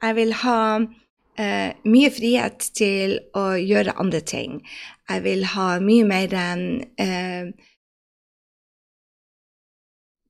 Jeg 0.00 0.16
vil 0.16 0.32
ha 0.40 0.62
uh, 0.80 1.68
mye 1.84 2.12
frihet 2.16 2.70
til 2.76 3.18
å 3.36 3.44
gjøre 3.60 3.98
andre 4.00 4.22
ting. 4.24 4.62
Jeg 5.10 5.26
vil 5.28 5.44
ha 5.52 5.68
mye 5.84 6.08
mer 6.08 6.34
uh, 6.40 7.52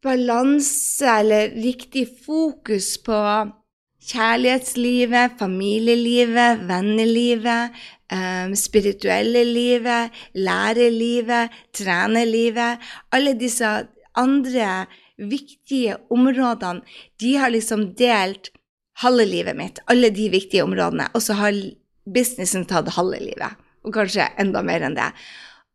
balanse 0.03 1.07
eller 1.21 1.55
riktig 1.63 2.09
fokus 2.27 2.97
på 3.07 3.23
kjærlighetslivet, 4.09 5.37
familielivet, 5.39 6.65
vennelivet, 6.69 7.77
um, 8.13 8.55
spirituelle 8.57 9.45
livet, 9.45 10.15
lærerlivet, 10.35 11.53
trenerlivet. 11.77 12.81
Alle 13.13 13.35
disse 13.39 13.69
andre 14.17 14.87
viktige 15.19 15.97
områdene, 16.11 16.81
de 17.21 17.37
har 17.37 17.53
liksom 17.53 17.93
delt 17.99 18.51
halve 19.01 19.25
livet 19.25 19.57
mitt, 19.57 19.81
alle 19.89 20.11
de 20.11 20.29
viktige 20.33 20.65
områdene, 20.65 21.09
og 21.15 21.23
så 21.23 21.37
har 21.39 21.57
businessen 22.11 22.67
tatt 22.69 22.91
halve 22.97 23.21
livet, 23.21 23.57
og 23.85 23.95
kanskje 23.95 24.29
enda 24.41 24.63
mer 24.65 24.85
enn 24.85 24.97
det. 24.97 25.11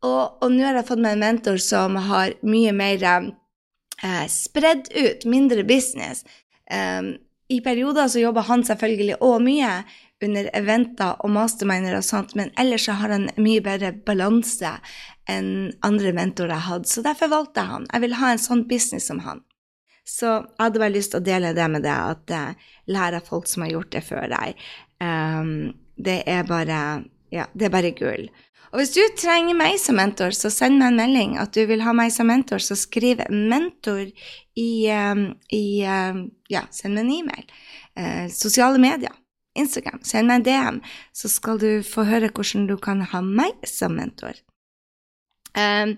Og, 0.06 0.42
og 0.42 0.50
nå 0.52 0.66
har 0.66 0.78
jeg 0.78 0.88
fått 0.90 1.02
meg 1.02 1.16
en 1.16 1.24
mentor 1.24 1.60
som 1.62 1.96
har 2.10 2.36
mye 2.46 2.74
mer 2.76 3.06
eh, 3.06 4.26
spredd 4.30 4.90
ut, 4.92 5.24
mindre 5.26 5.64
business. 5.66 6.22
Um, 6.70 7.16
i 7.48 7.60
perioder 7.62 8.08
så 8.08 8.20
jobber 8.20 8.46
han 8.48 8.64
selvfølgelig 8.66 9.18
òg 9.22 9.40
mye 9.44 9.72
under 10.24 10.48
eventer 10.56 11.18
og 11.24 11.30
masterminder 11.34 11.98
og 11.98 12.04
sånt, 12.06 12.34
men 12.38 12.50
ellers 12.58 12.86
så 12.88 12.96
har 12.98 13.12
han 13.12 13.28
mye 13.36 13.62
bedre 13.64 13.92
balanse 14.06 14.72
enn 15.30 15.74
andre 15.86 16.14
mentorer 16.16 16.56
jeg 16.56 16.66
hadde. 16.70 16.90
Så 16.90 17.04
derfor 17.04 17.30
valgte 17.30 17.62
jeg 17.62 17.72
han. 17.74 17.86
Jeg 17.92 18.04
vil 18.06 18.16
ha 18.20 18.32
en 18.32 18.42
sånn 18.42 18.64
business 18.70 19.10
som 19.10 19.20
han. 19.26 19.42
Så 20.06 20.30
jeg 20.30 20.62
hadde 20.62 20.82
bare 20.82 20.94
lyst 20.94 21.12
til 21.12 21.20
å 21.20 21.26
dele 21.26 21.52
det 21.56 21.66
med 21.70 21.84
deg, 21.86 22.14
at 22.14 22.34
uh, 22.34 22.72
lærer 22.90 23.18
av 23.18 23.28
folk 23.28 23.50
som 23.50 23.66
har 23.66 23.74
gjort 23.74 23.92
det 23.94 24.04
før 24.06 24.30
deg. 24.32 24.66
Um, 25.02 25.74
det 25.96 26.22
er 26.30 26.48
bare 26.48 26.80
Ja, 27.34 27.48
det 27.58 27.66
er 27.66 27.72
bare 27.74 27.90
gull. 27.98 28.28
Og 28.72 28.80
hvis 28.80 28.94
du 28.96 29.02
trenger 29.18 29.56
meg 29.56 29.78
som 29.80 29.98
mentor, 30.00 30.34
så 30.34 30.50
send 30.52 30.80
meg 30.80 30.92
en 30.92 31.00
melding 31.00 31.36
at 31.40 31.54
du 31.54 31.62
vil 31.68 31.84
ha 31.86 31.94
meg 31.96 32.10
som 32.14 32.28
mentor, 32.30 32.58
så 32.62 32.76
skriv 32.78 33.22
'mentor' 33.30 34.12
i, 34.56 34.90
um, 34.90 35.28
i 35.52 35.84
um, 35.84 36.30
Ja, 36.50 36.66
send 36.70 36.94
meg 36.94 37.04
en 37.04 37.14
e-mail. 37.20 37.46
Uh, 37.96 38.26
sosiale 38.32 38.78
medier. 38.78 39.14
Instagram. 39.56 40.02
Send 40.04 40.28
meg 40.28 40.42
en 40.42 40.46
DM, 40.46 40.82
så 41.16 41.30
skal 41.32 41.60
du 41.60 41.70
få 41.86 42.04
høre 42.08 42.28
hvordan 42.28 42.66
du 42.68 42.76
kan 42.76 43.00
ha 43.00 43.22
meg 43.24 43.56
som 43.68 43.96
mentor. 43.96 44.36
Um, 45.56 45.96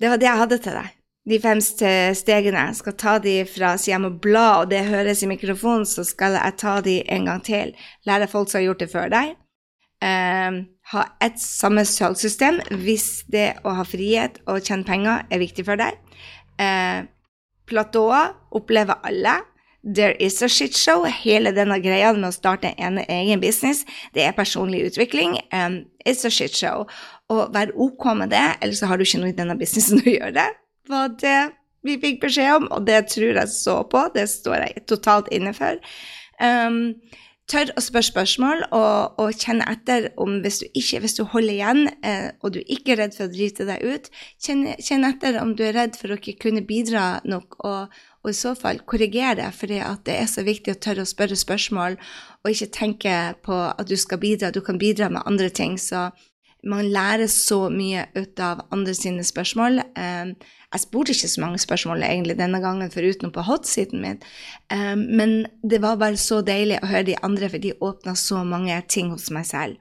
det 0.00 0.10
var 0.10 0.18
det 0.18 0.26
jeg 0.26 0.42
hadde 0.42 0.58
til 0.58 0.78
deg. 0.80 0.98
De 1.30 1.38
fem 1.38 1.60
stegene. 1.62 2.64
Jeg 2.66 2.78
skal 2.80 2.96
ta 2.98 3.12
de 3.22 3.36
fra 3.46 3.76
siden 3.78 3.92
jeg 3.92 4.02
må 4.02 4.10
bla, 4.24 4.46
og 4.62 4.72
det 4.72 4.82
høres 4.88 5.22
i 5.22 5.30
mikrofonen, 5.30 5.86
så 5.86 6.02
skal 6.06 6.34
jeg 6.34 6.58
ta 6.58 6.80
de 6.82 6.96
en 7.06 7.28
gang 7.30 7.44
til. 7.46 7.70
Lære 8.08 8.26
folk 8.30 8.50
som 8.50 8.58
har 8.58 8.66
gjort 8.66 8.82
det 8.82 8.90
før 8.90 9.12
deg. 9.12 9.36
Um, 10.02 10.64
ha 10.92 11.06
et 11.24 11.40
samme 11.40 11.84
salgssystem 11.88 12.60
hvis 12.82 13.24
det 13.32 13.52
å 13.64 13.74
ha 13.78 13.84
frihet 13.88 14.40
og 14.46 14.62
tjene 14.62 14.86
penger 14.86 15.24
er 15.32 15.42
viktig 15.42 15.64
for 15.68 15.80
deg. 15.80 15.96
Eh, 16.60 17.08
platåer 17.68 18.34
opplever 18.52 19.00
alle. 19.08 19.40
There 19.82 20.14
is 20.20 20.42
a 20.42 20.48
shit 20.48 20.76
show. 20.78 21.02
Hele 21.04 21.50
denne 21.56 21.80
greia 21.82 22.12
med 22.14 22.28
å 22.28 22.34
starte 22.34 22.70
en 22.78 23.00
egen 23.02 23.40
business, 23.42 23.82
det 24.14 24.26
er 24.28 24.36
personlig 24.36 24.84
utvikling. 24.92 25.40
Um, 25.50 25.82
it's 26.06 26.24
a 26.24 26.30
shit 26.30 26.54
show. 26.54 26.86
Og 27.32 27.50
vær 27.54 27.72
ok 27.74 28.12
med 28.20 28.30
det, 28.30 28.44
ellers 28.62 28.84
har 28.86 28.98
du 28.98 29.06
ikke 29.06 29.22
noe 29.24 29.32
i 29.32 29.38
denne 29.40 29.58
businessen 29.58 30.04
å 30.04 30.14
gjøre. 30.14 30.46
Var 30.92 31.12
det 31.22 31.40
vi 31.82 31.98
fikk 31.98 32.20
beskjed 32.22 32.60
om, 32.60 32.68
og 32.70 32.86
det 32.86 33.00
tror 33.10 33.40
jeg 33.40 33.50
så 33.50 33.80
på. 33.90 34.04
Det 34.14 34.28
står 34.30 34.60
jeg 34.60 34.84
totalt 34.90 35.30
inne 35.34 35.50
for. 35.56 35.80
Um, 36.38 36.94
tør 37.50 37.72
å 37.76 37.82
spørre 37.82 38.06
spørsmål 38.06 38.62
og, 38.70 39.18
og 39.20 39.32
kjenne 39.36 39.66
etter 39.70 40.08
om 40.20 40.38
hvis 40.44 40.60
du 40.62 40.66
ikke, 40.78 41.02
hvis 41.02 41.16
du 41.18 41.22
holder 41.28 41.54
igjen 41.54 41.82
eh, 42.06 42.30
og 42.40 42.54
du 42.54 42.60
ikke 42.62 42.94
er 42.94 43.02
redd 43.02 43.16
for 43.16 43.26
å 43.26 43.32
drite 43.32 43.66
deg 43.68 43.82
ut, 43.82 44.08
kjenn, 44.42 44.64
kjenn, 44.78 45.06
etter 45.08 45.38
om 45.42 45.54
du 45.58 45.64
er 45.66 45.76
redd 45.76 45.98
for 45.98 46.12
å 46.12 46.18
ikke 46.20 46.38
kunne 46.46 46.64
bidra 46.66 47.06
nok, 47.28 47.58
og, 47.66 48.02
og 48.22 48.30
i 48.30 48.36
så 48.38 48.54
fall 48.58 48.82
korrigere, 48.88 49.50
det, 49.68 49.80
at 49.84 50.04
det 50.08 50.18
er 50.20 50.30
så 50.30 50.46
viktig 50.46 50.76
å 50.76 50.82
tørre 50.82 51.06
å 51.06 51.12
spørre 51.12 51.38
spørsmål 51.38 51.98
og 52.42 52.52
ikke 52.52 52.72
tenke 52.74 53.16
på 53.44 53.58
at 53.70 53.88
du 53.88 53.96
skal 53.98 54.20
bidra. 54.22 54.50
Du 54.54 54.62
kan 54.64 54.78
bidra 54.80 55.10
med 55.12 55.26
andre 55.26 55.50
ting. 55.50 55.78
så 55.78 56.10
man 56.62 56.90
lærer 56.94 57.26
så 57.30 57.66
mye 57.72 58.04
ut 58.14 58.40
av 58.40 58.62
andre 58.74 58.94
sine 58.94 59.24
spørsmål. 59.26 59.80
Um, 59.98 60.34
jeg 60.72 60.84
spurte 60.84 61.14
ikke 61.14 61.30
så 61.32 61.42
mange 61.42 61.60
spørsmål 61.60 62.04
egentlig 62.06 62.38
denne 62.38 62.60
gangen, 62.62 62.90
foruten 62.92 63.32
på 63.34 63.44
hotsiden 63.46 64.02
min, 64.04 64.20
um, 64.72 65.06
men 65.18 65.34
det 65.66 65.82
var 65.82 66.00
bare 66.00 66.20
så 66.20 66.40
deilig 66.46 66.80
å 66.80 66.90
høre 66.92 67.10
de 67.10 67.18
andre, 67.22 67.50
for 67.52 67.62
de 67.62 67.74
åpna 67.80 68.14
så 68.18 68.44
mange 68.46 68.78
ting 68.88 69.10
hos 69.12 69.30
meg 69.34 69.48
selv. 69.48 69.80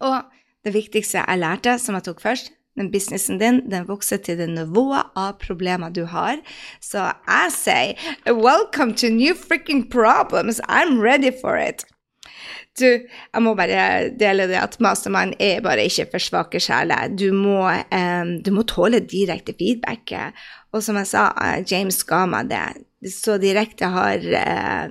Og 0.00 0.24
det 0.66 0.74
viktigste 0.74 1.22
jeg 1.22 1.40
lærte, 1.40 1.78
som 1.78 1.96
jeg 1.96 2.08
tok 2.08 2.24
først, 2.24 2.52
den 2.76 2.90
businessen 2.92 3.38
din 3.40 3.62
den 3.70 3.86
vokser 3.88 4.20
til 4.20 4.36
det 4.38 4.50
nivået 4.52 5.12
av 5.16 5.38
problemer 5.40 5.88
du 5.88 6.04
har. 6.04 6.42
Så 6.80 7.06
jeg 7.08 7.52
sier 7.56 8.32
welcome 8.36 8.92
to 8.94 9.08
new 9.08 9.34
freaking 9.34 9.86
problems. 9.90 10.60
I'm 10.68 11.00
ready 11.00 11.32
for 11.40 11.56
it. 11.56 11.86
Du, 12.76 12.86
jeg 12.86 13.42
må 13.44 13.54
bare 13.56 14.10
dele 14.18 14.48
det 14.50 14.58
at 14.60 14.76
mastermind 14.84 15.36
er 15.42 15.62
bare 15.64 15.86
ikke 15.88 16.08
for 16.12 16.22
svake 16.22 16.60
sjeler. 16.62 17.08
Du, 17.12 17.30
um, 17.32 18.32
du, 18.44 18.50
må 18.52 18.66
tåle 18.68 19.00
direkte 19.00 19.56
feedback. 19.56 20.12
Og 20.76 20.84
som 20.84 20.98
jeg 21.00 21.10
sa, 21.12 21.30
uh, 21.36 21.60
James 21.64 22.02
ga 22.08 22.24
meg 22.30 22.50
det. 22.52 22.64
Så 23.12 23.38
direkte 23.40 23.88
har 23.94 24.20
uh, 24.20 24.90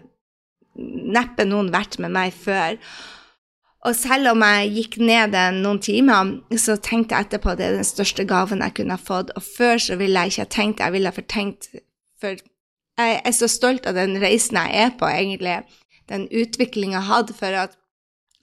neppe 0.76 1.46
noen 1.48 1.70
vært 1.74 2.00
med 2.02 2.16
meg 2.16 2.34
før. 2.36 2.80
Og 3.86 3.94
selv 3.94 4.32
om 4.32 4.42
jeg 4.42 4.72
gikk 4.80 4.98
ned 5.06 5.36
noen 5.60 5.80
timer, 5.84 6.34
så 6.58 6.74
tenkte 6.82 7.14
jeg 7.14 7.28
etterpå 7.28 7.54
at 7.54 7.60
det 7.60 7.68
er 7.68 7.78
den 7.78 7.88
største 7.88 8.26
gaven 8.26 8.64
jeg 8.66 8.74
kunne 8.80 8.98
ha 8.98 9.02
fått. 9.02 9.30
Og 9.38 9.46
før 9.46 9.78
så 9.82 9.98
ville 10.00 10.24
jeg 10.26 10.34
ikke 10.34 10.46
ha 10.48 10.54
tenkt 10.58 10.82
jeg 10.82 10.96
ville 10.96 11.12
ha 11.12 11.16
fortenkt 11.16 11.70
For 12.22 12.40
jeg 12.96 13.20
er 13.22 13.36
så 13.36 13.50
stolt 13.52 13.86
av 13.86 13.98
den 13.98 14.16
reisen 14.24 14.58
jeg 14.58 14.86
er 14.88 14.94
på, 14.98 15.06
egentlig 15.06 15.60
den 16.12 16.28
utviklinga 16.32 17.00
jeg 17.00 17.10
hadde. 17.10 17.38
For 17.38 17.60
at, 17.66 17.78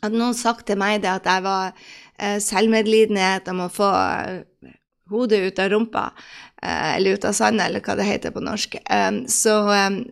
at 0.03 0.15
noen 0.15 0.37
sagt 0.39 0.69
til 0.69 0.81
meg 0.81 1.03
det 1.05 1.13
at 1.13 1.29
jeg 1.29 1.45
var 1.47 1.75
eh, 2.19 2.39
selvmedlidenhet 2.43 3.51
om 3.53 3.67
å 3.67 3.73
få 3.73 3.91
eh, 3.93 4.73
hodet 5.13 5.43
ut 5.45 5.61
av 5.61 5.73
rumpa, 5.73 6.07
eh, 6.63 6.97
eller 6.97 7.19
ut 7.19 7.29
av 7.29 7.37
sanda, 7.37 7.67
eller 7.67 7.85
hva 7.85 7.99
det 7.99 8.09
heter 8.09 8.35
på 8.35 8.43
norsk, 8.45 8.79
så, 9.29 9.57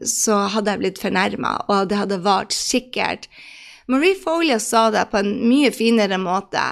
så, 0.05 0.36
hadde 0.55 0.74
jeg 0.74 0.82
blitt 0.82 1.01
fornærma, 1.01 1.55
og 1.72 1.88
det 1.88 2.01
hadde 2.03 2.20
vart 2.26 2.53
sikkert. 2.57 3.30
Marie 3.90 4.18
Folia 4.18 4.61
sa 4.62 4.90
det 4.92 5.09
på 5.11 5.22
en 5.22 5.32
mye 5.48 5.72
finere 5.74 6.20
måte, 6.20 6.62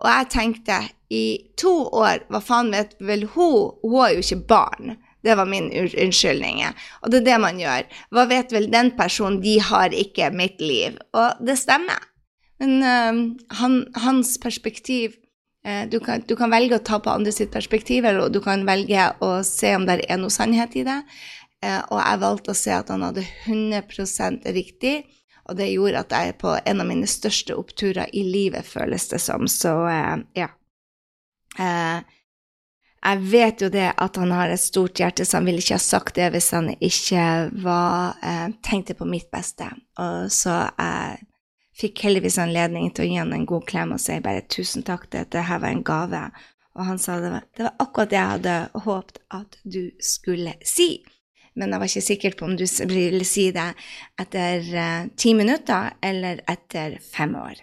og 0.00 0.08
jeg 0.10 0.30
tenkte 0.32 0.80
i 1.12 1.24
to 1.60 1.74
år, 1.94 2.24
hva 2.32 2.40
faen 2.42 2.72
vet 2.74 2.96
vel 3.04 3.28
hun, 3.34 3.74
hun 3.84 4.00
er 4.02 4.16
jo 4.16 4.24
ikke 4.24 4.46
barn. 4.50 4.96
Det 5.24 5.34
var 5.38 5.48
min 5.48 5.70
unnskyldning. 5.72 6.60
Og 7.02 7.12
det 7.12 7.22
er 7.22 7.28
det 7.30 7.36
man 7.40 7.60
gjør. 7.60 7.86
Hva 8.12 8.26
vet 8.28 8.52
vel 8.52 8.68
den 8.72 8.92
personen? 8.98 9.40
De 9.44 9.56
har 9.62 9.94
ikke 9.96 10.28
mitt 10.36 10.60
liv. 10.60 10.98
Og 11.16 11.40
det 11.44 11.56
stemmer. 11.60 12.02
Men 12.62 12.74
uh, 12.84 13.20
han, 13.58 13.78
hans 14.04 14.36
perspektiv 14.40 15.16
uh, 15.66 15.84
du, 15.90 15.98
kan, 16.00 16.22
du, 16.28 16.36
kan, 16.36 16.52
velge 16.52 16.78
å 16.78 16.84
ta 16.84 17.00
på 17.02 17.12
andre 17.12 17.32
sitt 17.34 17.50
perspektiv, 17.54 18.04
eller 18.06 18.30
du 18.30 18.40
kan 18.44 18.62
velge 18.68 19.08
å 19.24 19.38
se 19.46 19.74
om 19.76 19.88
det 19.88 20.04
er 20.06 20.20
noe 20.20 20.32
sannhet 20.32 20.76
i 20.78 20.84
det. 20.86 21.00
Uh, 21.64 21.80
og 21.88 21.98
jeg 21.98 22.22
valgte 22.22 22.52
å 22.52 22.60
se 22.60 22.74
at 22.76 22.92
han 22.92 23.06
hadde 23.06 23.24
100% 23.48 24.50
riktig. 24.54 24.98
Og 25.48 25.58
det 25.58 25.72
gjorde 25.72 26.04
at 26.04 26.12
jeg 26.14 26.36
på 26.40 26.54
en 26.56 26.80
av 26.80 26.88
mine 26.88 27.08
største 27.08 27.56
oppturer 27.56 28.12
i 28.16 28.22
livet, 28.24 28.64
føles 28.64 29.10
det 29.10 29.20
som. 29.20 29.44
Så 29.50 29.72
ja. 30.32 30.46
Jeg 33.04 33.20
vet 33.28 33.60
jo 33.60 33.68
det 33.68 33.90
at 34.00 34.16
han 34.16 34.30
har 34.32 34.48
et 34.48 34.60
stort 34.60 34.96
hjerte, 34.96 35.26
så 35.28 35.36
han 35.36 35.48
ville 35.48 35.60
ikke 35.60 35.76
ha 35.76 35.82
sagt 35.82 36.16
det 36.16 36.30
hvis 36.32 36.50
han 36.56 36.70
ikke 36.72 37.24
var, 37.60 38.16
eh, 38.24 38.48
tenkte 38.64 38.96
på 38.96 39.04
mitt 39.04 39.28
beste. 39.34 39.68
Og 40.00 40.32
så 40.32 40.54
jeg 40.72 41.18
fikk 41.76 42.04
heldigvis 42.06 42.38
anledning 42.40 42.88
til 42.94 43.04
å 43.04 43.08
gi 43.10 43.18
han 43.20 43.34
en 43.36 43.46
god 43.50 43.66
klem 43.68 43.92
og 43.92 44.00
si 44.00 44.16
bare 44.24 44.46
tusen 44.48 44.86
takk, 44.86 45.10
dette 45.12 45.42
her 45.44 45.60
var 45.60 45.74
en 45.74 45.84
gave. 45.84 46.22
Og 46.74 46.86
han 46.88 46.98
sa 46.98 47.18
det 47.20 47.32
var, 47.34 47.44
det 47.56 47.66
var 47.66 47.74
akkurat 47.84 48.10
det 48.10 48.18
jeg 48.18 48.30
hadde 48.30 48.54
håpet 48.86 49.20
at 49.36 49.58
du 49.62 49.82
skulle 50.02 50.54
si. 50.64 50.88
Men 51.54 51.70
jeg 51.70 51.82
var 51.82 51.90
ikke 51.90 52.08
sikker 52.08 52.38
på 52.38 52.48
om 52.48 52.56
du 52.58 52.64
ville 52.90 53.26
si 53.28 53.50
det 53.54 53.68
etter 54.18 54.64
eh, 54.74 55.10
ti 55.16 55.34
minutter 55.36 55.92
eller 56.02 56.40
etter 56.50 56.96
fem 57.04 57.36
år. 57.38 57.60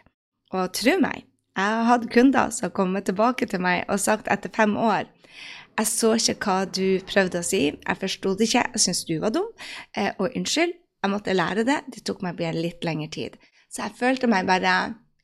Og 0.54 0.70
tro 0.78 0.96
meg, 1.02 1.26
jeg 1.58 1.74
har 1.76 1.90
hatt 1.90 2.08
kunder 2.14 2.54
som 2.54 2.70
har 2.70 2.76
kommet 2.78 3.10
tilbake 3.10 3.50
til 3.50 3.64
meg 3.64 3.90
og 3.90 4.00
sagt 4.00 4.30
etter 4.32 4.54
fem 4.54 4.78
år 4.78 5.10
jeg 5.82 5.90
så 5.90 6.14
ikke 6.18 6.38
hva 6.46 6.58
du 6.70 7.02
prøvde 7.10 7.42
å 7.42 7.46
si, 7.46 7.64
jeg 7.74 8.02
forsto 8.02 8.36
det 8.38 8.48
ikke, 8.50 8.66
jeg 8.76 8.84
syntes 8.86 9.06
du 9.10 9.16
var 9.24 9.36
dum, 9.36 9.50
eh, 9.98 10.12
og 10.18 10.38
unnskyld, 10.38 10.74
jeg 11.02 11.12
måtte 11.12 11.36
lære 11.36 11.66
det, 11.66 11.80
det 11.90 12.04
tok 12.06 12.22
meg 12.26 12.38
bare 12.38 12.58
litt 12.58 12.86
lengre 12.86 13.10
tid. 13.14 13.38
Så 13.72 13.86
jeg 13.86 13.98
følte 13.98 14.30
meg 14.30 14.50
bare 14.50 14.76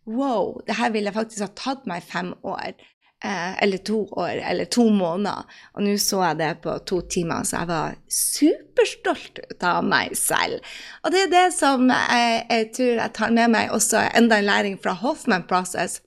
wow, 0.07 0.55
det 0.67 0.77
her 0.79 0.93
ville 0.93 1.11
faktisk 1.11 1.43
ha 1.43 1.49
tatt 1.57 1.89
meg 1.89 2.05
fem 2.05 2.31
år. 2.47 2.77
Eh, 3.25 3.63
eller 3.63 3.77
to 3.81 4.03
år, 4.13 4.29
eller 4.45 4.65
to 4.69 4.83
måneder. 4.93 5.45
Og 5.73 5.83
nå 5.83 5.95
så 5.97 6.21
jeg 6.21 6.37
det 6.37 6.51
på 6.61 6.75
to 6.85 6.99
timer, 7.09 7.43
så 7.43 7.63
jeg 7.63 7.69
var 7.71 7.95
superstolt 8.13 9.41
ut 9.41 9.65
av 9.65 9.81
meg 9.85 10.13
selv. 10.17 10.61
Og 11.01 11.13
det 11.13 11.23
er 11.25 11.33
det 11.33 11.47
som 11.57 11.89
jeg, 11.89 12.43
jeg 12.51 12.69
tror 12.77 12.93
jeg 13.01 13.15
tar 13.17 13.33
med 13.33 13.53
meg 13.57 13.73
også 13.73 14.05
enda 14.21 14.37
en 14.37 14.49
læring 14.49 14.77
fra 14.83 14.93
Hoffman 15.01 15.47
Process. 15.49 15.99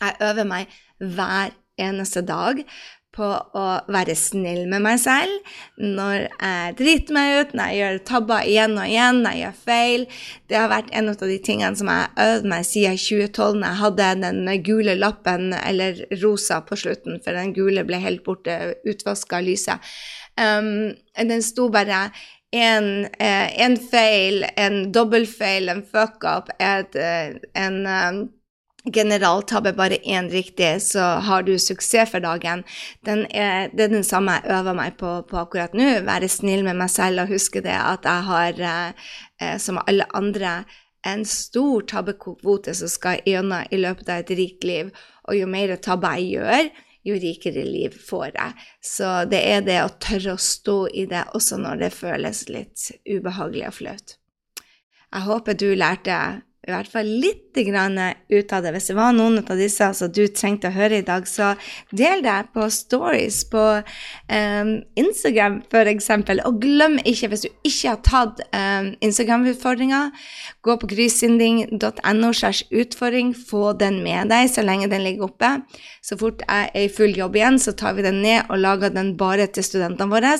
Jeg 0.00 0.18
øver 0.26 0.48
meg 0.50 0.74
hver 0.98 1.54
eneste 1.78 2.24
dag 2.26 2.58
på 3.14 3.26
å 3.26 3.64
være 3.90 4.14
snill 4.18 4.68
med 4.70 4.84
meg 4.84 5.00
selv 5.02 5.54
når 5.80 6.28
jeg 6.28 6.76
driter 6.78 7.16
meg 7.16 7.32
ut, 7.34 7.52
når 7.56 7.70
jeg 7.70 7.80
gjør 7.80 8.00
tabber 8.10 8.46
igjen 8.46 8.78
og 8.78 8.86
igjen, 8.86 9.20
når 9.24 9.36
jeg 9.36 9.42
gjør 9.42 9.60
feil. 9.66 10.06
Det 10.50 10.58
har 10.60 10.72
vært 10.72 10.90
en 10.94 11.12
av 11.12 11.26
de 11.32 11.38
tingene 11.50 11.80
som 11.80 11.90
jeg 11.90 12.06
har 12.06 12.32
øvd 12.34 12.50
meg 12.54 12.66
siden 12.68 12.98
2012, 13.02 13.60
når 13.60 13.66
jeg 13.68 13.80
hadde 13.82 14.10
den 14.22 14.50
gule 14.66 14.96
lappen, 14.98 15.54
eller 15.58 16.04
rosa, 16.22 16.60
på 16.66 16.78
slutten, 16.78 17.20
for 17.24 17.36
den 17.36 17.54
gule 17.56 17.84
ble 17.88 18.00
helt 18.02 18.22
borte, 18.26 18.58
utvaska 18.88 19.42
lyset. 19.44 19.92
Um, 20.40 20.92
den 21.18 21.42
sto 21.44 21.68
bare 21.72 22.08
en, 22.50 23.06
eh, 23.18 23.62
en 23.62 23.76
feil, 23.76 24.44
en 24.56 24.92
dobbeltfeil, 24.92 25.68
en 25.68 25.82
fuck-up, 25.82 26.50
eh, 26.58 27.34
en 27.54 28.30
um, 28.84 28.92
generaltabbe 28.92 29.72
bare 29.72 29.96
én 30.02 30.30
riktig, 30.30 30.82
så 30.82 31.00
har 31.00 31.42
du 31.42 31.58
suksess 31.58 32.10
for 32.10 32.20
dagen. 32.20 32.64
Den 33.04 33.26
er, 33.30 33.70
det 33.72 33.84
er 33.84 33.94
den 33.94 34.04
samme 34.04 34.38
jeg 34.38 34.50
øver 34.58 34.76
meg 34.76 34.96
på, 35.00 35.22
på 35.28 35.40
akkurat 35.42 35.74
nå. 35.74 36.00
Være 36.06 36.28
snill 36.28 36.64
med 36.64 36.78
meg 36.80 36.90
selv 36.90 37.24
og 37.24 37.34
huske 37.34 37.62
det 37.64 37.76
at 37.76 38.04
jeg 38.08 38.28
har, 38.28 38.62
eh, 39.40 39.56
som 39.58 39.80
alle 39.86 40.08
andre, 40.14 40.64
en 41.06 41.24
stor 41.24 41.86
tabbekvote 41.88 42.74
som 42.76 42.88
skal 42.92 43.22
gjennom 43.24 43.64
i 43.72 43.78
løpet 43.80 44.08
av 44.08 44.20
et 44.20 44.32
rikt 44.36 44.64
liv. 44.68 44.90
Og 45.28 45.38
jo 45.38 45.48
mer 45.48 45.76
tabber 45.80 46.18
jeg 46.20 46.40
gjør, 46.40 46.70
jo 47.08 47.16
rikere 47.16 47.64
liv 47.64 47.96
får 48.08 48.34
jeg. 48.34 48.66
Så 48.84 49.12
det 49.30 49.40
er 49.48 49.64
det 49.64 49.78
å 49.84 49.92
tørre 50.02 50.36
å 50.36 50.42
stå 50.44 50.78
i 50.92 51.06
det 51.08 51.24
også 51.36 51.60
når 51.60 51.84
det 51.84 51.92
føles 51.96 52.46
litt 52.52 52.90
ubehagelig 53.08 53.66
og 53.70 53.76
flaut. 53.78 54.16
Jeg 55.10 55.26
håper 55.26 55.56
du 55.58 55.70
lærte 55.74 56.18
i 56.68 56.72
hvert 56.74 56.90
fall 56.92 57.08
litt 57.08 57.38
ut 57.50 58.52
av 58.52 58.62
det. 58.62 58.70
Hvis 58.76 58.90
det 58.92 58.94
var 58.94 59.14
noen 59.16 59.40
av 59.40 59.58
disse 59.58 59.86
som 59.96 60.10
du 60.12 60.22
trengte 60.30 60.68
å 60.68 60.74
høre 60.74 61.00
i 61.00 61.06
dag, 61.06 61.24
så 61.26 61.54
del 61.90 62.22
det 62.22 62.36
på 62.54 62.68
stories 62.70 63.40
på 63.50 63.62
um, 63.80 64.70
Instagram 65.00 65.58
f.eks. 65.66 66.10
Og 66.46 66.60
glem 66.62 66.98
ikke, 67.02 67.30
hvis 67.32 67.46
du 67.46 67.48
ikke 67.66 67.94
har 67.94 68.02
tatt 68.06 68.42
um, 68.54 68.92
Instagram-utfordringa, 69.02 70.02
gå 70.62 70.76
på 70.82 70.90
grysynding.no 70.92 72.30
utfordring, 72.30 73.32
få 73.34 73.72
den 73.80 73.98
med 74.04 74.30
deg 74.30 74.52
så 74.52 74.62
lenge 74.62 74.90
den 74.92 75.02
ligger 75.08 75.26
oppe. 75.26 75.54
Så 76.04 76.20
fort 76.20 76.44
jeg 76.44 76.70
er 76.70 76.86
i 76.86 76.92
full 76.92 77.16
jobb 77.18 77.40
igjen, 77.40 77.58
så 77.58 77.74
tar 77.74 77.96
vi 77.98 78.06
den 78.06 78.22
ned 78.22 78.46
og 78.46 78.62
lager 78.62 78.94
den 78.94 79.16
bare 79.18 79.48
til 79.50 79.66
studentene 79.66 80.12
våre. 80.12 80.36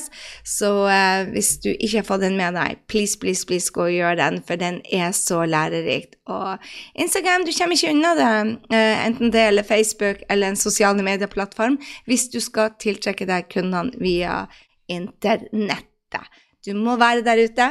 Så 0.47 0.71
uh, 0.85 1.27
hvis 1.33 1.57
du 1.65 1.73
ikke 1.73 1.97
har 1.99 2.07
fått 2.07 2.23
den 2.23 2.39
med 2.39 2.55
deg, 2.55 2.79
please, 2.87 3.19
please, 3.19 3.43
please 3.49 3.73
gå 3.73 3.89
og 3.89 3.95
gjør 3.97 4.21
den, 4.21 4.41
for 4.47 4.61
den 4.61 4.79
er 4.93 5.11
så 5.17 5.43
lærerikt. 5.49 6.20
Og 6.29 6.67
Instagram, 7.01 7.45
du 7.47 7.51
kommer 7.55 7.77
ikke 7.77 7.93
unna 7.95 8.11
det, 8.17 8.29
uh, 8.69 9.05
enten 9.07 9.33
det 9.33 9.47
eller 9.49 9.65
Facebook 9.65 10.21
eller 10.29 10.51
en 10.51 10.59
sosiale 10.59 11.01
medieplattform, 11.05 11.79
hvis 12.05 12.27
du 12.29 12.39
skal 12.43 12.75
tiltrekke 12.81 13.25
deg 13.29 13.49
kundene 13.51 13.97
via 14.01 14.45
internettet. 14.91 16.39
Du 16.61 16.75
må 16.77 16.93
være 17.01 17.23
der 17.25 17.39
ute. 17.41 17.67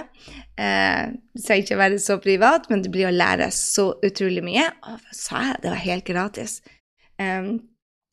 Eh, 0.58 1.12
skal 1.38 1.44
trenger 1.44 1.62
ikke 1.62 1.76
være 1.78 1.98
så 2.02 2.16
privat, 2.18 2.64
men 2.72 2.80
det 2.82 2.90
blir 2.90 3.06
å 3.06 3.14
lære 3.14 3.46
så 3.54 3.92
utrolig 4.02 4.42
mye. 4.42 4.64
Og 4.90 5.12
sa 5.14 5.44
jeg, 5.44 5.60
det 5.62 5.70
var 5.70 5.84
helt 5.84 6.08
gratis. 6.08 6.56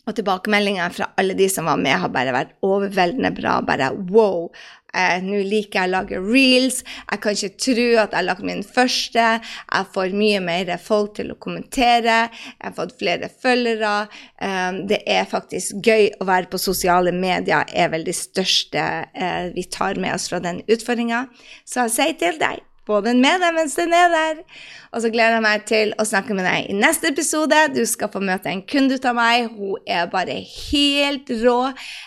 Og 0.07 0.15
tilbakemeldingene 0.15 0.93
fra 0.93 1.09
alle 1.19 1.33
de 1.35 1.49
som 1.51 1.67
var 1.67 1.81
med, 1.81 1.97
har 1.99 2.13
bare 2.13 2.35
vært 2.35 2.53
overveldende 2.63 3.33
bra. 3.35 3.57
Bare 3.65 3.89
wow, 4.13 4.47
eh, 4.93 5.17
nå 5.23 5.41
liker 5.47 5.81
jeg 5.81 5.89
å 5.89 5.93
lage 5.93 6.21
reels. 6.21 6.83
Jeg 7.11 7.23
kan 7.23 7.37
ikke 7.37 7.63
tro 7.65 7.87
at 8.03 8.13
jeg 8.13 8.19
har 8.19 8.27
lagt 8.27 8.45
min 8.47 8.63
første. 8.65 9.25
Jeg 9.41 9.91
får 9.95 10.15
mye 10.17 10.43
mer 10.43 10.73
folk 10.83 11.15
til 11.19 11.33
å 11.33 11.39
kommentere. 11.41 12.19
Jeg 12.31 12.63
har 12.63 12.77
fått 12.77 12.95
flere 12.99 13.31
følgere. 13.31 13.95
Eh, 14.41 14.81
det 14.93 15.01
er 15.05 15.27
faktisk 15.29 15.81
gøy 15.85 16.11
å 16.21 16.29
være 16.29 16.51
på 16.51 16.61
sosiale 16.61 17.13
medier, 17.15 17.67
er 17.73 17.91
vel 17.93 18.07
det 18.07 18.15
største 18.17 18.87
eh, 19.13 19.51
vi 19.55 19.67
tar 19.71 19.99
med 20.01 20.15
oss 20.15 20.29
fra 20.31 20.41
den 20.43 20.63
utfordringa. 20.67 21.27
Så 21.65 21.87
jeg 21.87 21.95
sier 21.97 22.17
til 22.21 22.41
deg 22.41 22.63
få 22.87 23.01
den 23.03 23.19
med 23.23 23.41
deg 23.43 23.55
mens 23.57 23.75
den 23.75 23.93
er 23.95 24.07
der. 24.13 24.41
Og 24.95 25.03
så 25.03 25.11
gleder 25.11 25.37
jeg 25.37 25.45
meg 25.45 25.65
til 25.67 25.93
å 25.99 26.05
snakke 26.07 26.35
med 26.37 26.47
deg 26.47 26.69
i 26.71 26.77
neste 26.77 27.11
episode. 27.11 27.59
Du 27.75 27.83
skal 27.89 28.11
få 28.13 28.21
møte 28.23 28.51
en 28.51 28.63
kunde 28.63 28.97
ut 28.97 29.07
av 29.09 29.17
meg. 29.17 29.51
Hun 29.57 29.83
er 29.83 30.07
bare 30.11 30.39
helt 30.39 31.31
rå. 31.43 31.59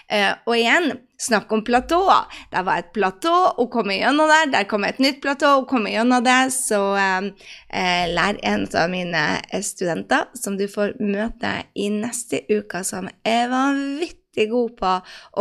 Eh, 0.08 0.32
og 0.46 0.56
igjen, 0.56 0.94
snakk 1.20 1.52
om 1.52 1.64
platåer. 1.64 2.28
Det 2.50 2.62
var 2.66 2.80
et 2.80 2.92
platå, 2.96 3.34
hun 3.56 3.68
kom 3.72 3.92
gjennom 3.92 4.30
der. 4.30 4.52
Der 4.54 4.68
kom 4.70 4.84
et 4.88 5.00
nytt 5.02 5.20
platå, 5.22 5.54
hun 5.60 5.68
kom 5.70 5.88
gjennom 5.90 6.24
det. 6.24 6.38
Så 6.54 6.80
eh, 6.96 7.28
eh, 7.68 8.06
lær 8.14 8.40
en 8.52 8.66
av 8.74 8.88
mine 8.92 9.24
studenter 9.64 10.30
som 10.38 10.56
du 10.60 10.66
får 10.70 10.96
møte 11.02 11.52
i 11.74 11.90
neste 11.92 12.44
uke, 12.50 12.82
som 12.86 13.10
er 13.26 13.50
vanvittig 13.52 14.48
god 14.50 14.76
på 14.78 14.92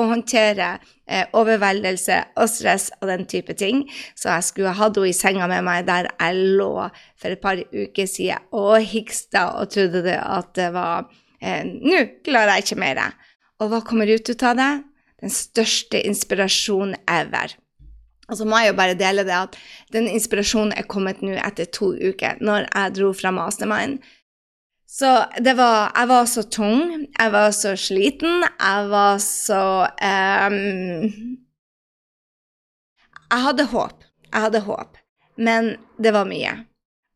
å 0.02 0.06
håndtere 0.12 0.72
eh, 1.08 1.26
overveldelse 1.38 2.20
og 2.36 2.52
stress 2.52 2.90
og 3.00 3.08
den 3.12 3.26
type 3.30 3.56
ting. 3.60 3.86
Så 4.18 4.34
jeg 4.34 4.50
skulle 4.50 4.76
hatt 4.76 5.00
henne 5.00 5.14
i 5.14 5.16
senga 5.16 5.48
med 5.52 5.64
meg 5.68 5.88
der 5.88 6.12
jeg 6.12 6.44
lå 6.60 6.74
for 7.20 7.32
et 7.32 7.44
par 7.44 7.62
uker 7.72 8.10
siden 8.10 8.52
og 8.56 8.80
hiksta 8.84 9.50
og 9.62 9.72
trodde 9.74 10.04
det 10.08 10.20
at 10.20 10.54
det 10.60 10.70
var 10.76 11.08
eh, 11.40 11.64
Nå 11.64 12.06
klarer 12.26 12.58
jeg 12.58 12.68
ikke 12.68 12.84
mer. 12.84 13.04
Og 13.60 13.72
hva 13.72 13.84
kommer 13.84 14.08
ut 14.08 14.36
av 14.40 14.56
det? 14.56 14.72
Den 15.20 15.34
største 15.34 16.02
inspirasjonen 16.08 16.96
ever. 17.08 17.56
Og 18.30 18.38
så 18.38 18.46
må 18.46 18.60
jeg 18.62 18.72
jo 18.72 18.78
bare 18.78 18.98
dele 18.98 19.26
det 19.26 19.36
at 19.36 19.58
den 19.94 20.08
inspirasjonen 20.08 20.76
er 20.78 20.88
kommet 20.90 21.24
nå 21.26 21.34
etter 21.42 21.70
to 21.74 21.92
uker, 21.98 22.38
når 22.42 22.68
jeg 22.68 22.96
dro 23.00 23.12
fra 23.18 23.34
Mastermind. 23.34 24.00
Så 24.90 25.10
det 25.38 25.54
var 25.58 25.92
Jeg 25.96 26.08
var 26.10 26.26
så 26.26 26.44
tung, 26.44 27.08
jeg 27.20 27.32
var 27.32 27.52
så 27.52 27.76
sliten, 27.78 28.44
jeg 28.60 28.90
var 28.90 29.18
så 29.18 29.86
um, 29.86 31.38
Jeg 33.30 33.44
hadde 33.46 33.66
håp. 33.66 34.04
Jeg 34.34 34.42
hadde 34.42 34.60
håp, 34.66 34.98
men 35.38 35.76
det 35.98 36.14
var 36.14 36.26
mye. 36.26 36.54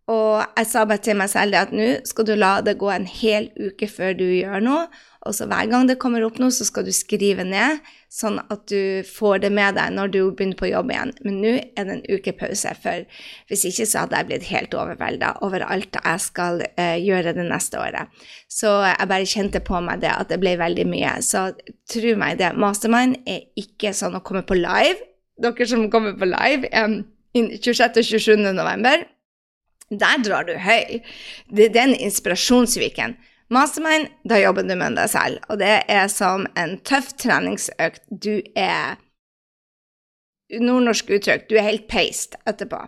Og 0.09 0.43
jeg 0.57 0.67
sa 0.67 0.83
bare 0.85 0.99
til 0.99 1.15
meg 1.15 1.29
selv 1.31 1.55
at 1.55 1.71
nå 1.71 1.85
skal 2.05 2.27
du 2.27 2.33
la 2.35 2.57
det 2.61 2.75
gå 2.81 2.89
en 2.91 3.05
hel 3.07 3.49
uke 3.55 3.87
før 3.87 4.17
du 4.17 4.25
gjør 4.25 4.59
noe, 4.65 4.87
og 5.23 5.35
så 5.35 5.45
hver 5.47 5.69
gang 5.71 5.87
det 5.87 5.95
kommer 6.01 6.23
opp 6.25 6.39
noe, 6.41 6.51
så 6.51 6.65
skal 6.67 6.83
du 6.87 6.91
skrive 6.95 7.45
ned, 7.47 7.79
sånn 8.11 8.41
at 8.51 8.65
du 8.69 9.05
får 9.07 9.43
det 9.45 9.51
med 9.55 9.77
deg 9.77 9.93
når 9.95 10.11
du 10.13 10.19
begynner 10.25 10.59
på 10.59 10.69
jobb 10.69 10.91
igjen. 10.91 11.13
Men 11.25 11.39
nå 11.41 11.53
er 11.61 11.87
det 11.87 11.95
en 11.95 12.03
ukepause, 12.11 12.73
for 12.83 13.05
hvis 13.49 13.63
ikke 13.69 13.87
så 13.89 14.03
hadde 14.03 14.19
jeg 14.19 14.29
blitt 14.29 14.49
helt 14.51 14.77
overvelda 14.77 15.31
over 15.47 15.65
alt 15.65 15.97
jeg 15.97 16.25
skal 16.25 16.61
eh, 16.75 16.99
gjøre 17.01 17.35
det 17.37 17.47
neste 17.47 17.79
året. 17.79 18.11
Så 18.51 18.75
jeg 18.83 19.09
bare 19.13 19.31
kjente 19.33 19.63
på 19.63 19.79
meg 19.85 20.03
det, 20.03 20.11
at 20.11 20.29
det 20.33 20.41
ble 20.43 20.57
veldig 20.59 20.87
mye. 20.91 21.15
Så 21.25 21.49
tro 21.89 22.15
meg 22.19 22.37
det, 22.43 22.53
Mastermind 22.59 23.23
er 23.23 23.47
ikke 23.59 23.95
sånn 23.95 24.19
å 24.19 24.23
komme 24.25 24.43
på 24.45 24.59
live. 24.59 24.99
Dere 25.41 25.65
som 25.69 25.89
kommer 25.93 26.17
på 26.19 26.29
live 26.29 26.69
eh, 26.69 27.01
26. 27.33 27.97
og 27.97 28.05
27. 28.05 28.35
november, 28.53 29.07
der 29.93 30.21
drar 30.25 30.45
du 30.47 30.57
høy. 30.57 30.99
Det 31.49 31.69
er 31.69 31.77
den 31.79 31.95
inspirasjonsviken. 31.95 33.15
Mastermind, 33.53 34.09
da 34.25 34.39
jobber 34.41 34.65
du 34.65 34.73
med 34.79 34.97
deg 34.97 35.09
selv, 35.11 35.41
og 35.51 35.59
det 35.61 35.83
er 35.91 36.07
som 36.11 36.47
en 36.59 36.77
tøff 36.87 37.11
treningsøkt. 37.21 38.01
Du 38.09 38.41
er 38.57 38.97
Nordnorsk 40.53 41.09
uttrykk, 41.15 41.47
du 41.49 41.57
er 41.57 41.67
helt 41.67 41.87
peist 41.89 42.37
etterpå. 42.49 42.81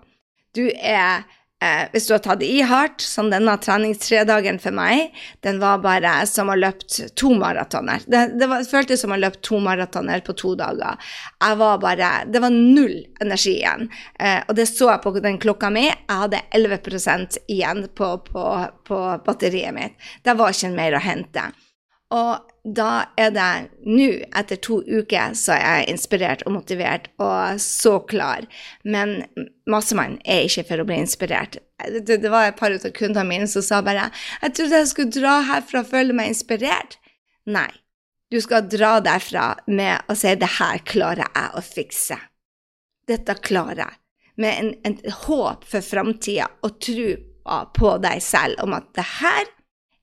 Du 0.55 0.67
er 0.73 1.25
eh, 1.63 1.85
hvis 1.91 2.07
du 2.07 2.13
har 2.15 2.23
tatt 2.25 2.43
i 2.45 2.61
hardt, 2.65 3.03
som 3.03 3.29
denne 3.31 3.55
treningstredagen 3.61 4.59
for 4.63 4.75
meg, 4.75 5.15
den 5.45 5.59
var 5.61 5.83
bare 5.83 6.17
som 6.29 6.51
å 6.51 6.57
løpt 6.59 6.97
to 7.19 7.33
maratoner. 7.39 8.03
Det, 8.07 8.23
det, 8.39 8.49
var, 8.51 8.65
føltes 8.69 9.03
som 9.03 9.13
å 9.15 9.19
løpe 9.19 9.41
to 9.45 9.59
maratoner 9.63 10.23
på 10.25 10.35
to 10.39 10.55
dager. 10.59 10.99
Jeg 11.43 11.59
var 11.61 11.83
bare 11.83 12.13
Det 12.31 12.41
var 12.43 12.53
null 12.53 12.97
energi 13.23 13.57
igjen. 13.59 13.87
Eh, 14.19 14.41
og 14.47 14.55
det 14.57 14.67
så 14.71 14.91
jeg 14.93 15.03
på 15.05 15.15
den 15.19 15.39
klokka 15.41 15.71
mi. 15.73 15.87
Jeg 15.87 16.23
hadde 16.23 16.43
11% 16.55 17.39
igjen 17.47 17.85
på, 17.95 18.11
på, 18.29 18.49
på 18.87 19.05
batteriet 19.25 19.75
mitt. 19.75 19.95
Det 20.23 20.35
var 20.37 20.55
ikke 20.55 20.75
mer 20.75 20.97
å 20.97 21.05
hente. 21.05 21.49
Og 22.15 22.54
da 22.65 23.05
er 23.21 23.29
det 23.29 23.49
nå, 23.85 24.07
etter 24.33 24.57
to 24.57 24.79
uker, 24.81 25.35
så 25.37 25.53
er 25.53 25.79
jeg 25.79 25.93
inspirert 25.93 26.41
og 26.47 26.55
motivert 26.55 27.11
og 27.21 27.61
så 27.61 27.99
klar. 28.09 28.47
Men 28.81 29.19
Massemann 29.69 30.17
er 30.25 30.47
ikke 30.47 30.65
for 30.71 30.81
å 30.81 30.87
bli 30.89 30.97
inspirert. 31.03 31.59
Det, 31.77 32.17
det 32.23 32.31
var 32.33 32.49
et 32.49 32.57
par 32.57 32.73
av 32.73 32.87
kundene 32.97 33.27
mine 33.29 33.47
som 33.51 33.61
sa 33.61 33.81
bare 33.85 34.09
'Jeg 34.41 34.55
trodde 34.57 34.79
jeg 34.81 34.87
skulle 34.87 35.13
dra 35.13 35.41
herfra 35.45 35.83
og 35.83 35.91
føle 35.91 36.13
meg 36.13 36.33
inspirert'. 36.33 36.97
Nei. 37.45 37.69
Du 38.33 38.41
skal 38.41 38.65
dra 38.65 38.97
derfra 38.99 39.59
med 39.67 40.01
å 40.09 40.15
si 40.17 40.33
'det 40.33 40.57
her 40.57 40.79
klarer 40.79 41.29
jeg 41.29 41.51
å 41.53 41.61
fikse'. 41.61 42.19
Dette 43.07 43.35
klarer 43.35 43.85
jeg. 43.85 43.95
Med 44.37 44.53
en, 44.59 44.73
en 44.83 44.97
håp 45.11 45.63
for 45.63 45.81
framtida 45.81 46.49
og 46.63 46.79
tro 46.81 47.13
på 47.77 47.97
deg 48.01 48.21
selv 48.21 48.57
om 48.63 48.73
at 48.73 48.89
det 48.97 49.05
her 49.21 49.45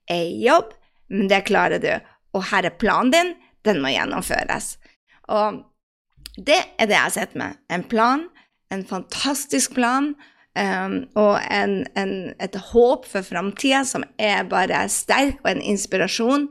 er 0.09 0.31
jobb, 0.39 0.71
men 1.09 1.27
det 1.27 1.43
klarer 1.45 1.79
du 1.83 1.91
og 2.33 2.47
her 2.51 2.67
er 2.67 2.77
planen 2.79 3.13
din, 3.13 3.33
den 3.65 3.81
må 3.83 3.93
gjennomføres. 3.93 4.75
Og 5.31 5.63
det 6.37 6.59
er 6.79 6.89
det 6.89 6.97
jeg 6.97 7.15
sett 7.15 7.35
med. 7.39 7.59
En 7.71 7.85
plan, 7.87 8.27
en 8.73 8.85
fantastisk 8.85 9.75
plan, 9.77 10.13
um, 10.57 10.97
og 11.19 11.37
en, 11.51 11.83
en, 11.99 12.13
et 12.41 12.57
håp 12.73 13.07
for 13.09 13.25
framtida 13.25 13.83
som 13.87 14.05
er 14.17 14.43
bare 14.49 14.85
sterk, 14.89 15.39
og 15.43 15.53
en 15.53 15.63
inspirasjon. 15.73 16.49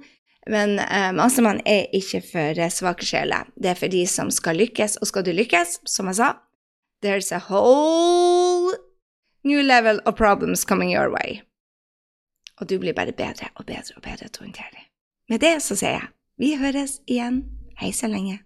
Men 0.51 0.79
uh, 0.81 1.11
Mastermann 1.15 1.61
er 1.67 1.91
ikke 1.95 2.23
for 2.33 2.63
svake 2.75 3.07
sjeler. 3.07 3.51
Det 3.55 3.75
er 3.75 3.79
for 3.79 3.93
de 3.93 4.07
som 4.11 4.31
skal 4.31 4.59
lykkes. 4.59 4.99
Og 5.03 5.11
skal 5.11 5.27
du 5.27 5.35
lykkes, 5.35 5.81
som 5.87 6.11
jeg 6.11 6.19
sa, 6.19 6.33
there's 7.03 7.31
a 7.35 7.43
whole 7.51 8.75
new 9.45 9.63
level 9.63 10.01
of 10.07 10.17
problems 10.17 10.65
coming 10.65 10.95
your 10.95 11.11
way. 11.11 11.43
Og 12.61 12.69
du 12.71 12.79
blir 12.79 12.95
bare 12.95 13.13
bedre 13.13 13.51
og 13.55 13.67
bedre 13.67 13.97
og 13.97 14.03
bedre 14.03 14.29
til 14.31 14.43
å 14.43 14.47
håndtere. 14.47 14.82
Med 15.33 15.41
det 15.41 15.63
så 15.65 15.73
sier 15.81 15.95
jeg 15.95 16.09
vi 16.37 16.49
høres 16.61 16.99
igjen. 17.09 17.39
Hei 17.81 17.89
så 17.97 18.09
lenge. 18.11 18.43